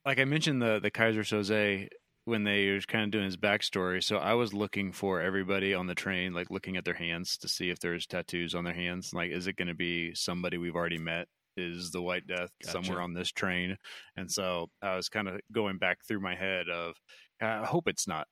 like 0.06 0.20
I 0.20 0.24
mentioned, 0.24 0.62
the 0.62 0.78
the 0.78 0.92
Keyser 0.92 1.24
Soze 1.24 1.88
when 2.24 2.44
they 2.44 2.70
were 2.70 2.80
kind 2.80 3.04
of 3.04 3.10
doing 3.10 3.24
his 3.24 3.36
backstory. 3.36 4.02
So 4.02 4.18
I 4.18 4.34
was 4.34 4.52
looking 4.52 4.92
for 4.92 5.20
everybody 5.20 5.74
on 5.74 5.86
the 5.86 5.94
train, 5.94 6.32
like 6.32 6.50
looking 6.50 6.76
at 6.76 6.84
their 6.84 6.94
hands 6.94 7.36
to 7.38 7.48
see 7.48 7.70
if 7.70 7.78
there's 7.78 8.06
tattoos 8.06 8.54
on 8.54 8.64
their 8.64 8.74
hands. 8.74 9.12
Like, 9.12 9.30
is 9.30 9.46
it 9.46 9.56
going 9.56 9.68
to 9.68 9.74
be 9.74 10.14
somebody 10.14 10.58
we've 10.58 10.76
already 10.76 10.98
met? 10.98 11.26
Is 11.56 11.90
the 11.90 12.00
White 12.00 12.26
Death 12.26 12.50
Gotcha. 12.62 12.70
somewhere 12.70 13.02
on 13.02 13.12
this 13.12 13.32
train? 13.32 13.76
And 14.16 14.30
so 14.30 14.68
I 14.80 14.96
was 14.96 15.08
kind 15.08 15.28
of 15.28 15.40
going 15.52 15.78
back 15.78 15.98
through 16.06 16.20
my 16.20 16.34
head 16.34 16.68
of, 16.68 16.94
I 17.40 17.64
hope 17.64 17.88
it's 17.88 18.06
not 18.06 18.28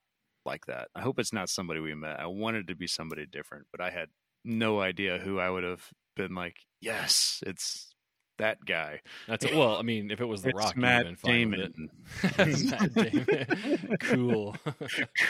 like 0.47 0.66
that. 0.66 0.89
I 0.95 1.01
hope 1.01 1.18
it's 1.18 1.32
not 1.32 1.49
somebody 1.49 1.80
we 1.80 1.95
met. 1.95 2.20
I 2.20 2.26
wanted 2.26 2.68
to 2.68 2.76
be 2.76 2.86
somebody 2.86 3.26
different, 3.26 3.66
but 3.72 3.80
I 3.80 3.91
had 3.91 4.09
no 4.45 4.80
idea 4.80 5.18
who 5.18 5.39
I 5.39 5.51
would 5.51 5.64
have 5.64 5.84
been 6.16 6.34
like, 6.34 6.57
yes, 6.80 7.43
it's 7.45 7.95
that 8.39 8.64
guy. 8.64 9.01
That's 9.26 9.45
well, 9.53 9.76
I 9.76 9.82
mean, 9.82 10.11
if 10.11 10.20
it 10.20 10.24
was 10.24 10.43
The 10.43 10.51
It's 10.51 10.57
Rock, 10.57 10.76
you'd 10.76 10.82
Matt 10.82 11.07
have 11.07 11.22
been 11.22 11.51
fine 11.51 11.51
with 11.51 11.61
Damon. 11.61 11.91
it. 12.22 13.26
Matt 13.26 13.26
Damon. 13.26 13.97
cool. 14.01 14.57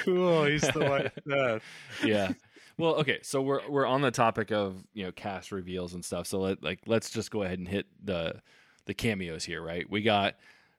cool. 0.04 0.44
He's 0.44 0.62
the 0.62 0.80
one. 0.80 1.10
Death. 1.28 1.62
yeah. 2.04 2.32
Well, 2.76 2.94
okay, 2.96 3.18
so 3.22 3.42
we're 3.42 3.68
we're 3.68 3.86
on 3.86 4.02
the 4.02 4.10
topic 4.10 4.52
of 4.52 4.84
you 4.94 5.04
know 5.04 5.12
cast 5.12 5.50
reveals 5.50 5.94
and 5.94 6.04
stuff. 6.04 6.26
So 6.26 6.38
let 6.40 6.62
like 6.62 6.80
let's 6.86 7.10
just 7.10 7.30
go 7.30 7.42
ahead 7.42 7.58
and 7.58 7.66
hit 7.66 7.86
the 8.02 8.40
the 8.86 8.94
cameos 8.94 9.44
here, 9.44 9.60
right? 9.60 9.88
We 9.88 10.02
got 10.02 10.36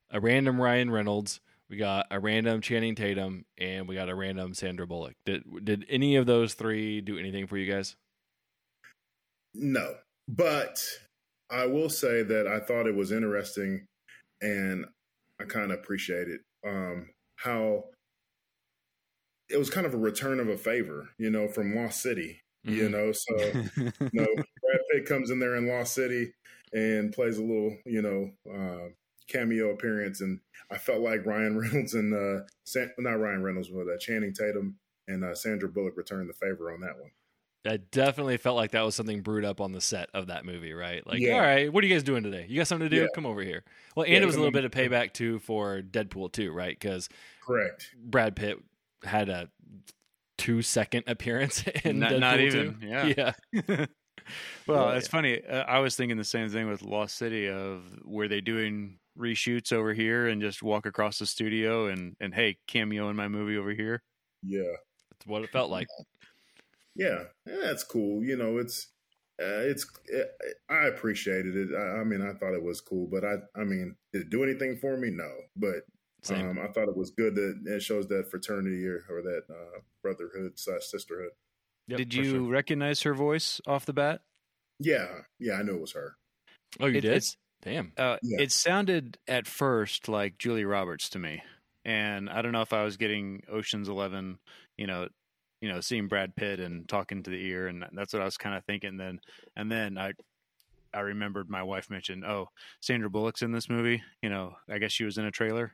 a 0.09 0.19
random 0.19 0.59
Ryan 0.59 0.89
Reynolds, 0.89 1.41
we 1.69 1.77
got 1.77 2.07
a 2.09 2.19
random 2.19 2.61
Channing 2.61 2.95
Tatum, 2.95 3.45
and 3.57 3.87
we 3.87 3.95
got 3.95 4.09
a 4.09 4.15
random 4.15 4.53
Sandra 4.53 4.87
Bullock. 4.87 5.15
Did 5.23 5.43
did 5.63 5.85
any 5.87 6.15
of 6.15 6.25
those 6.25 6.55
three 6.55 6.99
do 7.01 7.17
anything 7.17 7.45
for 7.45 7.57
you 7.57 7.71
guys? 7.71 7.95
No, 9.53 9.95
but 10.27 10.83
I 11.49 11.65
will 11.65 11.89
say 11.89 12.23
that 12.23 12.47
I 12.47 12.59
thought 12.59 12.87
it 12.87 12.95
was 12.95 13.11
interesting, 13.11 13.85
and 14.41 14.85
I 15.39 15.45
kind 15.45 15.71
of 15.71 15.79
appreciated 15.79 16.41
um, 16.65 17.11
how 17.37 17.85
it 19.49 19.57
was 19.57 19.69
kind 19.69 19.85
of 19.85 19.93
a 19.93 19.97
return 19.97 20.39
of 20.39 20.47
a 20.47 20.57
favor, 20.57 21.09
you 21.17 21.29
know, 21.29 21.47
from 21.47 21.75
Lost 21.75 22.01
City. 22.01 22.41
You 22.71 22.87
Mhm. 22.87 22.91
know, 22.91 23.11
so 23.11 23.55
you 24.11 24.21
know, 24.21 24.27
Brad 24.61 24.81
Pitt 24.91 25.05
comes 25.07 25.31
in 25.31 25.39
there 25.39 25.55
in 25.55 25.67
Lost 25.67 25.93
City 25.95 26.33
and 26.73 27.13
plays 27.13 27.37
a 27.39 27.43
little, 27.43 27.77
you 27.85 28.01
know, 28.01 28.31
uh, 28.53 28.89
cameo 29.27 29.71
appearance, 29.71 30.21
and 30.21 30.39
I 30.71 30.77
felt 30.77 31.01
like 31.01 31.25
Ryan 31.25 31.57
Reynolds 31.59 31.95
and 31.95 32.13
uh, 32.13 32.45
San- 32.65 32.93
not 32.99 33.19
Ryan 33.19 33.43
Reynolds, 33.43 33.69
but 33.69 33.87
uh, 33.89 33.97
Channing 33.99 34.33
Tatum 34.33 34.77
and 35.07 35.23
uh, 35.23 35.35
Sandra 35.35 35.69
Bullock 35.69 35.97
returned 35.97 36.29
the 36.29 36.33
favor 36.33 36.71
on 36.71 36.81
that 36.81 36.99
one. 36.99 37.11
I 37.69 37.77
definitely 37.77 38.37
felt 38.37 38.55
like 38.55 38.71
that 38.71 38.81
was 38.81 38.95
something 38.95 39.21
brewed 39.21 39.45
up 39.45 39.61
on 39.61 39.71
the 39.71 39.81
set 39.81 40.09
of 40.13 40.27
that 40.27 40.45
movie, 40.45 40.73
right? 40.73 41.05
Like, 41.05 41.19
Yeah. 41.19 41.33
all 41.35 41.41
right, 41.41 41.71
what 41.71 41.83
are 41.83 41.87
you 41.87 41.93
guys 41.93 42.03
doing 42.03 42.23
today? 42.23 42.45
You 42.49 42.57
got 42.57 42.67
something 42.67 42.89
to 42.89 42.95
do? 42.95 43.01
Yeah. 43.03 43.07
Come 43.15 43.25
over 43.25 43.41
here. 43.41 43.63
Well, 43.95 44.05
and 44.05 44.13
Yeah, 44.13 44.21
it 44.21 44.25
was 44.25 44.35
a 44.35 44.39
little 44.39 44.51
bit 44.51 44.65
of 44.65 44.71
payback 44.71 45.13
too 45.13 45.39
for 45.39 45.81
Deadpool 45.81 46.31
too, 46.31 46.51
right? 46.51 46.77
Because 46.77 47.09
Correct. 47.45 47.89
Brad 47.97 48.35
Pitt 48.35 48.57
had 49.03 49.29
a 49.29 49.49
two 50.37 50.61
second 50.61 51.03
appearance 51.07 51.63
in 51.83 51.99
Not- 51.99 52.11
Deadpool 52.13 52.19
not 52.19 52.35
2. 52.37 52.41
even, 52.43 52.77
yeah. 52.81 53.05
yeah. 53.17 53.33
well, 54.67 54.89
Yeah. 54.91 54.97
it's 54.97 55.07
funny. 55.07 55.43
Uh, 55.45 55.63
I 55.63 55.79
was 55.79 55.95
thinking 55.95 56.17
the 56.17 56.23
same 56.23 56.49
thing 56.49 56.69
with 56.69 56.81
Lost 56.81 57.17
City. 57.17 57.47
Of 57.49 57.83
were 58.05 58.27
they 58.27 58.41
doing 58.41 58.99
reshoots 59.17 59.73
over 59.73 59.93
here 59.93 60.27
and 60.27 60.41
just 60.41 60.63
walk 60.63 60.85
across 60.85 61.19
the 61.19 61.25
studio 61.25 61.87
and 61.87 62.15
and 62.19 62.33
hey, 62.33 62.57
cameo 62.67 63.09
in 63.09 63.15
my 63.15 63.27
movie 63.27 63.57
over 63.57 63.71
here? 63.71 64.01
Yeah. 64.43 64.61
That's 65.11 65.25
what 65.27 65.43
it 65.43 65.49
felt 65.51 65.69
like. 65.69 65.87
Yeah, 66.99 67.23
yeah, 67.45 67.55
that's 67.61 67.83
cool. 67.85 68.23
You 68.23 68.35
know, 68.35 68.57
it's 68.57 68.87
uh, 69.41 69.63
it's 69.71 69.87
uh, 70.13 70.23
I 70.69 70.87
appreciated 70.87 71.55
it. 71.55 71.69
I, 71.73 72.01
I 72.01 72.03
mean, 72.03 72.21
I 72.21 72.33
thought 72.33 72.53
it 72.53 72.61
was 72.61 72.81
cool, 72.81 73.07
but 73.09 73.23
I 73.23 73.35
I 73.55 73.63
mean, 73.63 73.95
did 74.11 74.23
it 74.23 74.29
do 74.29 74.43
anything 74.43 74.75
for 74.77 74.97
me? 74.97 75.09
No, 75.09 75.29
but 75.55 75.83
Same. 76.23 76.49
um, 76.49 76.59
I 76.59 76.67
thought 76.67 76.89
it 76.89 76.97
was 76.97 77.11
good 77.11 77.35
that 77.35 77.61
it 77.65 77.81
shows 77.81 78.07
that 78.09 78.29
fraternity 78.29 78.85
or, 78.85 79.05
or 79.09 79.21
that 79.21 79.43
uh, 79.49 79.79
brotherhood 80.03 80.53
slash 80.59 80.81
sisterhood. 80.87 81.31
Yep, 81.87 81.97
Did 81.97 82.13
you 82.13 82.23
sure. 82.31 82.41
recognize 82.51 83.01
her 83.03 83.13
voice 83.13 83.61
off 83.65 83.85
the 83.85 83.93
bat? 83.93 84.21
Yeah, 84.79 85.07
yeah, 85.39 85.53
I 85.53 85.63
knew 85.63 85.75
it 85.75 85.81
was 85.81 85.93
her. 85.93 86.15
Oh, 86.81 86.87
you 86.87 86.97
It- 86.97 87.01
did? 87.01 87.23
Damn. 87.61 87.93
Uh, 87.97 88.17
Yeah. 88.21 88.41
It 88.41 88.51
sounded 88.51 89.17
at 89.27 89.47
first 89.47 90.07
like 90.09 90.37
Julie 90.37 90.65
Roberts 90.65 91.09
to 91.11 91.19
me, 91.19 91.41
and 91.85 92.29
I 92.29 92.41
don't 92.41 92.51
know 92.51 92.61
if 92.61 92.73
I 92.73 92.83
was 92.83 92.97
getting 92.97 93.43
Ocean's 93.49 93.87
Eleven, 93.89 94.39
you 94.77 94.85
know, 94.87 95.07
you 95.61 95.69
know, 95.69 95.81
seeing 95.81 96.07
Brad 96.07 96.35
Pitt 96.35 96.59
and 96.59 96.87
talking 96.87 97.23
to 97.23 97.29
the 97.29 97.45
ear, 97.45 97.67
and 97.67 97.85
that's 97.93 98.13
what 98.13 98.21
I 98.21 98.25
was 98.25 98.37
kind 98.37 98.55
of 98.55 98.63
thinking. 98.65 98.97
Then, 98.97 99.19
and 99.55 99.71
then 99.71 99.97
I, 99.97 100.13
I 100.93 101.01
remembered 101.01 101.49
my 101.49 101.63
wife 101.63 101.89
mentioned, 101.89 102.23
oh, 102.25 102.47
Sandra 102.81 103.09
Bullock's 103.09 103.41
in 103.41 103.51
this 103.51 103.69
movie. 103.69 104.01
You 104.21 104.29
know, 104.29 104.53
I 104.69 104.77
guess 104.77 104.91
she 104.91 105.03
was 105.03 105.17
in 105.17 105.25
a 105.25 105.31
trailer 105.31 105.73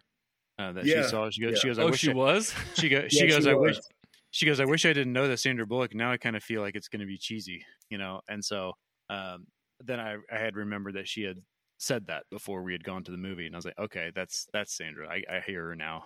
uh, 0.60 0.72
that 0.74 0.86
Yeah, 0.86 1.04
she 1.04 1.10
saw. 1.10 1.30
She 1.30 1.42
goes, 1.42 1.54
yeah. 1.54 1.60
she 1.60 1.68
goes, 1.68 1.80
I 1.80 1.84
Oh, 1.84 1.90
wish 1.92 2.00
she 2.00 2.12
I- 2.12 2.16
was? 2.16 2.54
she 2.76 2.90
goes, 2.90 3.14
Yeah, 3.14 3.22
she 3.22 3.28
goes, 3.28 3.48
I 3.48 3.54
wish. 3.54 3.78
She 4.32 4.46
goes, 4.46 4.60
I 4.60 4.66
wish 4.66 4.86
I 4.86 4.92
didn't 4.92 5.14
know 5.14 5.30
that 5.30 5.38
Sandra 5.40 5.66
Bullock. 5.66 5.96
Now 5.96 6.12
I 6.12 6.18
kind 6.18 6.36
of 6.36 6.44
feel 6.44 6.62
like 6.62 6.76
it's 6.76 6.90
going 6.90 7.00
to 7.00 7.06
be 7.06 7.18
cheesy, 7.18 7.64
you 7.90 7.98
know. 7.98 8.20
And 8.28 8.44
so 8.44 8.74
um, 9.10 9.48
then 9.82 10.00
I, 10.00 10.18
I 10.30 10.38
had 10.38 10.58
remembered 10.58 10.96
that 10.96 11.08
she 11.08 11.22
had 11.24 11.38
said 11.78 12.08
that 12.08 12.24
before 12.30 12.62
we 12.64 12.74
had 12.74 12.84
gone 12.84 13.04
to 13.06 13.12
the 13.12 13.18
movie, 13.18 13.46
and 13.46 13.56
I 13.56 13.58
was 13.58 13.64
like, 13.66 13.80
okay, 13.80 14.12
that's 14.14 14.46
that's 14.52 14.76
Sandra. 14.76 15.08
I, 15.08 15.24
I 15.38 15.40
hear 15.40 15.68
her 15.68 15.76
now. 15.76 16.06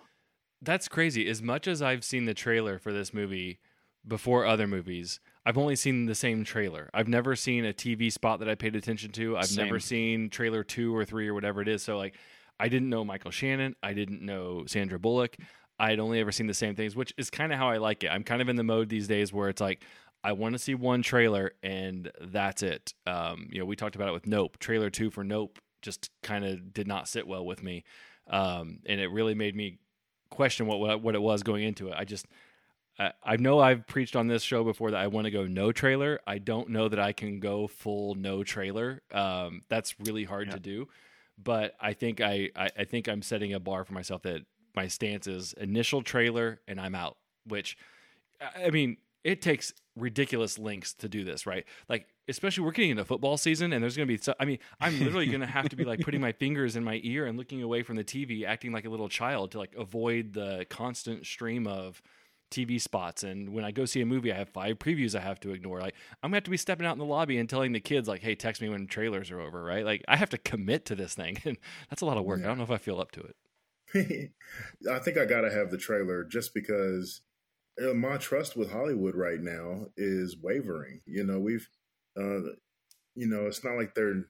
That's 0.62 0.86
crazy. 0.86 1.26
As 1.28 1.42
much 1.42 1.66
as 1.66 1.82
I've 1.82 2.04
seen 2.04 2.26
the 2.26 2.34
trailer 2.34 2.78
for 2.78 2.92
this 2.92 3.12
movie 3.12 3.58
before 4.06 4.46
other 4.46 4.66
movies, 4.66 5.20
I've 5.44 5.58
only 5.58 5.76
seen 5.76 6.06
the 6.06 6.14
same 6.14 6.44
trailer. 6.44 6.90
I've 6.94 7.08
never 7.08 7.36
seen 7.36 7.64
a 7.64 7.72
TV 7.72 8.12
spot 8.12 8.40
that 8.40 8.48
I 8.48 8.54
paid 8.54 8.76
attention 8.76 9.12
to. 9.12 9.36
I've 9.36 9.56
never 9.56 9.78
seen 9.78 10.30
trailer 10.30 10.62
two 10.64 10.94
or 10.94 11.04
three 11.04 11.28
or 11.28 11.34
whatever 11.34 11.62
it 11.62 11.68
is. 11.68 11.82
So 11.82 11.96
like, 11.96 12.14
I 12.58 12.68
didn't 12.68 12.90
know 12.90 13.04
Michael 13.04 13.30
Shannon. 13.30 13.74
I 13.82 13.92
didn't 13.92 14.22
know 14.22 14.64
Sandra 14.66 14.98
Bullock. 14.98 15.36
I 15.78 15.90
had 15.90 15.98
only 15.98 16.20
ever 16.20 16.32
seen 16.32 16.46
the 16.46 16.54
same 16.54 16.74
things, 16.74 16.94
which 16.94 17.14
is 17.16 17.30
kind 17.30 17.52
of 17.52 17.58
how 17.58 17.68
I 17.68 17.78
like 17.78 18.04
it. 18.04 18.08
I'm 18.08 18.22
kind 18.22 18.42
of 18.42 18.48
in 18.50 18.56
the 18.56 18.62
mode 18.62 18.90
these 18.90 19.08
days 19.08 19.32
where 19.32 19.48
it's 19.48 19.62
like 19.62 19.82
I 20.22 20.32
want 20.32 20.54
to 20.54 20.58
see 20.58 20.74
one 20.74 21.02
trailer 21.02 21.52
and 21.62 22.10
that's 22.20 22.62
it. 22.62 22.92
Um, 23.06 23.48
you 23.50 23.60
know, 23.60 23.64
we 23.64 23.76
talked 23.76 23.96
about 23.96 24.08
it 24.08 24.12
with 24.12 24.26
Nope. 24.26 24.58
Trailer 24.58 24.90
two 24.90 25.10
for 25.10 25.24
Nope 25.24 25.58
just 25.82 26.10
kind 26.22 26.44
of 26.44 26.72
did 26.72 26.86
not 26.86 27.08
sit 27.08 27.26
well 27.26 27.44
with 27.44 27.62
me, 27.62 27.84
um, 28.28 28.80
and 28.86 29.00
it 29.00 29.08
really 29.08 29.34
made 29.34 29.56
me 29.56 29.78
question 30.30 30.66
what 30.66 30.80
what, 30.80 31.02
what 31.02 31.14
it 31.14 31.22
was 31.22 31.42
going 31.42 31.64
into 31.64 31.88
it. 31.88 31.94
I 31.96 32.04
just 32.04 32.26
I, 33.00 33.12
I 33.24 33.36
know 33.36 33.58
I've 33.58 33.86
preached 33.86 34.14
on 34.14 34.26
this 34.28 34.42
show 34.42 34.62
before 34.62 34.90
that 34.92 35.00
I 35.00 35.06
want 35.06 35.24
to 35.24 35.30
go 35.30 35.46
no 35.46 35.72
trailer. 35.72 36.20
I 36.26 36.38
don't 36.38 36.68
know 36.68 36.88
that 36.88 37.00
I 37.00 37.12
can 37.12 37.40
go 37.40 37.66
full 37.66 38.14
no 38.14 38.44
trailer. 38.44 39.02
Um, 39.12 39.62
that's 39.68 39.98
really 40.00 40.24
hard 40.24 40.48
Yeah. 40.48 40.54
to 40.54 40.60
do, 40.60 40.88
but 41.42 41.74
I 41.80 41.94
think 41.94 42.20
I, 42.20 42.50
I 42.54 42.70
I 42.78 42.84
think 42.84 43.08
I'm 43.08 43.22
setting 43.22 43.54
a 43.54 43.60
bar 43.60 43.84
for 43.84 43.94
myself 43.94 44.22
that 44.22 44.42
my 44.76 44.86
stance 44.86 45.26
is 45.26 45.54
initial 45.54 46.02
trailer 46.02 46.60
and 46.68 46.80
I'm 46.80 46.94
out. 46.94 47.16
Which 47.46 47.76
I 48.56 48.70
mean, 48.70 48.98
it 49.24 49.42
takes 49.42 49.72
ridiculous 49.96 50.58
lengths 50.58 50.94
to 50.94 51.08
do 51.08 51.24
this, 51.24 51.46
right? 51.46 51.64
Like, 51.88 52.06
especially 52.28 52.64
we're 52.64 52.70
getting 52.72 52.90
into 52.92 53.04
football 53.04 53.36
season, 53.36 53.72
and 53.72 53.82
there's 53.82 53.96
going 53.96 54.06
to 54.08 54.14
be. 54.14 54.22
So, 54.22 54.34
I 54.38 54.44
mean, 54.44 54.58
I'm 54.80 54.98
literally 54.98 55.26
going 55.26 55.40
to 55.40 55.46
have 55.46 55.68
to 55.70 55.76
be 55.76 55.84
like 55.84 56.00
putting 56.00 56.20
my 56.20 56.32
fingers 56.32 56.76
in 56.76 56.84
my 56.84 57.00
ear 57.02 57.26
and 57.26 57.36
looking 57.36 57.62
away 57.62 57.82
from 57.82 57.96
the 57.96 58.04
TV, 58.04 58.44
acting 58.46 58.72
like 58.72 58.84
a 58.84 58.88
little 58.90 59.08
child 59.08 59.50
to 59.52 59.58
like 59.58 59.74
avoid 59.76 60.32
the 60.32 60.64
constant 60.70 61.26
stream 61.26 61.66
of 61.66 62.00
TV 62.50 62.80
spots. 62.80 63.22
And 63.22 63.52
when 63.52 63.64
I 63.64 63.70
go 63.70 63.84
see 63.84 64.00
a 64.00 64.06
movie, 64.06 64.32
I 64.32 64.36
have 64.36 64.48
five 64.48 64.78
previews 64.78 65.14
I 65.14 65.20
have 65.20 65.40
to 65.40 65.52
ignore. 65.52 65.80
Like, 65.80 65.94
I'm 66.22 66.30
gonna 66.30 66.36
have 66.36 66.44
to 66.44 66.50
be 66.50 66.56
stepping 66.56 66.86
out 66.86 66.92
in 66.92 66.98
the 66.98 67.04
lobby 67.04 67.38
and 67.38 67.48
telling 67.48 67.72
the 67.72 67.80
kids 67.80 68.08
like, 68.08 68.22
"Hey, 68.22 68.34
text 68.34 68.60
me 68.60 68.68
when 68.68 68.86
trailers 68.86 69.30
are 69.30 69.40
over." 69.40 69.62
Right? 69.62 69.84
Like, 69.84 70.04
I 70.08 70.16
have 70.16 70.30
to 70.30 70.38
commit 70.38 70.84
to 70.86 70.94
this 70.94 71.14
thing, 71.14 71.38
and 71.44 71.56
that's 71.88 72.02
a 72.02 72.06
lot 72.06 72.16
of 72.16 72.24
work. 72.24 72.40
I 72.40 72.46
don't 72.46 72.58
know 72.58 72.64
if 72.64 72.70
I 72.70 72.78
feel 72.78 73.00
up 73.00 73.12
to 73.12 73.20
it. 73.20 73.36
I 74.90 74.98
think 75.00 75.18
I 75.18 75.24
gotta 75.24 75.50
have 75.50 75.70
the 75.70 75.78
trailer 75.78 76.24
just 76.24 76.54
because 76.54 77.22
uh, 77.80 77.94
my 77.94 78.16
trust 78.16 78.56
with 78.56 78.70
Hollywood 78.70 79.14
right 79.14 79.40
now 79.40 79.86
is 79.96 80.36
wavering. 80.40 81.00
You 81.06 81.24
know, 81.24 81.38
we've, 81.38 81.68
uh, 82.16 82.54
you 83.14 83.26
know, 83.26 83.46
it's 83.46 83.64
not 83.64 83.76
like 83.76 83.94
they're 83.94 84.24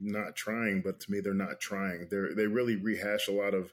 not 0.00 0.36
trying, 0.36 0.82
but 0.82 1.00
to 1.00 1.10
me, 1.10 1.20
they're 1.20 1.34
not 1.34 1.60
trying. 1.60 2.08
They're 2.10 2.34
they 2.34 2.46
really 2.46 2.76
rehash 2.76 3.28
a 3.28 3.32
lot 3.32 3.54
of 3.54 3.72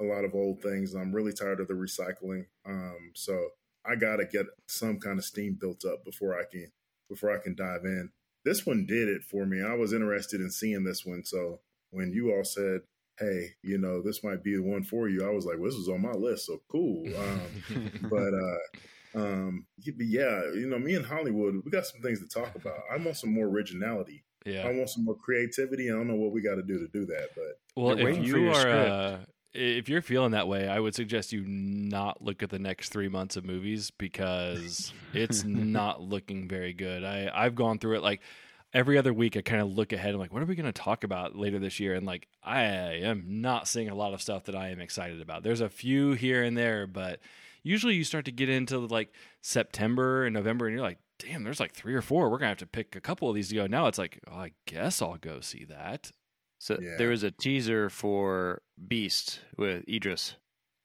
a 0.00 0.04
lot 0.04 0.24
of 0.24 0.34
old 0.34 0.62
things. 0.62 0.94
I'm 0.94 1.12
really 1.14 1.32
tired 1.32 1.60
of 1.60 1.68
the 1.68 1.74
recycling. 1.74 2.46
Um, 2.66 3.12
so 3.14 3.48
I 3.84 3.96
gotta 3.96 4.24
get 4.24 4.46
some 4.66 4.98
kind 4.98 5.18
of 5.18 5.24
steam 5.24 5.56
built 5.60 5.84
up 5.84 6.04
before 6.04 6.38
I 6.38 6.44
can 6.50 6.70
before 7.08 7.34
I 7.34 7.38
can 7.38 7.54
dive 7.54 7.84
in. 7.84 8.10
This 8.44 8.64
one 8.64 8.86
did 8.86 9.08
it 9.08 9.22
for 9.22 9.44
me. 9.44 9.62
I 9.62 9.74
was 9.74 9.92
interested 9.92 10.40
in 10.40 10.50
seeing 10.50 10.84
this 10.84 11.04
one. 11.04 11.24
So 11.24 11.60
when 11.90 12.12
you 12.12 12.32
all 12.32 12.44
said 12.44 12.80
hey, 13.20 13.50
you 13.62 13.78
know, 13.78 14.02
this 14.02 14.24
might 14.24 14.42
be 14.42 14.56
the 14.56 14.62
one 14.62 14.82
for 14.82 15.08
you. 15.08 15.24
I 15.24 15.30
was 15.30 15.44
like, 15.44 15.56
well, 15.58 15.66
this 15.68 15.76
was 15.76 15.88
on 15.88 16.00
my 16.00 16.12
list, 16.12 16.46
so 16.46 16.60
cool. 16.68 17.06
Um, 17.16 17.92
but 18.10 18.32
uh, 18.34 19.22
um, 19.22 19.66
yeah, 19.84 20.40
you 20.54 20.66
know, 20.66 20.78
me 20.78 20.94
and 20.94 21.06
Hollywood, 21.06 21.62
we 21.64 21.70
got 21.70 21.86
some 21.86 22.00
things 22.00 22.20
to 22.20 22.26
talk 22.26 22.54
about. 22.54 22.80
I 22.90 22.96
want 22.96 23.16
some 23.16 23.32
more 23.32 23.46
originality. 23.46 24.24
yeah. 24.44 24.66
I 24.66 24.72
want 24.72 24.88
some 24.88 25.04
more 25.04 25.16
creativity. 25.16 25.90
I 25.90 25.94
don't 25.94 26.08
know 26.08 26.14
what 26.14 26.32
we 26.32 26.40
got 26.40 26.56
to 26.56 26.62
do 26.62 26.78
to 26.78 26.88
do 26.88 27.06
that, 27.06 27.28
but 27.36 27.60
Well, 27.76 27.98
You're 27.98 28.08
if 28.08 28.26
you 28.26 28.48
are, 28.50 28.54
script. 28.54 29.29
If 29.52 29.88
you're 29.88 30.02
feeling 30.02 30.30
that 30.32 30.48
way, 30.48 30.68
I 30.68 30.78
would 30.78 30.94
suggest 30.94 31.32
you 31.32 31.44
not 31.46 32.22
look 32.22 32.42
at 32.42 32.50
the 32.50 32.58
next 32.58 32.90
three 32.90 33.08
months 33.08 33.36
of 33.36 33.44
movies 33.44 33.90
because 33.90 34.92
it's 35.12 35.44
not 35.44 36.00
looking 36.00 36.48
very 36.48 36.72
good. 36.72 37.04
I 37.04 37.30
I've 37.32 37.54
gone 37.54 37.78
through 37.78 37.96
it 37.96 38.02
like 38.02 38.20
every 38.72 38.96
other 38.96 39.12
week. 39.12 39.36
I 39.36 39.42
kind 39.42 39.60
of 39.60 39.72
look 39.72 39.92
ahead. 39.92 40.14
I'm 40.14 40.20
like, 40.20 40.32
what 40.32 40.42
are 40.42 40.46
we 40.46 40.54
going 40.54 40.72
to 40.72 40.72
talk 40.72 41.02
about 41.02 41.36
later 41.36 41.58
this 41.58 41.80
year? 41.80 41.94
And 41.94 42.06
like, 42.06 42.28
I 42.44 42.62
am 42.62 43.24
not 43.26 43.66
seeing 43.66 43.88
a 43.88 43.94
lot 43.94 44.14
of 44.14 44.22
stuff 44.22 44.44
that 44.44 44.54
I 44.54 44.68
am 44.68 44.80
excited 44.80 45.20
about. 45.20 45.42
There's 45.42 45.60
a 45.60 45.68
few 45.68 46.12
here 46.12 46.44
and 46.44 46.56
there, 46.56 46.86
but 46.86 47.18
usually 47.64 47.94
you 47.94 48.04
start 48.04 48.26
to 48.26 48.32
get 48.32 48.48
into 48.48 48.78
like 48.78 49.12
September 49.42 50.24
and 50.24 50.34
November, 50.34 50.66
and 50.66 50.74
you're 50.74 50.84
like. 50.84 50.98
Damn, 51.22 51.44
there's 51.44 51.60
like 51.60 51.74
three 51.74 51.94
or 51.94 52.00
four. 52.00 52.30
We're 52.30 52.38
gonna 52.38 52.48
have 52.48 52.56
to 52.60 52.66
pick 52.66 52.96
a 52.96 53.00
couple 53.02 53.28
of 53.28 53.34
these 53.34 53.50
to 53.50 53.54
go. 53.54 53.66
Now 53.66 53.88
it's 53.88 53.98
like, 53.98 54.20
oh, 54.26 54.36
I 54.36 54.52
guess 54.64 55.02
I'll 55.02 55.18
go 55.18 55.40
see 55.40 55.66
that. 55.66 56.12
So 56.60 56.78
Yeah. 56.80 56.96
there 56.98 57.08
was 57.08 57.22
a 57.22 57.30
teaser 57.30 57.88
for 57.90 58.62
Beast 58.86 59.40
with 59.56 59.82
Idris, 59.88 60.36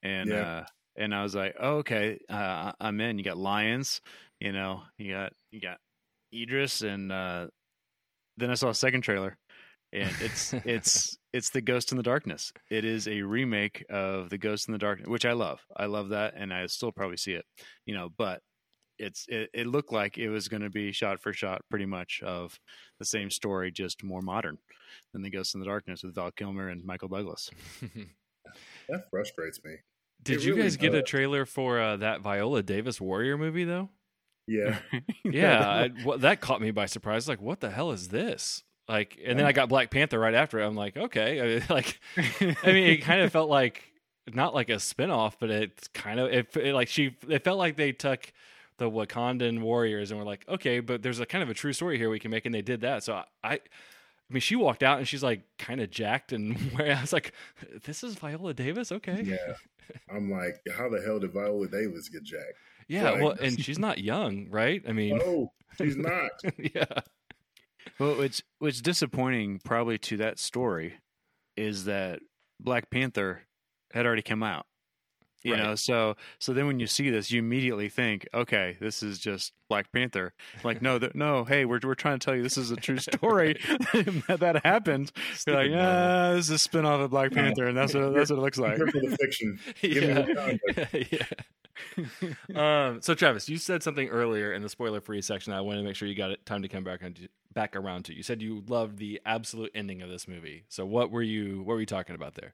and 0.01 0.31
Yeah. 0.31 0.41
uh, 0.41 0.65
and 0.95 1.13
I 1.13 1.21
was 1.21 1.35
like, 1.35 1.55
oh, 1.59 1.77
okay, 1.79 2.17
uh, 2.29 2.71
I'm 2.79 3.01
in. 3.01 3.17
You 3.17 3.25
got 3.25 3.37
lions, 3.37 3.99
you 4.39 4.53
know, 4.53 4.83
you 4.97 5.11
got 5.11 5.33
you 5.51 5.59
got 5.59 5.77
Idris, 6.33 6.81
and 6.81 7.11
uh, 7.11 7.47
then 8.37 8.49
I 8.49 8.55
saw 8.55 8.69
a 8.69 8.73
second 8.73 9.01
trailer, 9.01 9.37
and 9.91 10.15
it's 10.21 10.53
it's 10.65 11.17
it's 11.33 11.49
the 11.49 11.61
Ghost 11.61 11.91
in 11.91 11.97
the 11.97 12.03
Darkness. 12.03 12.53
It 12.71 12.85
is 12.85 13.07
a 13.09 13.21
remake 13.23 13.85
of 13.89 14.29
the 14.29 14.37
Ghost 14.37 14.69
in 14.69 14.71
the 14.71 14.77
Darkness, 14.77 15.09
which 15.09 15.25
I 15.25 15.33
love. 15.33 15.59
I 15.75 15.87
love 15.87 16.09
that, 16.09 16.35
and 16.37 16.53
I 16.53 16.67
still 16.67 16.93
probably 16.93 17.17
see 17.17 17.33
it, 17.33 17.45
you 17.85 17.93
know, 17.93 18.09
but. 18.17 18.41
It's 18.97 19.25
it, 19.27 19.49
it 19.53 19.67
looked 19.67 19.91
like 19.91 20.17
it 20.17 20.29
was 20.29 20.47
going 20.47 20.63
to 20.63 20.69
be 20.69 20.91
shot 20.91 21.19
for 21.19 21.33
shot, 21.33 21.61
pretty 21.69 21.85
much 21.85 22.21
of 22.23 22.59
the 22.99 23.05
same 23.05 23.29
story, 23.29 23.71
just 23.71 24.03
more 24.03 24.21
modern 24.21 24.57
than 25.13 25.21
the 25.21 25.29
Ghost 25.29 25.53
in 25.53 25.59
the 25.59 25.65
Darkness 25.65 26.03
with 26.03 26.15
Val 26.15 26.31
Kilmer 26.31 26.69
and 26.69 26.83
Michael 26.85 27.09
Douglas. 27.09 27.49
that 28.89 29.03
frustrates 29.09 29.59
me. 29.63 29.75
Did 30.23 30.37
It 30.37 30.43
you 30.43 30.51
really 30.53 30.63
guys 30.63 30.77
get 30.77 30.95
a 30.95 31.03
trailer 31.03 31.45
for 31.45 31.79
uh, 31.79 31.97
that 31.97 32.21
Viola 32.21 32.63
Davis 32.63 32.99
Warrior 33.01 33.37
movie 33.37 33.63
though? 33.65 33.89
Yeah, 34.47 34.77
Yeah, 35.23 35.67
I, 35.67 35.89
well, 36.05 36.17
that 36.19 36.39
caught 36.41 36.61
me 36.61 36.71
by 36.71 36.85
surprise. 36.85 37.27
Like, 37.27 37.41
what 37.41 37.59
the 37.59 37.69
hell 37.71 37.91
is 37.91 38.09
this? 38.09 38.63
Like, 38.87 39.19
and 39.25 39.39
then 39.39 39.47
I 39.47 39.51
got 39.51 39.69
Black 39.69 39.89
Panther 39.89 40.19
right 40.19 40.35
after. 40.35 40.59
it. 40.59 40.65
I'm 40.65 40.75
like, 40.75 40.95
okay, 40.95 41.41
I 41.41 41.47
mean, 41.47 41.63
like, 41.69 41.99
I 42.63 42.71
mean, 42.71 42.89
it 42.91 42.97
kind 43.01 43.21
of 43.21 43.31
felt 43.31 43.49
like 43.49 43.83
not 44.31 44.53
like 44.53 44.69
a 44.69 44.75
spinoff, 44.75 45.33
but 45.39 45.49
it's 45.49 45.87
kind 45.89 46.19
of 46.19 46.31
it, 46.31 46.55
it 46.55 46.73
like 46.73 46.87
she. 46.87 47.15
It 47.27 47.43
felt 47.43 47.57
like 47.57 47.75
they 47.77 47.91
took 47.91 48.31
the 48.77 48.89
Wakandan 48.89 49.61
warriors 49.61 50.11
and 50.11 50.19
were 50.19 50.25
like, 50.25 50.45
okay, 50.49 50.79
but 50.79 51.01
there's 51.01 51.19
a 51.19 51.25
kind 51.25 51.41
of 51.43 51.49
a 51.49 51.53
true 51.53 51.73
story 51.73 51.97
here 51.97 52.09
we 52.09 52.19
can 52.19 52.31
make, 52.31 52.45
and 52.45 52.53
they 52.53 52.61
did 52.61 52.81
that. 52.81 53.03
So 53.03 53.13
I. 53.13 53.23
I 53.43 53.59
I 54.27 54.33
mean, 54.33 54.41
she 54.41 54.55
walked 54.55 54.81
out 54.81 54.97
and 54.97 55.07
she's 55.07 55.21
like 55.21 55.43
kind 55.59 55.79
of 55.79 55.91
jacked, 55.91 56.33
and 56.33 56.57
where 56.75 56.95
I 56.95 56.99
was 56.99 57.13
like, 57.13 57.31
"This 57.83 58.03
is 58.03 58.15
Viola 58.15 58.55
Davis, 58.55 58.91
okay?" 58.91 59.21
yeah. 59.23 59.53
I'm 60.11 60.31
like, 60.31 60.55
how 60.75 60.89
the 60.89 60.99
hell 60.99 61.19
did 61.19 61.31
Viola 61.31 61.67
Davis 61.67 62.09
get 62.09 62.23
jacked? 62.23 62.57
Yeah, 62.87 63.11
Like- 63.11 63.21
well, 63.21 63.31
and 63.39 63.63
she's 63.63 63.77
not 63.77 63.99
young, 63.99 64.47
right? 64.49 64.81
I 64.87 64.93
mean, 64.93 65.19
no, 65.19 65.53
she's 65.77 65.95
not. 65.95 66.31
yeah, 66.57 66.85
well, 67.99 68.17
what's 68.17 68.41
what's 68.57 68.81
disappointing 68.81 69.59
probably 69.63 69.99
to 69.99 70.17
that 70.17 70.39
story 70.39 70.95
is 71.55 71.85
that 71.85 72.19
Black 72.59 72.89
Panther 72.89 73.43
had 73.93 74.07
already 74.07 74.23
come 74.23 74.41
out. 74.41 74.65
You 75.45 75.53
Right. 75.53 75.63
know, 75.63 75.75
so 75.75 76.15
so 76.39 76.53
then 76.53 76.65
when 76.67 76.79
you 76.79 76.87
see 76.87 77.09
this, 77.11 77.29
you 77.31 77.39
immediately 77.39 77.87
think, 77.87 78.27
okay, 78.33 78.77
this 78.79 79.03
is 79.03 79.19
just 79.19 79.53
Black 79.69 79.91
Panther. 79.91 80.33
Like, 80.63 80.81
no, 80.81 80.97
th- 80.97 81.13
no, 81.13 81.43
hey, 81.43 81.65
we're 81.65 81.79
we're 81.83 81.93
trying 81.95 82.17
to 82.19 82.25
tell 82.25 82.35
you 82.35 82.41
this 82.43 82.57
is 82.57 82.71
a 82.71 82.75
true 82.75 82.97
story 83.13 83.53
that, 84.27 84.37
that 84.39 84.65
happened. 84.65 85.11
You're 85.45 85.55
like, 85.55 85.67
Stupid 85.67 85.79
ah, 85.79 86.33
this 86.33 86.49
is 86.49 86.65
a 86.65 86.69
spinoff 86.69 87.01
of 87.03 87.11
Black 87.11 87.31
Panther, 87.31 87.67
and 87.67 87.77
that's 87.77 87.93
what 87.93 88.13
that's 88.15 88.31
what 88.31 88.39
it 88.39 88.41
looks 88.41 88.57
like. 88.57 88.77
For 88.77 88.85
the 88.85 89.15
fiction. 89.19 89.59
The 89.81 91.07
yeah. 91.11 92.87
um, 92.87 93.01
so 93.01 93.13
Travis, 93.13 93.49
you 93.49 93.57
said 93.57 93.83
something 93.83 94.07
earlier 94.09 94.53
in 94.53 94.61
the 94.61 94.69
spoiler-free 94.69 95.21
section. 95.21 95.53
I 95.53 95.61
wanted 95.61 95.79
to 95.79 95.83
make 95.83 95.95
sure 95.95 96.07
you 96.07 96.15
got 96.15 96.31
it 96.31 96.45
time 96.45 96.61
to 96.61 96.67
come 96.67 96.83
back 96.83 97.03
on 97.03 97.15
back 97.53 97.75
around 97.75 98.03
to. 98.05 98.15
You 98.15 98.23
said 98.23 98.41
you 98.41 98.63
loved 98.67 98.97
the 98.97 99.21
absolute 99.25 99.71
ending 99.75 100.01
of 100.01 100.09
this 100.09 100.27
movie. 100.27 100.63
So 100.69 100.85
what 100.85 101.11
were 101.11 101.21
you 101.21 101.59
what 101.63 101.73
were 101.75 101.79
you 101.79 101.85
talking 101.85 102.15
about 102.15 102.35
there? 102.35 102.53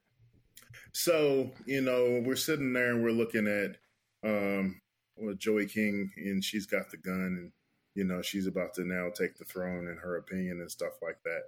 So, 0.92 1.50
you 1.66 1.80
know, 1.80 2.22
we're 2.24 2.36
sitting 2.36 2.72
there 2.72 2.90
and 2.90 3.02
we're 3.02 3.10
looking 3.10 3.46
at 3.46 3.76
um 4.24 4.80
well, 5.16 5.34
Joey 5.34 5.66
King 5.66 6.10
and 6.16 6.42
she's 6.42 6.66
got 6.66 6.90
the 6.90 6.96
gun 6.96 7.36
and 7.38 7.52
you 7.94 8.04
know, 8.04 8.22
she's 8.22 8.46
about 8.46 8.74
to 8.74 8.84
now 8.84 9.10
take 9.14 9.36
the 9.36 9.44
throne 9.44 9.86
in 9.88 9.98
her 9.98 10.16
opinion 10.16 10.60
and 10.60 10.70
stuff 10.70 10.94
like 11.02 11.18
that. 11.24 11.42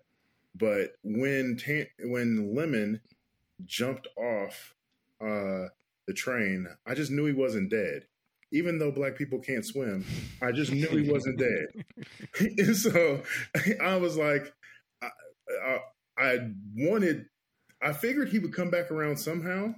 But 0.55 0.97
when 1.03 1.59
when 2.01 2.55
Lemon 2.55 3.01
jumped 3.64 4.09
off 4.16 4.75
uh 5.20 5.68
the 6.07 6.14
train, 6.14 6.66
I 6.87 6.95
just 6.95 7.11
knew 7.11 7.25
he 7.25 7.33
wasn't 7.33 7.70
dead. 7.70 8.07
Even 8.53 8.79
though 8.79 8.93
black 8.93 9.16
people 9.16 9.41
can't 9.41 9.64
swim, 9.64 10.05
I 10.41 10.53
just 10.53 10.70
knew 10.70 10.87
he 10.89 11.11
wasn't 11.11 11.39
dead. 11.39 11.85
and 12.59 12.77
so 12.77 13.22
I 13.83 13.97
was 13.97 14.16
like, 14.16 14.53
I, 15.03 15.09
I, 15.66 15.79
I 16.16 16.51
wanted 16.77 17.27
I 17.85 17.93
figured 17.93 18.30
he 18.30 18.39
would 18.39 18.55
come 18.55 18.70
back 18.70 18.91
around 18.91 19.18
somehow. 19.18 19.74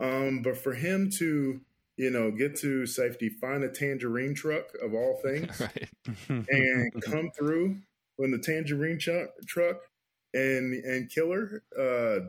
Um, 0.00 0.42
but 0.42 0.56
for 0.56 0.74
him 0.74 1.10
to, 1.18 1.60
you 1.96 2.10
know, 2.10 2.30
get 2.30 2.56
to 2.60 2.86
safety, 2.86 3.28
find 3.28 3.64
a 3.64 3.68
tangerine 3.68 4.34
truck 4.34 4.66
of 4.80 4.94
all 4.94 5.20
things, 5.22 5.60
right. 5.60 5.88
and 6.28 7.02
come 7.02 7.30
through 7.36 7.78
when 8.16 8.30
the 8.30 8.38
tangerine 8.38 8.98
truck 8.98 9.30
truck 9.46 9.76
and 10.34 10.72
and 10.84 11.10
kill 11.10 11.32
her, 11.32 11.62
uh, 11.78 12.28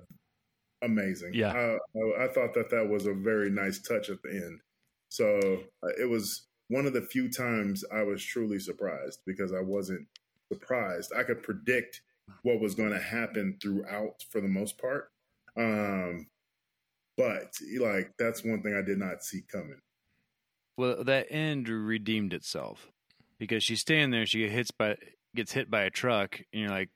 amazing. 0.83 1.33
Yeah. 1.33 1.51
I, 1.51 1.77
I, 1.99 2.25
I 2.25 2.27
thought 2.29 2.53
that 2.55 2.71
that 2.71 2.89
was 2.89 3.05
a 3.05 3.13
very 3.13 3.51
nice 3.51 3.79
touch 3.79 4.09
at 4.09 4.21
the 4.23 4.29
end. 4.29 4.61
So 5.09 5.63
uh, 5.83 5.89
it 5.99 6.09
was 6.09 6.47
one 6.69 6.85
of 6.85 6.93
the 6.93 7.01
few 7.01 7.29
times 7.29 7.83
I 7.93 8.03
was 8.03 8.23
truly 8.23 8.59
surprised 8.59 9.19
because 9.25 9.53
I 9.53 9.61
wasn't 9.61 10.07
surprised. 10.51 11.11
I 11.15 11.23
could 11.23 11.43
predict 11.43 12.01
what 12.43 12.59
was 12.59 12.75
going 12.75 12.91
to 12.91 12.99
happen 12.99 13.57
throughout 13.61 14.23
for 14.29 14.39
the 14.41 14.47
most 14.47 14.77
part. 14.77 15.11
Um, 15.57 16.27
but 17.17 17.53
like 17.79 18.13
that's 18.19 18.43
one 18.45 18.63
thing 18.63 18.75
I 18.75 18.81
did 18.83 18.99
not 18.99 19.23
see 19.23 19.43
coming. 19.43 19.81
Well, 20.77 21.03
that 21.03 21.27
end 21.29 21.67
redeemed 21.67 22.33
itself 22.33 22.91
because 23.37 23.63
she's 23.63 23.81
staying 23.81 24.11
there. 24.11 24.25
She 24.25 24.39
gets 24.39 24.53
hit 24.53 24.77
by 24.77 24.97
gets 25.35 25.51
hit 25.51 25.69
by 25.69 25.83
a 25.83 25.89
truck, 25.89 26.39
and 26.53 26.61
you're 26.61 26.69
like, 26.69 26.89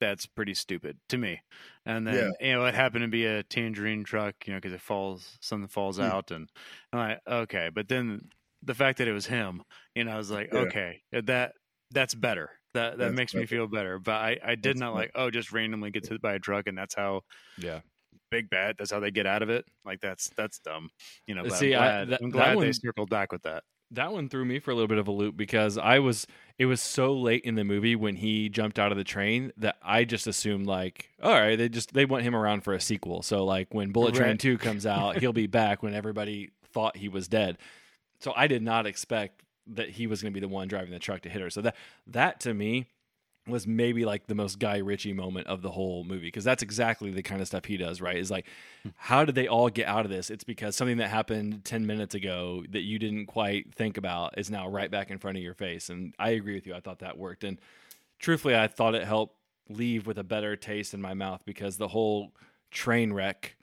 that's 0.00 0.26
pretty 0.26 0.54
stupid 0.54 0.98
to 1.10 1.18
me. 1.18 1.42
And 1.86 2.06
then 2.06 2.36
you 2.40 2.52
know 2.52 2.66
it 2.66 2.74
happened 2.74 3.04
to 3.04 3.08
be 3.08 3.26
a 3.26 3.44
tangerine 3.44 4.04
truck, 4.04 4.46
you 4.46 4.54
know, 4.54 4.58
because 4.58 4.74
it 4.74 4.82
falls, 4.82 5.38
something 5.42 5.68
falls 5.68 6.00
Hmm. 6.00 6.10
out, 6.10 6.30
and 6.32 6.50
I'm 6.92 7.00
like, 7.00 7.20
okay. 7.28 7.70
But 7.74 7.88
then 7.88 8.30
the 8.62 8.74
fact 8.74 8.98
that 8.98 9.08
it 9.08 9.12
was 9.12 9.26
him, 9.26 9.62
you 9.94 10.04
know, 10.04 10.12
I 10.12 10.18
was 10.18 10.30
like, 10.30 10.50
Yeah. 10.50 10.70
okay, 10.70 11.02
that 11.12 11.54
that's 11.92 12.14
better. 12.14 12.50
That 12.76 12.92
that 12.92 12.98
That's 12.98 13.14
makes 13.16 13.34
me 13.34 13.46
feel 13.46 13.66
better. 13.66 13.98
But 13.98 14.14
I 14.14 14.38
I 14.44 14.54
did 14.54 14.62
That's 14.62 14.80
not 14.80 14.94
better. 14.94 14.98
like 15.06 15.10
oh 15.14 15.30
just 15.30 15.52
randomly 15.52 15.90
gets 15.90 16.08
hit 16.08 16.22
by 16.22 16.34
a 16.34 16.38
truck 16.38 16.66
and 16.68 16.76
that's 16.78 16.94
how 16.94 17.22
Yeah. 17.58 17.80
big 18.30 18.48
bad. 18.50 18.76
That's 18.78 18.90
how 18.90 19.00
they 19.00 19.10
get 19.10 19.26
out 19.26 19.42
of 19.42 19.50
it. 19.50 19.64
Like 19.84 20.00
that's 20.00 20.30
that's 20.36 20.58
dumb. 20.60 20.90
You 21.26 21.34
know. 21.34 21.42
But 21.44 21.52
See, 21.52 21.74
I- 21.74 21.78
I'm 22.02 22.06
glad, 22.06 22.08
that- 22.10 22.22
I'm 22.22 22.30
glad 22.30 22.58
they 22.60 22.72
circled 22.72 23.10
back 23.10 23.32
with 23.32 23.42
that. 23.42 23.62
that 23.92 24.12
one 24.12 24.28
threw 24.28 24.44
me 24.44 24.58
for 24.58 24.72
a 24.72 24.74
little 24.74 24.88
bit 24.88 24.98
of 24.98 25.06
a 25.06 25.12
loop 25.12 25.36
because 25.36 25.78
I 25.78 26.00
was 26.00 26.26
it 26.58 26.66
was 26.66 26.80
so 26.80 27.12
late 27.12 27.44
in 27.44 27.54
the 27.54 27.62
movie 27.64 27.94
when 27.94 28.16
he 28.16 28.48
jumped 28.48 28.78
out 28.80 28.90
of 28.90 28.98
the 28.98 29.04
train 29.04 29.52
that 29.58 29.76
I 29.82 30.04
just 30.04 30.26
assumed 30.26 30.66
like 30.66 31.10
all 31.22 31.32
right 31.32 31.54
they 31.56 31.68
just 31.68 31.94
they 31.94 32.04
want 32.04 32.24
him 32.24 32.34
around 32.34 32.62
for 32.62 32.72
a 32.74 32.80
sequel 32.80 33.22
so 33.22 33.44
like 33.44 33.72
when 33.72 33.92
Bullet 33.92 34.14
Train 34.16 34.38
2 34.38 34.58
comes 34.58 34.86
out 34.86 35.18
he'll 35.18 35.32
be 35.32 35.46
back 35.62 35.84
when 35.84 35.94
everybody 35.94 36.50
thought 36.72 36.96
he 36.96 37.08
was 37.08 37.28
dead 37.28 37.58
so 38.18 38.32
I 38.34 38.48
did 38.48 38.62
not 38.62 38.86
expect 38.86 39.42
that 39.66 39.90
he 39.90 40.06
was 40.06 40.22
going 40.22 40.32
to 40.32 40.34
be 40.34 40.44
the 40.44 40.48
one 40.48 40.68
driving 40.68 40.90
the 40.90 40.98
truck 40.98 41.22
to 41.22 41.28
hit 41.28 41.40
her 41.40 41.50
so 41.50 41.60
that 41.60 41.76
that 42.06 42.40
to 42.40 42.54
me 42.54 42.86
was 43.46 43.66
maybe 43.66 44.04
like 44.04 44.26
the 44.26 44.34
most 44.34 44.58
Guy 44.58 44.78
Ritchie 44.78 45.12
moment 45.12 45.46
of 45.46 45.62
the 45.62 45.70
whole 45.70 46.04
movie 46.04 46.26
because 46.26 46.44
that's 46.44 46.62
exactly 46.62 47.10
the 47.10 47.22
kind 47.22 47.40
of 47.40 47.46
stuff 47.46 47.64
he 47.64 47.76
does, 47.76 48.00
right? 48.00 48.16
Is 48.16 48.30
like, 48.30 48.46
hmm. 48.82 48.90
how 48.96 49.24
did 49.24 49.34
they 49.34 49.46
all 49.46 49.68
get 49.68 49.86
out 49.86 50.04
of 50.04 50.10
this? 50.10 50.30
It's 50.30 50.44
because 50.44 50.74
something 50.74 50.96
that 50.96 51.08
happened 51.08 51.64
10 51.64 51.86
minutes 51.86 52.14
ago 52.14 52.64
that 52.70 52.82
you 52.82 52.98
didn't 52.98 53.26
quite 53.26 53.72
think 53.74 53.96
about 53.98 54.36
is 54.38 54.50
now 54.50 54.68
right 54.68 54.90
back 54.90 55.10
in 55.10 55.18
front 55.18 55.36
of 55.36 55.44
your 55.44 55.54
face. 55.54 55.90
And 55.90 56.14
I 56.18 56.30
agree 56.30 56.54
with 56.54 56.66
you. 56.66 56.74
I 56.74 56.80
thought 56.80 56.98
that 57.00 57.18
worked. 57.18 57.44
And 57.44 57.60
truthfully, 58.18 58.56
I 58.56 58.66
thought 58.66 58.94
it 58.94 59.04
helped 59.04 59.36
leave 59.68 60.06
with 60.06 60.18
a 60.18 60.24
better 60.24 60.56
taste 60.56 60.94
in 60.94 61.00
my 61.00 61.14
mouth 61.14 61.42
because 61.44 61.76
the 61.76 61.88
whole 61.88 62.32
train 62.70 63.12
wreck 63.12 63.56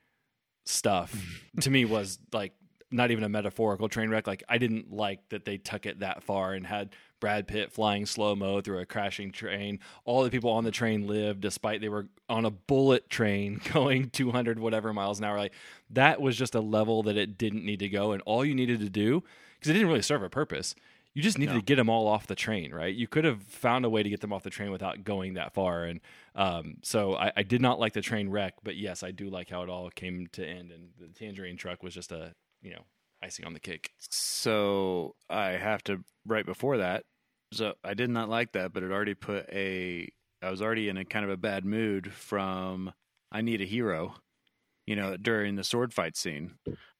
stuff 0.66 1.42
to 1.60 1.70
me 1.70 1.84
was 1.84 2.20
like 2.32 2.54
not 2.94 3.12
even 3.12 3.24
a 3.24 3.30
metaphorical 3.30 3.90
train 3.90 4.10
wreck. 4.10 4.28
Like 4.28 4.44
I 4.48 4.58
didn't 4.58 4.92
like 4.92 5.28
that 5.30 5.46
they 5.46 5.58
took 5.58 5.86
it 5.86 6.00
that 6.00 6.24
far 6.24 6.54
and 6.54 6.66
had 6.66 6.96
Brad 7.20 7.48
Pitt 7.48 7.72
flying 7.72 8.06
slow 8.06 8.36
mo 8.36 8.62
through 8.62 8.80
a 8.80 8.86
crashing 8.86 9.32
train. 9.32 9.80
All 10.06 10.24
the 10.24 10.30
people 10.30 10.52
on 10.52 10.64
the 10.64 10.72
train 10.72 11.08
lived 11.08 11.42
despite 11.42 11.82
they 11.82 11.90
were 11.90 12.08
on 12.30 12.46
a 12.46 12.52
bullet 12.52 13.10
train 13.10 13.62
going 13.74 14.10
200 14.10 14.60
whatever 14.60 14.94
miles 14.94 15.20
an 15.20 15.26
hour. 15.26 15.38
Like 15.38 15.54
that 15.90 16.22
was 16.22 16.38
just 16.38 16.56
a 16.56 16.62
level 16.62 17.04
that 17.04 17.18
it 17.18 17.38
didn't 17.38 17.66
need 17.66 17.80
to 17.80 17.90
go. 17.90 18.12
And 18.12 18.22
all 18.24 18.46
you 18.46 18.54
needed 18.56 18.80
to 18.82 18.90
do, 18.90 19.24
because 19.60 19.70
it 19.70 19.74
didn't 19.74 19.88
really 19.88 20.02
serve 20.02 20.24
a 20.24 20.30
purpose, 20.30 20.76
you 21.14 21.22
just 21.22 21.38
needed 21.38 21.54
to 21.54 21.62
get 21.62 21.76
them 21.76 21.90
all 21.90 22.08
off 22.08 22.26
the 22.26 22.36
train, 22.36 22.74
right? 22.74 22.94
You 22.94 23.08
could 23.08 23.24
have 23.24 23.44
found 23.44 23.86
a 23.86 23.90
way 23.90 24.02
to 24.02 24.10
get 24.10 24.22
them 24.22 24.34
off 24.34 24.42
the 24.42 24.50
train 24.50 24.72
without 24.72 25.04
going 25.04 25.36
that 25.36 25.54
far. 25.54 25.84
And 25.84 26.00
um, 26.36 26.78
so 26.82 27.16
I, 27.16 27.32
I 27.38 27.44
did 27.44 27.62
not 27.62 27.80
like 27.80 27.94
the 27.94 28.02
train 28.02 28.30
wreck, 28.30 28.56
but 28.64 28.76
yes, 28.78 29.04
I 29.04 29.12
do 29.12 29.30
like 29.30 29.50
how 29.50 29.62
it 29.62 29.70
all 29.70 29.92
came 29.92 30.28
to 30.34 30.46
end. 30.46 30.72
And 30.72 30.90
the 31.00 31.08
tangerine 31.08 31.56
truck 31.56 31.84
was 31.84 31.94
just 31.94 32.12
a, 32.12 32.34
you 32.64 32.72
know, 32.72 32.86
icing 33.22 33.46
on 33.46 33.54
the 33.54 33.60
cake. 33.60 33.92
So 34.10 35.16
I 35.30 35.52
have 35.52 35.84
to 35.86 36.04
right 36.26 36.46
before 36.46 36.78
that. 36.78 37.04
So 37.52 37.74
I 37.84 37.94
did 37.94 38.10
not 38.10 38.30
like 38.30 38.54
that, 38.54 38.74
but 38.74 38.84
it 38.84 38.92
already 38.92 39.14
put 39.14 39.48
a. 39.52 40.10
I 40.42 40.50
was 40.50 40.62
already 40.62 40.90
in 40.90 40.98
a 40.98 41.06
kind 41.06 41.24
of 41.24 41.32
a 41.32 41.38
bad 41.38 41.64
mood 41.64 42.12
from 42.12 42.92
I 43.32 43.42
need 43.42 43.62
a 43.62 43.66
hero, 43.66 44.16
you 44.86 44.96
know, 44.96 45.16
during 45.16 45.56
the 45.56 45.64
sword 45.64 45.94
fight 45.94 46.18
scene. 46.18 46.56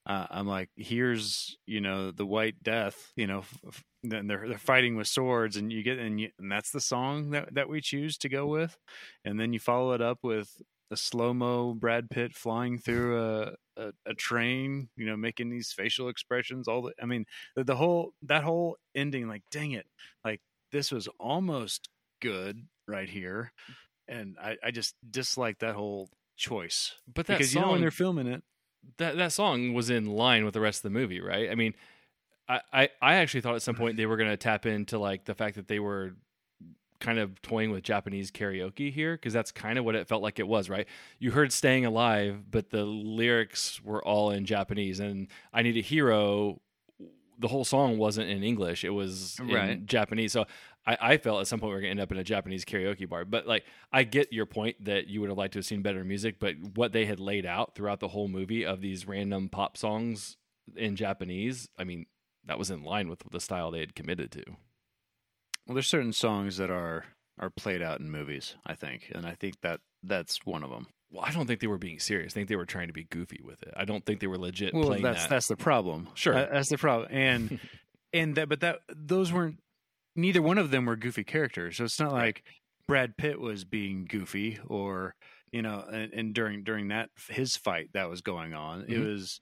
Uh, 0.06 0.28
I'm 0.30 0.48
like, 0.48 0.70
here's 0.76 1.58
you 1.66 1.82
know 1.82 2.12
the 2.12 2.26
White 2.26 2.62
Death, 2.62 3.12
you 3.16 3.26
know, 3.26 3.40
f- 3.68 3.84
then 4.04 4.28
they're 4.28 4.48
they're 4.48 4.58
fighting 4.58 4.96
with 4.96 5.08
swords, 5.08 5.56
and 5.56 5.72
you 5.72 5.82
get 5.82 5.98
and 5.98 6.20
you, 6.20 6.30
and 6.38 6.52
that's 6.52 6.72
the 6.72 6.82
song 6.82 7.32
that 7.32 7.54
that 7.54 7.70
we 7.70 7.82
choose 7.82 8.18
to 8.20 8.30
go 8.30 8.46
with, 8.46 8.78
and 9.24 9.40
then 9.40 9.54
you 9.54 9.60
follow 9.60 9.94
it 9.94 10.02
up 10.02 10.20
with 10.22 10.62
a 10.92 10.98
slow 10.98 11.34
mo 11.34 11.74
Brad 11.74 12.10
Pitt 12.10 12.36
flying 12.36 12.78
through 12.78 13.20
a, 13.20 13.54
a 13.78 13.94
a 14.06 14.14
train, 14.14 14.90
you 14.96 15.06
know, 15.06 15.18
making 15.18 15.50
these 15.50 15.72
facial 15.72 16.10
expressions. 16.10 16.68
All 16.68 16.84
the, 16.84 16.94
I 17.02 17.06
mean, 17.06 17.26
the, 17.56 17.64
the 17.64 17.76
whole 17.76 18.14
that 18.24 18.44
whole 18.44 18.78
ending, 18.96 19.28
like, 19.28 19.44
dang 19.52 19.72
it, 19.72 19.88
like 20.24 20.42
this 20.72 20.92
was 20.92 21.08
almost 21.20 21.90
good 22.22 22.68
right 22.88 23.10
here, 23.10 23.52
and 24.08 24.38
I 24.42 24.58
I 24.64 24.72
just 24.72 24.96
dislike 25.10 25.60
that 25.60 25.76
whole 25.76 26.10
choice 26.36 26.96
But 27.14 27.28
that 27.28 27.38
because 27.38 27.52
song, 27.52 27.62
you 27.62 27.66
know 27.66 27.72
when 27.74 27.82
they're 27.82 27.92
filming 27.92 28.28
it, 28.28 28.44
that 28.98 29.18
that 29.18 29.32
song 29.32 29.74
was 29.74 29.90
in 29.90 30.06
line 30.06 30.46
with 30.46 30.54
the 30.54 30.62
rest 30.62 30.80
of 30.80 30.84
the 30.84 31.00
movie, 31.00 31.22
right? 31.22 31.50
I 31.50 31.56
mean, 31.56 31.74
I 32.48 32.62
I, 32.72 32.90
I 33.02 33.16
actually 33.16 33.42
thought 33.42 33.56
at 33.56 33.62
some 33.62 33.76
point 33.76 33.98
they 33.98 34.06
were 34.06 34.18
going 34.18 34.30
to 34.30 34.38
tap 34.38 34.66
into 34.66 35.00
like 35.00 35.26
the 35.26 35.36
fact 35.36 35.56
that 35.56 35.68
they 35.68 35.80
were 35.80 36.16
kind 37.04 37.20
of 37.20 37.40
toying 37.42 37.70
with 37.70 37.84
Japanese 37.84 38.32
karaoke 38.32 38.92
here 38.92 39.16
because 39.16 39.34
that's 39.34 39.52
kind 39.52 39.78
of 39.78 39.86
what 39.86 39.94
it 39.94 40.08
felt 40.08 40.24
like 40.24 40.40
it 40.40 40.48
was, 40.48 40.70
right? 40.70 40.88
You 41.20 41.32
heard 41.32 41.52
"Staying 41.52 41.86
Alive," 41.86 42.50
but 42.50 42.72
the 42.72 42.84
lyrics 42.86 43.84
were 43.84 44.04
all 44.04 44.32
in 44.32 44.46
Japanese, 44.46 45.00
and 45.00 45.28
"I 45.54 45.62
Need 45.62 45.78
a 45.78 45.82
Hero." 45.82 46.62
The 47.40 47.48
whole 47.48 47.66
song 47.66 47.98
wasn't 47.98 48.30
in 48.30 48.44
English; 48.44 48.84
it 48.84 48.92
was 48.92 49.40
in 49.74 49.86
Japanese. 49.86 50.32
So 50.32 50.46
I, 50.86 50.98
I 51.00 51.18
felt 51.18 51.42
at 51.42 51.48
some 51.48 51.60
point 51.60 51.72
we 51.72 51.78
are 51.78 51.82
going 51.82 51.90
to 51.90 51.92
end 51.92 52.00
up 52.00 52.12
in 52.12 52.18
a 52.18 52.24
Japanese 52.24 52.66
karaoke 52.66 53.08
bar. 53.08 53.26
But 53.26 53.48
like, 53.48 53.66
I 53.92 54.04
get 54.04 54.34
your 54.34 54.46
point 54.46 54.86
that 54.86 55.08
you 55.08 55.22
would 55.22 55.30
have 55.30 55.38
liked 55.38 55.54
to 55.54 55.60
have 55.60 55.66
seen 55.66 55.82
better 55.82 56.04
music, 56.04 56.40
but 56.40 56.56
what 56.76 56.94
they 56.94 57.06
had 57.06 57.20
laid 57.20 57.46
out 57.46 57.76
throughout 57.76 58.00
the 58.00 58.10
whole 58.10 58.28
movie 58.28 58.66
of 58.66 58.82
these 58.82 59.08
random 59.08 59.50
pop 59.50 59.78
songs 59.78 60.38
in 60.76 60.96
Japanese, 60.96 61.70
I 61.78 61.84
mean, 61.84 62.06
that 62.46 62.60
was 62.60 62.72
in 62.72 62.84
line 62.84 63.10
with 63.10 63.24
the 63.32 63.40
style 63.40 63.72
they 63.72 63.80
had 63.80 63.96
committed 63.96 64.32
to. 64.32 64.44
Well, 65.68 65.76
there's 65.76 65.88
certain 65.88 66.14
songs 66.14 66.58
that 66.58 66.70
are 66.72 67.06
are 67.40 67.50
played 67.50 67.82
out 67.82 68.00
in 68.00 68.10
movies. 68.12 68.56
I 68.66 68.76
think, 68.76 69.12
and 69.14 69.26
I 69.26 69.36
think 69.36 69.56
that 69.62 69.80
that's 70.04 70.46
one 70.46 70.64
of 70.64 70.70
them. 70.70 70.88
Well, 71.12 71.24
I 71.26 71.32
don't 71.32 71.46
think 71.48 71.60
they 71.60 71.68
were 71.68 71.78
being 71.78 72.00
serious. 72.00 72.34
I 72.34 72.36
think 72.36 72.50
they 72.50 72.56
were 72.56 72.66
trying 72.66 72.88
to 72.88 72.94
be 72.94 73.04
goofy 73.04 73.40
with 73.44 73.62
it. 73.64 73.74
I 73.78 73.86
don't 73.86 74.04
think 74.06 74.20
they 74.20 74.28
were 74.28 74.38
legit 74.38 74.74
Well, 74.74 74.86
playing 74.86 75.04
that's 75.04 75.24
that. 75.24 75.30
that's 75.30 75.48
the 75.48 75.56
problem. 75.56 76.10
Sure. 76.16 76.34
Uh, 76.36 76.48
that's 76.52 76.70
the 76.70 76.78
problem, 76.78 77.08
and 77.12 77.60
and 78.14 78.36
that, 78.36 78.50
but 78.50 78.62
that 78.62 78.80
those 78.96 79.32
weren't. 79.32 79.60
Neither 80.16 80.42
one 80.44 80.60
of 80.60 80.70
them 80.70 80.86
were 80.86 80.96
goofy 80.96 81.24
characters, 81.24 81.78
so 81.78 81.86
it's 81.86 82.00
not 82.00 82.12
like 82.12 82.44
Brad 82.88 83.18
Pitt 83.18 83.40
was 83.40 83.64
being 83.64 84.06
goofy, 84.06 84.60
or 84.68 85.16
you 85.52 85.62
know, 85.64 85.84
and, 85.92 86.14
and 86.14 86.34
during 86.36 86.64
during 86.64 86.90
that 86.90 87.10
his 87.30 87.56
fight 87.58 87.90
that 87.94 88.10
was 88.10 88.22
going 88.22 88.54
on, 88.54 88.82
it 88.82 88.90
Mhm. 88.90 89.06
was. 89.14 89.40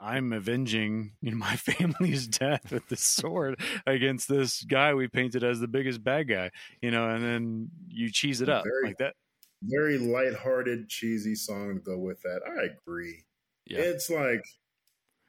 I'm 0.00 0.32
avenging 0.32 1.12
you 1.20 1.32
know, 1.32 1.36
my 1.36 1.56
family's 1.56 2.26
death 2.26 2.72
with 2.72 2.88
this 2.88 3.02
sword 3.04 3.60
against 3.86 4.28
this 4.28 4.62
guy 4.64 4.94
we 4.94 5.08
painted 5.08 5.44
as 5.44 5.60
the 5.60 5.68
biggest 5.68 6.02
bad 6.02 6.28
guy, 6.28 6.50
you 6.80 6.90
know, 6.90 7.08
and 7.10 7.22
then 7.22 7.70
you 7.88 8.10
cheese 8.10 8.40
it 8.40 8.48
up 8.48 8.64
Very- 8.64 8.88
like 8.88 8.98
that. 8.98 9.14
Very 9.62 9.98
lighthearted, 9.98 10.88
cheesy 10.88 11.34
song 11.34 11.74
to 11.74 11.80
go 11.80 11.98
with 11.98 12.22
that. 12.22 12.40
I 12.46 12.72
agree. 12.72 13.24
yeah. 13.66 13.80
It's 13.80 14.08
like 14.08 14.42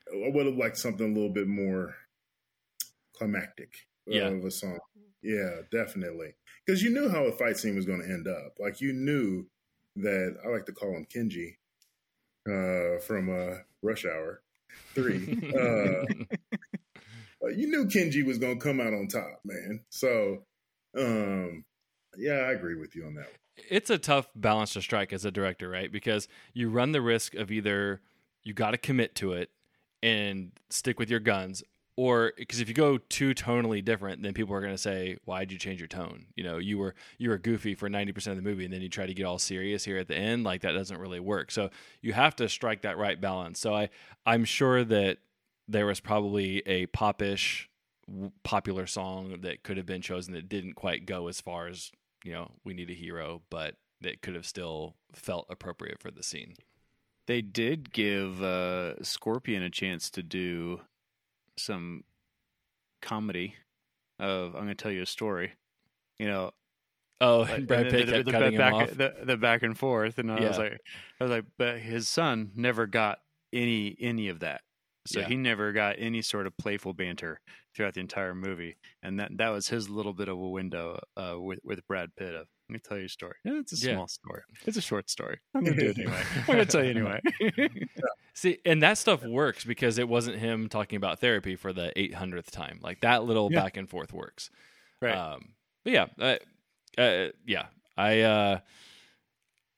I 0.09 0.29
would 0.33 0.45
have 0.45 0.55
liked 0.55 0.77
something 0.77 1.05
a 1.11 1.13
little 1.13 1.33
bit 1.33 1.47
more 1.49 1.95
climactic 3.13 3.73
Yeah. 4.07 4.27
of 4.29 4.45
a 4.45 4.51
song. 4.51 4.79
Yeah, 5.21 5.61
definitely. 5.71 6.35
Because 6.65 6.81
you 6.81 6.91
knew 6.91 7.09
how 7.09 7.25
a 7.25 7.31
fight 7.33 7.57
scene 7.57 7.75
was 7.75 7.85
going 7.85 8.01
to 8.01 8.07
end 8.07 8.27
up. 8.27 8.53
Like 8.59 8.79
you 8.81 8.93
knew 8.93 9.47
that 9.97 10.37
I 10.45 10.47
like 10.49 10.65
to 10.67 10.71
call 10.71 10.95
him 10.95 11.05
Kenji 11.13 11.57
uh, 12.47 12.99
from 13.01 13.29
uh, 13.29 13.57
Rush 13.81 14.05
Hour 14.05 14.41
Three. 14.93 15.51
uh, 15.57 17.47
you 17.47 17.67
knew 17.67 17.85
Kenji 17.85 18.25
was 18.25 18.37
going 18.37 18.59
to 18.59 18.63
come 18.63 18.79
out 18.79 18.93
on 18.93 19.07
top, 19.07 19.39
man. 19.45 19.81
So, 19.89 20.43
um, 20.97 21.63
yeah, 22.17 22.33
I 22.33 22.51
agree 22.51 22.75
with 22.75 22.95
you 22.95 23.05
on 23.05 23.15
that. 23.15 23.25
One. 23.25 23.65
it's 23.69 23.89
a 23.89 23.97
tough 23.97 24.27
balance 24.35 24.73
to 24.73 24.81
strike 24.81 25.13
as 25.13 25.25
a 25.25 25.31
director, 25.31 25.69
right? 25.69 25.91
Because 25.91 26.27
you 26.53 26.69
run 26.69 26.91
the 26.91 27.01
risk 27.01 27.35
of 27.35 27.51
either 27.51 28.01
you 28.43 28.53
got 28.53 28.71
to 28.71 28.77
commit 28.77 29.15
to 29.15 29.33
it 29.33 29.49
and 30.03 30.51
stick 30.69 30.99
with 30.99 31.09
your 31.09 31.19
guns, 31.19 31.63
or 31.97 32.33
because 32.37 32.59
if 32.59 32.67
you 32.67 32.73
go 32.73 32.97
too 32.97 33.33
tonally 33.33 33.83
different, 33.83 34.23
then 34.23 34.33
people 34.33 34.55
are 34.55 34.61
going 34.61 34.73
to 34.73 34.77
say, 34.77 35.17
"Why'd 35.25 35.51
you 35.51 35.57
change 35.57 35.79
your 35.79 35.87
tone?" 35.87 36.27
You 36.35 36.43
know, 36.43 36.57
you 36.57 36.77
were 36.77 36.95
you 37.17 37.29
were 37.29 37.37
goofy 37.37 37.75
for 37.75 37.89
ninety 37.89 38.11
percent 38.13 38.37
of 38.37 38.43
the 38.43 38.49
movie, 38.49 38.65
and 38.65 38.73
then 38.73 38.81
you 38.81 38.89
try 38.89 39.05
to 39.05 39.13
get 39.13 39.25
all 39.25 39.39
serious 39.39 39.83
here 39.85 39.97
at 39.97 40.07
the 40.07 40.17
end. 40.17 40.43
Like 40.43 40.61
that 40.61 40.71
doesn't 40.73 40.97
really 40.99 41.19
work. 41.19 41.51
So 41.51 41.69
you 42.01 42.13
have 42.13 42.35
to 42.37 42.49
strike 42.49 42.81
that 42.83 42.97
right 42.97 43.19
balance. 43.19 43.59
So 43.59 43.75
I 43.75 43.89
I'm 44.25 44.45
sure 44.45 44.83
that 44.83 45.17
there 45.67 45.85
was 45.85 45.99
probably 45.99 46.59
a 46.65 46.85
popish 46.87 47.69
popular 48.43 48.87
song 48.87 49.37
that 49.41 49.63
could 49.63 49.77
have 49.77 49.85
been 49.85 50.01
chosen 50.01 50.33
that 50.33 50.49
didn't 50.49 50.73
quite 50.73 51.05
go 51.05 51.27
as 51.27 51.39
far 51.39 51.67
as 51.67 51.91
you 52.25 52.31
know 52.33 52.51
we 52.65 52.73
need 52.73 52.89
a 52.89 52.93
hero 52.93 53.41
but 53.49 53.75
that 54.01 54.21
could 54.21 54.35
have 54.35 54.45
still 54.45 54.95
felt 55.13 55.45
appropriate 55.49 55.99
for 55.99 56.11
the 56.11 56.23
scene 56.23 56.55
They 57.27 57.41
did 57.41 57.93
give 57.93 58.41
uh, 58.41 59.01
Scorpion 59.03 59.63
a 59.63 59.69
chance 59.69 60.09
to 60.11 60.23
do 60.23 60.81
some 61.57 62.03
comedy 63.01 63.55
of 64.19 64.55
I'm 64.55 64.63
going 64.63 64.67
to 64.67 64.75
tell 64.75 64.91
you 64.91 65.01
a 65.01 65.07
story. 65.07 65.53
You 66.19 66.27
know, 66.27 66.51
oh 67.19 67.43
and 67.43 67.67
brad 67.67 67.89
pitt 67.89 68.05
the, 68.05 68.11
kept 68.11 68.25
the, 68.25 68.31
cutting 68.31 68.47
the 68.49 68.53
him 68.53 68.57
back, 68.57 68.73
off 68.73 68.91
The, 68.91 69.13
the 69.23 69.37
back 69.37 69.63
and 69.63 69.77
forth, 69.77 70.17
and 70.19 70.31
I 70.31 70.47
was 70.47 70.57
like, 70.57 70.79
I 71.19 71.23
was 71.23 71.31
like, 71.31 71.45
but 71.57 71.79
his 71.79 72.07
son 72.07 72.51
never 72.55 72.85
got 72.87 73.19
any 73.51 73.95
any 73.99 74.29
of 74.29 74.39
that. 74.41 74.61
So 75.07 75.21
Yeah. 75.21 75.27
he 75.27 75.35
never 75.35 75.71
got 75.71 75.95
any 75.97 76.21
sort 76.21 76.45
of 76.45 76.55
playful 76.57 76.93
banter 76.93 77.41
throughout 77.75 77.95
the 77.95 78.01
entire 78.01 78.35
movie, 78.35 78.77
and 79.01 79.19
that 79.19 79.35
that 79.37 79.49
was 79.49 79.67
his 79.69 79.89
little 79.89 80.13
bit 80.13 80.29
of 80.29 80.37
a 80.37 80.49
window 80.49 80.99
uh, 81.17 81.35
with 81.39 81.59
with 81.63 81.85
Brad 81.87 82.15
Pitt 82.15 82.35
of 82.35 82.47
me 82.71 82.79
tell 82.79 82.97
you 82.97 83.05
a 83.05 83.09
story. 83.09 83.35
Yeah, 83.43 83.59
it's 83.59 83.73
a 83.73 83.85
Yeah. 83.87 83.93
small 83.95 84.07
story. 84.07 84.41
It's 84.65 84.77
a 84.77 84.81
short 84.81 85.09
story. 85.09 85.39
I'm 85.55 85.63
gonna 85.63 85.77
do 85.77 85.89
it 85.89 85.97
anyway. 85.99 86.23
I'm 86.35 86.45
gonna 86.47 86.65
tell 86.65 86.83
you 86.83 86.91
anyway. 86.91 87.19
See, 88.33 88.59
and 88.65 88.81
that 88.83 88.97
stuff 88.97 89.23
works 89.23 89.63
because 89.65 89.97
it 89.97 90.07
wasn't 90.07 90.37
him 90.37 90.69
talking 90.69 90.97
about 90.97 91.19
therapy 91.19 91.55
for 91.55 91.73
the 91.73 91.91
800th 91.95 92.49
time. 92.51 92.79
Like 92.81 93.01
that 93.01 93.23
little 93.25 93.51
Yeah. 93.51 93.61
back 93.63 93.77
and 93.77 93.89
forth 93.89 94.13
works. 94.13 94.49
right. 95.01 95.15
Um, 95.15 95.53
but 95.83 95.93
yeah, 95.93 96.05
uh, 96.19 96.37
uh, 97.01 97.29
yeah, 97.45 97.65
I. 97.97 98.21
Uh, 98.21 98.59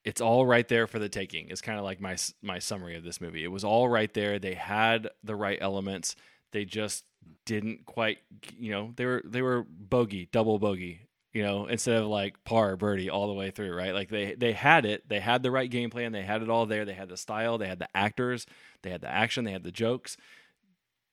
it's 0.04 0.20
all 0.20 0.44
right 0.44 0.68
there 0.68 0.86
for 0.86 0.98
the 0.98 1.08
taking. 1.08 1.48
It's 1.48 1.62
kind 1.62 1.78
of 1.78 1.84
like 1.84 1.98
my 2.00 2.16
my 2.42 2.58
summary 2.58 2.94
of 2.96 3.04
this 3.04 3.20
movie. 3.22 3.42
It 3.42 3.48
was 3.48 3.64
all 3.64 3.88
right 3.88 4.12
there. 4.12 4.38
They 4.38 4.52
had 4.54 5.08
the 5.22 5.34
right 5.34 5.56
elements. 5.62 6.14
They 6.52 6.66
just 6.66 7.04
didn't 7.46 7.86
quite. 7.86 8.18
You 8.58 8.70
know, 8.72 8.92
they 8.96 9.06
were 9.06 9.22
they 9.24 9.40
were 9.40 9.64
bogey, 9.66 10.28
double 10.30 10.58
bogey. 10.58 11.00
You 11.34 11.42
know, 11.42 11.66
instead 11.66 12.00
of 12.00 12.06
like 12.06 12.42
par 12.44 12.76
birdie 12.76 13.10
all 13.10 13.26
the 13.26 13.34
way 13.34 13.50
through, 13.50 13.74
right? 13.74 13.92
Like 13.92 14.08
they 14.08 14.34
they 14.34 14.52
had 14.52 14.86
it. 14.86 15.08
They 15.08 15.20
had 15.20 15.42
the 15.42 15.50
right 15.50 15.70
game 15.70 15.90
plan. 15.90 16.12
They 16.12 16.22
had 16.22 16.42
it 16.42 16.48
all 16.48 16.64
there. 16.64 16.84
They 16.86 16.94
had 16.94 17.08
the 17.10 17.16
style. 17.16 17.58
They 17.58 17.68
had 17.68 17.80
the 17.80 17.88
actors. 17.94 18.46
They 18.82 18.90
had 18.90 19.02
the 19.02 19.10
action. 19.10 19.44
They 19.44 19.52
had 19.52 19.64
the 19.64 19.72
jokes. 19.72 20.16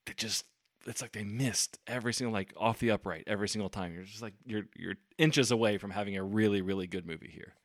They 0.06 0.14
just 0.14 0.46
it's 0.88 1.02
like 1.02 1.12
they 1.12 1.24
missed 1.24 1.80
every 1.88 2.14
single 2.14 2.34
like 2.34 2.54
off 2.58 2.80
the 2.80 2.92
upright 2.92 3.24
every 3.28 3.50
single 3.50 3.70
time. 3.70 3.94
You're 3.94 4.04
just 4.04 4.22
like 4.22 4.36
you're 4.46 4.68
you're 4.76 4.96
inches 5.18 5.52
away 5.52 5.78
from 5.80 5.92
having 5.92 6.16
a 6.18 6.24
really 6.24 6.62
really 6.62 6.88
good 6.88 7.06
movie 7.08 7.32
here. 7.34 7.56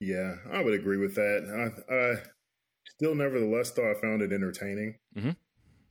Yeah, 0.00 0.36
I 0.50 0.62
would 0.62 0.74
agree 0.74 0.96
with 0.96 1.14
that. 1.16 1.44
I, 1.90 1.94
I 1.94 2.22
still, 2.88 3.14
nevertheless, 3.14 3.70
though, 3.72 3.90
I 3.90 4.00
found 4.00 4.22
it 4.22 4.32
entertaining. 4.32 4.98
Mm 5.16 5.22
Mhm. 5.22 5.36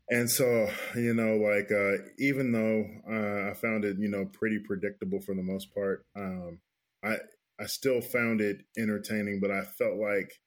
And 0.09 0.29
so, 0.29 0.69
you 0.95 1.13
know, 1.13 1.35
like 1.35 1.71
uh, 1.71 2.03
even 2.17 2.51
though 2.51 2.85
uh, 3.07 3.51
I 3.51 3.53
found 3.53 3.85
it, 3.85 3.97
you 3.99 4.09
know, 4.09 4.25
pretty 4.25 4.59
predictable 4.59 5.21
for 5.21 5.35
the 5.35 5.43
most 5.43 5.73
part, 5.73 6.03
um, 6.15 6.59
I 7.03 7.17
I 7.59 7.65
still 7.65 8.01
found 8.01 8.41
it 8.41 8.61
entertaining. 8.77 9.39
But 9.39 9.51
I 9.51 9.63
felt 9.63 9.97
like 9.97 10.39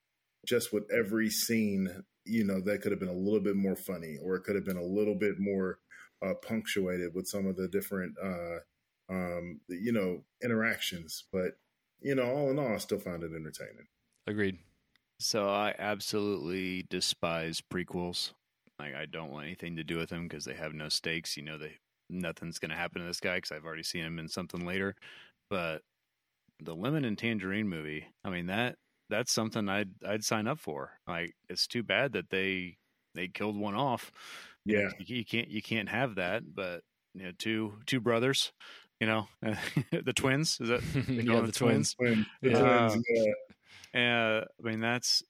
just 0.46 0.72
with 0.72 0.84
every 0.92 1.30
scene, 1.30 2.02
you 2.24 2.44
know, 2.44 2.60
that 2.60 2.82
could 2.82 2.90
have 2.90 2.98
been 2.98 3.08
a 3.08 3.12
little 3.12 3.40
bit 3.40 3.54
more 3.54 3.76
funny, 3.76 4.16
or 4.22 4.34
it 4.34 4.42
could 4.42 4.56
have 4.56 4.64
been 4.64 4.76
a 4.76 4.82
little 4.82 5.14
bit 5.14 5.38
more 5.38 5.78
uh, 6.24 6.34
punctuated 6.34 7.14
with 7.14 7.28
some 7.28 7.46
of 7.46 7.56
the 7.56 7.68
different, 7.68 8.14
uh, 8.22 8.58
um, 9.08 9.60
you 9.68 9.92
know, 9.92 10.24
interactions. 10.42 11.24
But 11.32 11.52
you 12.00 12.16
know, 12.16 12.24
all 12.24 12.50
in 12.50 12.58
all, 12.58 12.74
I 12.74 12.78
still 12.78 12.98
found 12.98 13.22
it 13.22 13.30
entertaining. 13.32 13.86
Agreed. 14.26 14.58
So 15.20 15.48
I 15.48 15.72
absolutely 15.78 16.84
despise 16.90 17.60
prequels. 17.60 18.32
Like 18.82 18.94
I 18.94 19.06
don't 19.06 19.30
want 19.30 19.46
anything 19.46 19.76
to 19.76 19.84
do 19.84 19.96
with 19.96 20.10
them 20.10 20.26
because 20.28 20.44
they 20.44 20.54
have 20.54 20.74
no 20.74 20.88
stakes. 20.88 21.36
You 21.36 21.44
know, 21.44 21.58
they 21.58 21.76
nothing's 22.10 22.58
going 22.58 22.70
to 22.70 22.76
happen 22.76 23.00
to 23.00 23.06
this 23.06 23.20
guy 23.20 23.36
because 23.36 23.52
I've 23.52 23.64
already 23.64 23.82
seen 23.84 24.04
him 24.04 24.18
in 24.18 24.28
something 24.28 24.66
later. 24.66 24.94
But 25.48 25.82
the 26.60 26.74
Lemon 26.74 27.04
and 27.04 27.16
Tangerine 27.16 27.68
movie, 27.68 28.06
I 28.24 28.30
mean 28.30 28.46
that 28.46 28.76
that's 29.08 29.32
something 29.32 29.68
I'd 29.68 29.90
I'd 30.06 30.24
sign 30.24 30.46
up 30.48 30.58
for. 30.58 30.92
Like 31.06 31.34
it's 31.48 31.66
too 31.66 31.82
bad 31.82 32.12
that 32.12 32.30
they 32.30 32.76
they 33.14 33.28
killed 33.28 33.56
one 33.56 33.74
off. 33.74 34.10
Yeah. 34.64 34.90
you, 34.98 35.16
you 35.16 35.24
can't 35.24 35.48
you 35.48 35.62
can't 35.62 35.88
have 35.88 36.16
that. 36.16 36.42
But 36.54 36.82
you 37.14 37.24
know, 37.24 37.32
two 37.38 37.74
two 37.86 38.00
brothers. 38.00 38.52
You 39.00 39.06
know, 39.06 39.28
the 39.90 40.12
twins. 40.12 40.58
Is 40.60 40.68
that 40.68 40.82
yeah, 41.08 41.34
them 41.34 41.46
the 41.46 41.52
twins. 41.52 41.94
When 41.98 42.24
the 42.40 42.50
Yeah. 42.50 42.88
twins, 42.88 43.04
uh, 43.94 43.98
uh, 43.98 44.44
I 44.64 44.68
mean, 44.68 44.80
that's 44.80 45.22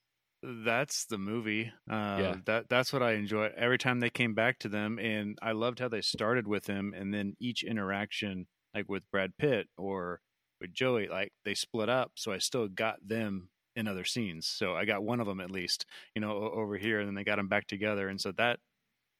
that's 0.42 1.04
the 1.06 1.18
movie. 1.18 1.72
Uh, 1.90 2.18
Yeah. 2.18 2.36
that 2.46 2.68
that's 2.68 2.92
what 2.92 3.02
I 3.02 3.12
enjoy. 3.12 3.50
Every 3.56 3.78
time 3.78 4.00
they 4.00 4.10
came 4.10 4.34
back 4.34 4.58
to 4.60 4.68
them, 4.68 4.98
and 4.98 5.38
I 5.42 5.52
loved 5.52 5.78
how 5.78 5.88
they 5.88 6.00
started 6.02 6.46
with 6.46 6.66
him, 6.66 6.92
and 6.96 7.12
then 7.14 7.36
each 7.40 7.62
interaction, 7.62 8.46
like 8.74 8.88
with 8.88 9.08
Brad 9.10 9.36
Pitt 9.38 9.68
or 9.76 10.20
with 10.60 10.72
Joey, 10.72 11.08
like 11.08 11.32
they 11.44 11.54
split 11.54 11.88
up. 11.88 12.12
So 12.16 12.32
I 12.32 12.38
still 12.38 12.68
got 12.68 13.06
them 13.06 13.50
in 13.76 13.88
other 13.88 14.04
scenes. 14.04 14.46
So 14.46 14.74
I 14.74 14.84
got 14.84 15.02
one 15.02 15.20
of 15.20 15.26
them 15.26 15.40
at 15.40 15.50
least, 15.50 15.86
you 16.14 16.20
know, 16.20 16.32
over 16.36 16.76
here, 16.76 16.98
and 17.00 17.08
then 17.08 17.14
they 17.14 17.24
got 17.24 17.36
them 17.36 17.48
back 17.48 17.66
together, 17.66 18.08
and 18.08 18.20
so 18.20 18.32
that 18.32 18.58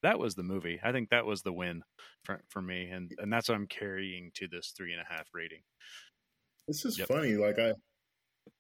that 0.03 0.19
was 0.19 0.35
the 0.35 0.43
movie. 0.43 0.81
I 0.83 0.93
think 0.93 1.11
that 1.11 1.27
was 1.27 1.43
the 1.43 1.53
win 1.53 1.85
for 2.25 2.43
for 2.49 2.61
me, 2.63 2.91
and 2.91 3.13
and 3.19 3.33
that's 3.33 3.49
what 3.49 3.55
I'm 3.55 3.69
carrying 3.69 4.33
to 4.35 4.49
this 4.49 4.73
three 4.77 4.93
and 4.93 5.01
a 5.01 5.13
half 5.13 5.29
rating. 5.33 5.63
This 6.67 6.85
is 6.85 6.97
Yep. 6.99 7.09
funny. 7.09 7.35
Like 7.35 7.59
I, 7.59 7.75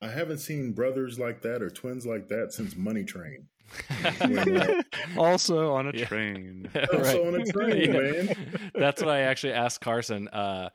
I 0.00 0.08
haven't 0.08 0.38
seen 0.38 0.72
brothers 0.72 1.18
like 1.18 1.42
that 1.42 1.62
or 1.62 1.70
twins 1.70 2.04
like 2.06 2.28
that 2.28 2.52
since 2.52 2.76
Money 2.76 3.04
Train. 3.04 3.46
When, 4.20 4.56
uh, 4.60 4.82
also 5.16 5.72
on 5.72 5.88
a 5.88 5.92
Yeah. 5.96 6.04
train. 6.06 6.68
Also 6.92 7.26
on 7.26 7.40
a 7.40 7.44
train, 7.46 7.92
Yeah. 7.94 8.00
man. 8.00 8.36
That's 8.74 9.00
what 9.00 9.10
I 9.10 9.20
actually 9.20 9.52
asked 9.54 9.80
Carson 9.80 10.28
uh, 10.28 10.68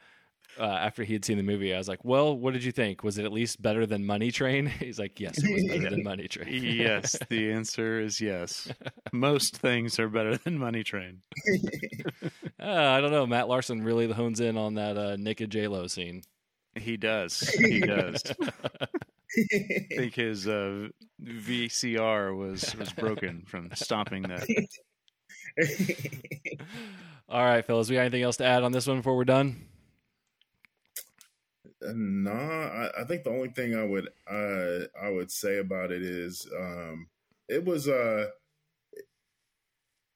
uh, 0.59 0.63
after 0.63 1.03
he 1.03 1.13
had 1.13 1.23
seen 1.25 1.37
the 1.37 1.43
movie. 1.43 1.73
I 1.73 1.77
was 1.77 1.87
like, 1.87 2.03
"Well, 2.03 2.35
what 2.35 2.53
did 2.53 2.63
you 2.63 2.71
think? 2.71 3.03
Was 3.03 3.17
it 3.19 3.25
at 3.25 3.31
least 3.31 3.61
better 3.61 3.85
than 3.85 4.05
Money 4.05 4.31
Train?" 4.31 4.65
He's 4.65 4.97
like, 4.97 5.19
"Yes, 5.19 5.37
it 5.37 5.51
was 5.53 5.65
better 5.67 5.89
than 5.95 6.03
Money 6.03 6.27
Train." 6.27 6.47
yes, 6.63 7.15
the 7.29 7.51
answer 7.51 7.99
is 7.99 8.19
yes. 8.19 8.67
Most 9.11 9.57
things 9.57 9.99
are 9.99 10.09
better 10.09 10.37
than 10.37 10.57
Money 10.57 10.83
Train. 10.83 11.21
Uh, 12.59 12.65
I 12.65 13.01
don't 13.01 13.11
know. 13.11 13.27
Matt 13.27 13.47
Larson 13.47 13.83
really 13.83 14.11
hones 14.11 14.39
in 14.39 14.57
on 14.57 14.75
that 14.75 14.97
uh, 14.97 15.15
naked 15.17 15.51
J 15.51 15.67
Lo 15.67 15.85
scene. 15.87 16.23
He 16.77 16.97
does. 16.97 17.39
He 17.49 17.79
does. 17.79 18.23
I 18.41 19.95
think 19.95 20.15
his 20.15 20.47
uh, 20.47 20.87
VCR 21.23 22.35
was 22.35 22.75
was 22.75 22.93
broken 22.93 23.43
from 23.45 23.69
stomping 23.73 24.23
that. 24.23 24.47
All 27.29 27.43
right, 27.43 27.63
fellas, 27.65 27.89
we 27.89 27.95
got 27.95 28.01
anything 28.01 28.23
else 28.23 28.37
to 28.37 28.45
add 28.45 28.63
on 28.63 28.71
this 28.71 28.87
one 28.87 28.97
before 28.97 29.17
we're 29.17 29.25
done? 29.25 29.65
nah, 31.81 32.31
I, 32.31 33.01
I 33.01 33.03
think 33.03 33.23
the 33.23 33.29
only 33.29 33.49
thing 33.49 33.75
I 33.75 33.83
would 33.83 34.07
uh, 34.29 34.87
I 35.01 35.09
would 35.09 35.31
say 35.31 35.59
about 35.59 35.91
it 35.91 36.01
is 36.01 36.47
um, 36.57 37.07
it 37.47 37.63
was 37.63 37.87
uh, 37.87 38.27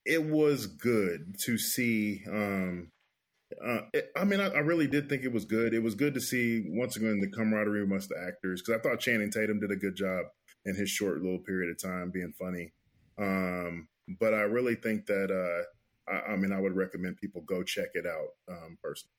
it 0.05 0.23
was 0.23 0.67
good 0.67 1.37
to 1.41 1.57
see. 1.57 2.23
Um, 2.27 2.90
uh, 3.65 3.81
it, 3.93 4.11
I 4.15 4.23
mean, 4.23 4.39
I, 4.39 4.47
I 4.49 4.59
really 4.59 4.87
did 4.87 5.09
think 5.09 5.23
it 5.23 5.31
was 5.31 5.45
good. 5.45 5.73
It 5.73 5.83
was 5.83 5.95
good 5.95 6.13
to 6.15 6.21
see 6.21 6.63
once 6.67 6.95
again 6.95 7.19
the 7.19 7.29
camaraderie 7.29 7.83
amongst 7.83 8.09
the 8.09 8.19
actors 8.19 8.61
because 8.61 8.79
I 8.79 8.81
thought 8.81 8.99
Channing 8.99 9.31
Tatum 9.31 9.59
did 9.59 9.71
a 9.71 9.75
good 9.75 9.95
job 9.95 10.25
in 10.65 10.75
his 10.75 10.89
short 10.89 11.21
little 11.21 11.39
period 11.39 11.71
of 11.71 11.81
time 11.81 12.11
being 12.11 12.33
funny. 12.37 12.73
Um, 13.17 13.87
but 14.19 14.33
I 14.33 14.41
really 14.41 14.75
think 14.75 15.05
that 15.07 15.31
uh, 15.31 16.11
I, 16.11 16.33
I 16.33 16.35
mean 16.35 16.51
I 16.51 16.59
would 16.59 16.75
recommend 16.75 17.17
people 17.17 17.41
go 17.41 17.63
check 17.63 17.89
it 17.93 18.05
out 18.05 18.29
um, 18.49 18.77
personally. 18.83 19.11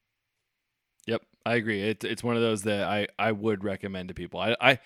Yep, 1.07 1.23
I 1.45 1.55
agree. 1.55 1.83
It, 1.83 2.05
it's 2.05 2.23
one 2.23 2.37
of 2.37 2.43
those 2.43 2.63
that 2.63 2.85
I, 2.85 3.09
I 3.19 3.33
would 3.33 3.65
recommend 3.65 4.09
to 4.09 4.15
people. 4.15 4.41
I, 4.41 4.57
I 4.61 4.79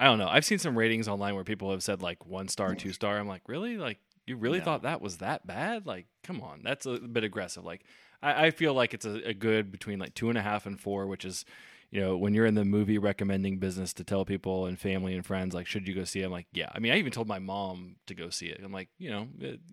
I 0.00 0.04
don't 0.04 0.18
know. 0.18 0.28
I've 0.28 0.44
seen 0.44 0.58
some 0.58 0.78
ratings 0.78 1.08
online 1.08 1.34
where 1.34 1.44
people 1.44 1.70
have 1.72 1.82
said 1.82 2.02
like 2.02 2.24
one 2.24 2.48
star, 2.48 2.74
two 2.74 2.92
star. 2.92 3.18
I'm 3.18 3.26
like, 3.26 3.42
really? 3.48 3.78
Like 3.78 3.98
you 4.26 4.36
really 4.36 4.58
No. 4.58 4.64
thought 4.64 4.82
that 4.82 5.00
was 5.00 5.18
that 5.18 5.46
bad? 5.46 5.86
Like, 5.86 6.06
come 6.22 6.40
on, 6.40 6.60
that's 6.62 6.86
a 6.86 6.98
bit 6.98 7.24
aggressive. 7.24 7.64
Like, 7.64 7.84
I, 8.22 8.46
I 8.46 8.50
feel 8.50 8.74
like 8.74 8.94
it's 8.94 9.04
a, 9.06 9.28
a 9.28 9.34
good 9.34 9.70
between 9.70 9.98
like 9.98 10.14
two 10.14 10.28
and 10.28 10.38
a 10.38 10.42
half 10.42 10.66
and 10.66 10.78
four, 10.80 11.06
which 11.06 11.24
is, 11.24 11.44
you 11.90 12.00
know, 12.00 12.16
when 12.16 12.34
you're 12.34 12.46
in 12.46 12.54
the 12.54 12.64
movie 12.64 12.98
recommending 12.98 13.58
business 13.58 13.92
to 13.94 14.04
tell 14.04 14.24
people 14.24 14.66
and 14.66 14.78
family 14.78 15.14
and 15.14 15.24
friends 15.24 15.54
like, 15.54 15.66
should 15.66 15.88
you 15.88 15.94
go 15.94 16.04
see 16.04 16.20
it? 16.20 16.26
I'm 16.26 16.32
like, 16.32 16.46
yeah. 16.52 16.68
I 16.74 16.78
mean, 16.78 16.92
I 16.92 16.98
even 16.98 17.12
told 17.12 17.28
my 17.28 17.38
mom 17.38 17.96
to 18.06 18.14
go 18.14 18.30
see 18.30 18.46
it. 18.46 18.60
I'm 18.62 18.72
like, 18.72 18.88
you 18.98 19.10
know, 19.10 19.28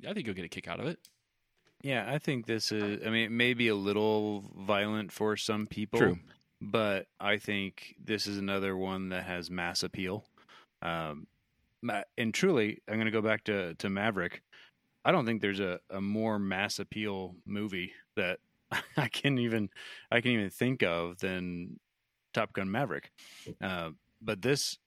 I 0.07 0.13
think 0.13 0.25
you'll 0.25 0.35
get 0.35 0.45
a 0.45 0.49
kick 0.49 0.67
out 0.67 0.79
of 0.79 0.87
it. 0.87 0.99
Yeah, 1.81 2.05
I 2.07 2.17
think 2.17 2.47
this 2.47 2.71
is. 2.71 3.01
I 3.05 3.09
mean, 3.09 3.25
it 3.25 3.31
may 3.31 3.53
be 3.53 3.67
a 3.67 3.75
little 3.75 4.45
violent 4.57 5.11
for 5.11 5.37
some 5.37 5.67
people, 5.67 5.99
True. 5.99 6.19
but 6.59 7.05
I 7.19 7.37
think 7.37 7.95
this 8.03 8.25
is 8.25 8.37
another 8.37 8.75
one 8.75 9.09
that 9.09 9.25
has 9.25 9.51
mass 9.51 9.83
appeal. 9.83 10.25
Um, 10.81 11.27
and 12.17 12.33
truly, 12.33 12.81
I'm 12.87 12.95
going 12.95 13.05
to 13.05 13.11
go 13.11 13.21
back 13.21 13.43
to 13.43 13.75
to 13.75 13.89
Maverick. 13.89 14.41
I 15.03 15.11
don't 15.11 15.27
think 15.27 15.41
there's 15.41 15.59
a, 15.59 15.79
a 15.91 16.01
more 16.01 16.39
mass 16.39 16.79
appeal 16.79 17.35
movie 17.45 17.93
that 18.15 18.39
I 18.97 19.07
can 19.07 19.37
even 19.37 19.69
I 20.11 20.21
can 20.21 20.31
even 20.31 20.49
think 20.49 20.83
of 20.83 21.19
than 21.19 21.79
Top 22.33 22.53
Gun 22.53 22.71
Maverick. 22.71 23.11
Uh, 23.61 23.91
but 24.21 24.41
this 24.41 24.77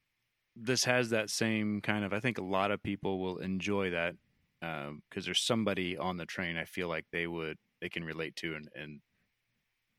this 0.56 0.84
has 0.84 1.10
that 1.10 1.30
same 1.30 1.80
kind 1.80 2.04
of. 2.04 2.12
I 2.12 2.20
think 2.20 2.38
a 2.38 2.42
lot 2.42 2.70
of 2.70 2.82
people 2.82 3.20
will 3.20 3.38
enjoy 3.38 3.90
that 3.90 4.16
because 4.60 5.24
there's 5.24 5.40
somebody 5.40 5.96
on 5.96 6.16
the 6.16 6.26
train. 6.26 6.56
I 6.56 6.64
feel 6.64 6.88
like 6.88 7.06
they 7.12 7.26
would 7.26 7.58
they 7.80 7.88
can 7.88 8.04
relate 8.04 8.36
to 8.36 8.54
and 8.54 8.68
and, 8.74 9.00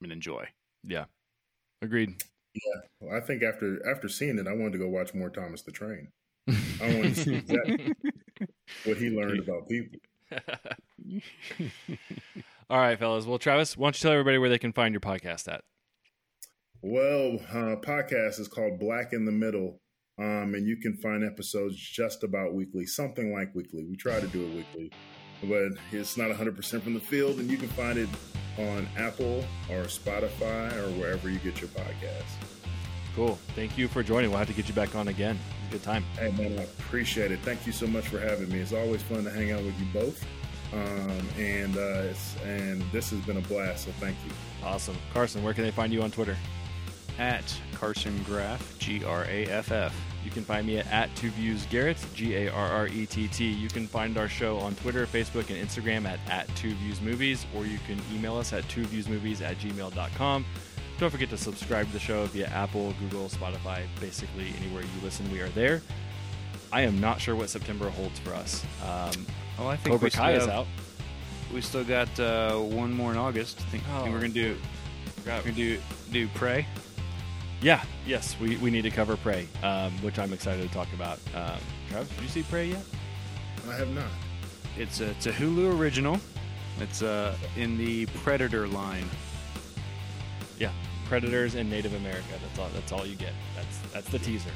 and 0.02 0.12
enjoy. 0.12 0.48
Yeah. 0.84 1.06
Agreed. 1.82 2.24
Well, 3.00 3.16
I 3.16 3.22
think 3.22 3.44
after 3.44 3.80
after 3.90 4.10
seeing 4.10 4.38
it, 4.38 4.48
I 4.48 4.54
wanted 4.54 4.74
to 4.74 4.80
go 4.80 4.90
watch 4.90 5.14
more 5.14 5.30
Thomas 5.30 5.62
the 5.62 5.72
Train. 5.72 6.10
I 6.50 6.96
wanted 6.96 7.16
to 7.16 7.22
see 7.22 7.36
exactly 7.36 7.94
what 8.86 8.98
he 8.98 9.10
learned 9.10 9.40
about 9.40 9.70
people. 9.70 10.00
All 12.70 12.78
right, 12.78 13.00
fellas. 13.00 13.26
Well, 13.26 13.40
Travis, 13.40 13.76
why 13.76 13.88
don't 13.88 13.98
you 13.98 14.02
tell 14.04 14.12
everybody 14.12 14.38
where 14.38 14.50
they 14.50 14.60
can 14.60 14.74
find 14.74 14.94
your 14.94 15.02
podcast 15.02 15.52
at? 15.52 15.62
Well, 16.82 17.40
uh, 17.50 17.76
podcast 17.82 18.40
is 18.40 18.48
called 18.48 18.80
Black 18.80 19.12
in 19.12 19.26
the 19.26 19.32
Middle, 19.32 19.82
um, 20.20 20.54
and 20.54 20.68
you 20.68 20.78
can 20.78 20.96
find 20.98 21.24
episodes 21.24 21.76
just 21.76 22.24
about 22.24 22.54
weekly, 22.54 22.86
something 22.86 23.34
like 23.34 23.56
weekly. 23.56 23.86
We 23.90 23.98
try 23.98 24.20
to 24.20 24.28
do 24.28 24.46
it 24.46 24.56
weekly, 24.56 24.92
but 25.44 25.80
it's 25.92 26.16
not 26.16 26.30
100% 26.30 26.82
from 26.84 26.94
the 26.94 27.00
field, 27.00 27.40
and 27.40 27.50
you 27.50 27.58
can 27.58 27.70
find 27.70 27.98
it 27.98 28.08
on 28.60 28.88
Apple 28.98 29.44
or 29.70 29.84
Spotify 29.86 30.72
or 30.78 30.92
wherever 31.00 31.30
you 31.30 31.40
get 31.40 31.60
your 31.60 31.70
podcasts. 31.70 32.36
Cool. 33.16 33.40
Thank 33.56 33.78
you 33.78 33.88
for 33.88 34.04
joining. 34.04 34.30
We'll 34.30 34.40
have 34.40 34.48
to 34.48 34.54
get 34.54 34.68
you 34.68 34.76
back 34.76 34.96
on 34.96 35.08
again. 35.08 35.40
Good 35.72 35.84
time. 35.84 36.06
Hey, 36.18 36.32
man, 36.32 36.60
I 36.60 36.64
appreciate 36.64 37.32
it. 37.32 37.40
Thank 37.42 37.66
you 37.66 37.74
so 37.74 37.88
much 37.88 38.08
for 38.08 38.20
having 38.20 38.50
me. 38.50 38.60
It's 38.60 38.74
always 38.74 39.02
fun 39.02 39.24
to 39.24 39.32
hang 39.32 39.52
out 39.52 39.64
with 39.64 39.78
you 39.80 39.88
both. 39.92 40.24
Um, 40.74 41.22
and 41.38 41.76
uh, 41.78 42.10
it's, 42.10 42.36
and 42.44 42.84
this 42.92 43.10
has 43.10 43.20
been 43.22 43.38
a 43.38 43.42
blast. 43.42 43.86
So 43.86 43.92
thank 44.00 44.18
you. 44.26 44.32
Awesome. 44.64 44.96
Carson, 45.14 45.44
where 45.44 45.54
can 45.54 45.64
they 45.64 45.72
find 45.72 45.92
you 45.92 46.02
on 46.02 46.12
Twitter? 46.12 46.38
At 47.18 47.44
Carson 47.74 48.22
Graff, 48.24 48.78
G 48.80 49.04
R 49.04 49.26
A 49.26 49.46
F 49.46 49.72
F. 49.72 49.94
You 50.24 50.32
can 50.32 50.44
find 50.44 50.66
me 50.66 50.78
at, 50.78 50.88
at 50.88 51.14
Two 51.16 51.32
Views 51.32 51.66
Garrett, 51.66 51.98
G 52.14 52.36
A 52.36 52.50
R 52.50 52.68
R 52.68 52.88
E 52.88 53.06
T 53.06 53.28
T. 53.28 53.46
You 53.46 53.68
can 53.68 53.88
find 53.88 54.18
our 54.18 54.30
show 54.30 54.58
on 54.60 54.76
Twitter, 54.76 55.06
Facebook, 55.06 55.50
and 55.50 55.58
Instagram 55.58 56.06
at, 56.06 56.20
at 56.30 56.54
Two 56.56 56.74
Views 56.76 57.02
Movies, 57.02 57.46
or 57.56 57.66
you 57.66 57.80
can 57.88 58.00
email 58.14 58.38
us 58.38 58.54
at 58.54 58.64
twoviewsmovies 58.66 59.42
at 59.42 59.58
gmail.com. 59.58 60.46
Don't 61.00 61.10
forget 61.10 61.30
to 61.30 61.38
subscribe 61.38 61.88
to 61.88 61.94
the 61.94 62.00
show 62.00 62.26
via 62.28 62.48
Apple, 62.48 62.94
Google, 63.00 63.30
Spotify, 63.30 63.84
basically 64.02 64.54
anywhere 64.62 64.84
you 64.84 64.90
listen, 65.02 65.30
we 65.32 65.40
are 65.40 65.50
there. 65.50 65.82
I 66.72 66.82
am 66.82 67.00
not 67.00 67.22
sure 67.22 67.36
what 67.36 67.50
September 67.50 67.90
holds 67.90 68.20
for 68.20 68.34
us. 68.34 68.66
Um, 68.86 69.26
Oh, 69.60 69.68
I 69.68 69.76
think 69.76 69.94
Cobra 69.94 70.06
we 70.06 70.10
still 70.10 70.22
Kai 70.24 70.32
is 70.34 70.46
have- 70.46 70.54
out. 70.54 70.68
We 71.54 71.62
still 71.62 71.84
got 71.84 72.20
uh, 72.20 72.58
one 72.58 72.94
more 72.94 73.12
in 73.12 73.18
August. 73.18 73.60
I 73.60 73.64
think, 73.72 73.84
I 73.90 73.98
think 74.04 74.10
Oh. 74.10 74.12
we're 74.12 74.22
gonna 74.22 74.34
do. 74.34 74.56
We're 75.26 75.40
gonna 75.42 75.52
do 75.52 75.80
do 76.12 76.28
Prey. 76.30 76.66
Yeah, 77.62 77.84
yes, 78.06 78.38
we, 78.40 78.56
we 78.58 78.70
need 78.70 78.84
to 78.84 78.92
cover 78.92 79.18
Prey, 79.18 79.48
um, 79.64 79.92
which 80.02 80.18
I'm 80.20 80.32
excited 80.32 80.66
to 80.68 80.74
talk 80.74 80.88
about. 80.94 81.20
Um, 81.36 81.58
Travis, 81.90 82.08
did 82.10 82.22
you 82.22 82.30
see 82.30 82.44
Prey 82.44 82.68
yet? 82.70 82.84
I 83.70 83.74
have 83.76 83.90
not. 83.90 84.06
It's 84.78 85.02
a, 85.02 85.10
it's 85.10 85.26
a 85.26 85.32
Hulu 85.32 85.78
original. 85.78 86.20
It's 86.80 87.02
uh, 87.02 87.36
in 87.58 87.78
the 87.78 88.06
Predator 88.24 88.68
line. 88.68 89.10
Yeah, 90.60 90.72
Predators 91.08 91.56
and 91.56 91.70
Native 91.70 91.96
America. 91.96 92.24
That's 92.42 92.60
all. 92.60 92.70
That's 92.76 92.92
all 92.92 93.06
you 93.06 93.16
get. 93.16 93.34
That's 93.56 93.80
that's 93.92 94.10
the 94.10 94.20
teaser. 94.20 94.52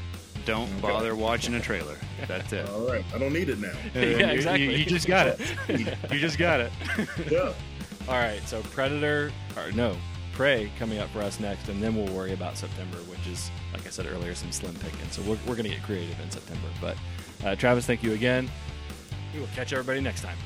Don't 0.45 0.69
Okay. 0.73 0.81
bother 0.81 1.15
watching 1.15 1.53
a 1.55 1.59
trailer. 1.59 1.97
That's 2.27 2.51
it. 2.53 2.67
All 2.69 2.85
right. 2.87 3.05
I 3.13 3.17
don't 3.17 3.33
need 3.33 3.49
it 3.49 3.59
now. 3.59 3.71
Yeah, 3.95 4.01
You- 4.01 4.17
you- 4.17 4.25
exactly. 4.25 4.75
You, 4.75 4.85
just 4.85 5.07
got 5.07 5.27
it. 5.27 5.39
you 6.11 6.19
just 6.19 6.37
got 6.37 6.59
it. 6.59 6.71
Yeah. 7.31 7.53
All 8.09 8.15
right, 8.15 8.41
so 8.45 8.61
Predator, 8.63 9.31
or 9.55 9.71
no, 9.71 9.95
Prey 10.33 10.69
coming 10.77 10.99
up 10.99 11.09
for 11.11 11.21
us 11.21 11.39
next, 11.39 11.69
and 11.69 11.81
then 11.81 11.95
we'll 11.95 12.13
worry 12.13 12.33
about 12.33 12.57
September, 12.57 12.97
which 13.09 13.25
is, 13.27 13.49
like 13.71 13.85
I 13.87 13.89
said 13.89 14.05
earlier, 14.07 14.35
some 14.35 14.51
slim 14.51 14.73
picking. 14.75 15.09
So 15.11 15.21
we're, 15.21 15.37
we're 15.47 15.55
going 15.55 15.63
to 15.63 15.69
get 15.69 15.83
creative 15.83 16.19
in 16.19 16.29
September. 16.29 16.67
But 16.81 16.97
uh, 17.45 17.55
Travis, 17.55 17.85
thank 17.85 18.03
you 18.03 18.11
again. 18.11 18.49
We 19.33 19.39
will 19.39 19.47
catch 19.55 19.71
everybody 19.71 20.01
next 20.01 20.21
time. 20.21 20.37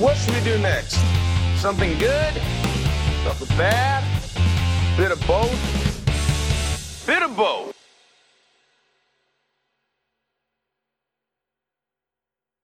What 0.00 0.16
should 0.16 0.32
we 0.32 0.40
do 0.40 0.56
next? 0.56 0.98
Something 1.60 1.98
good? 1.98 2.32
Something 3.22 3.54
bad? 3.58 4.02
Bit 4.96 5.12
of 5.12 5.20
both? 5.26 7.06
Bit 7.06 7.22
of 7.22 7.36
both. 7.36 7.69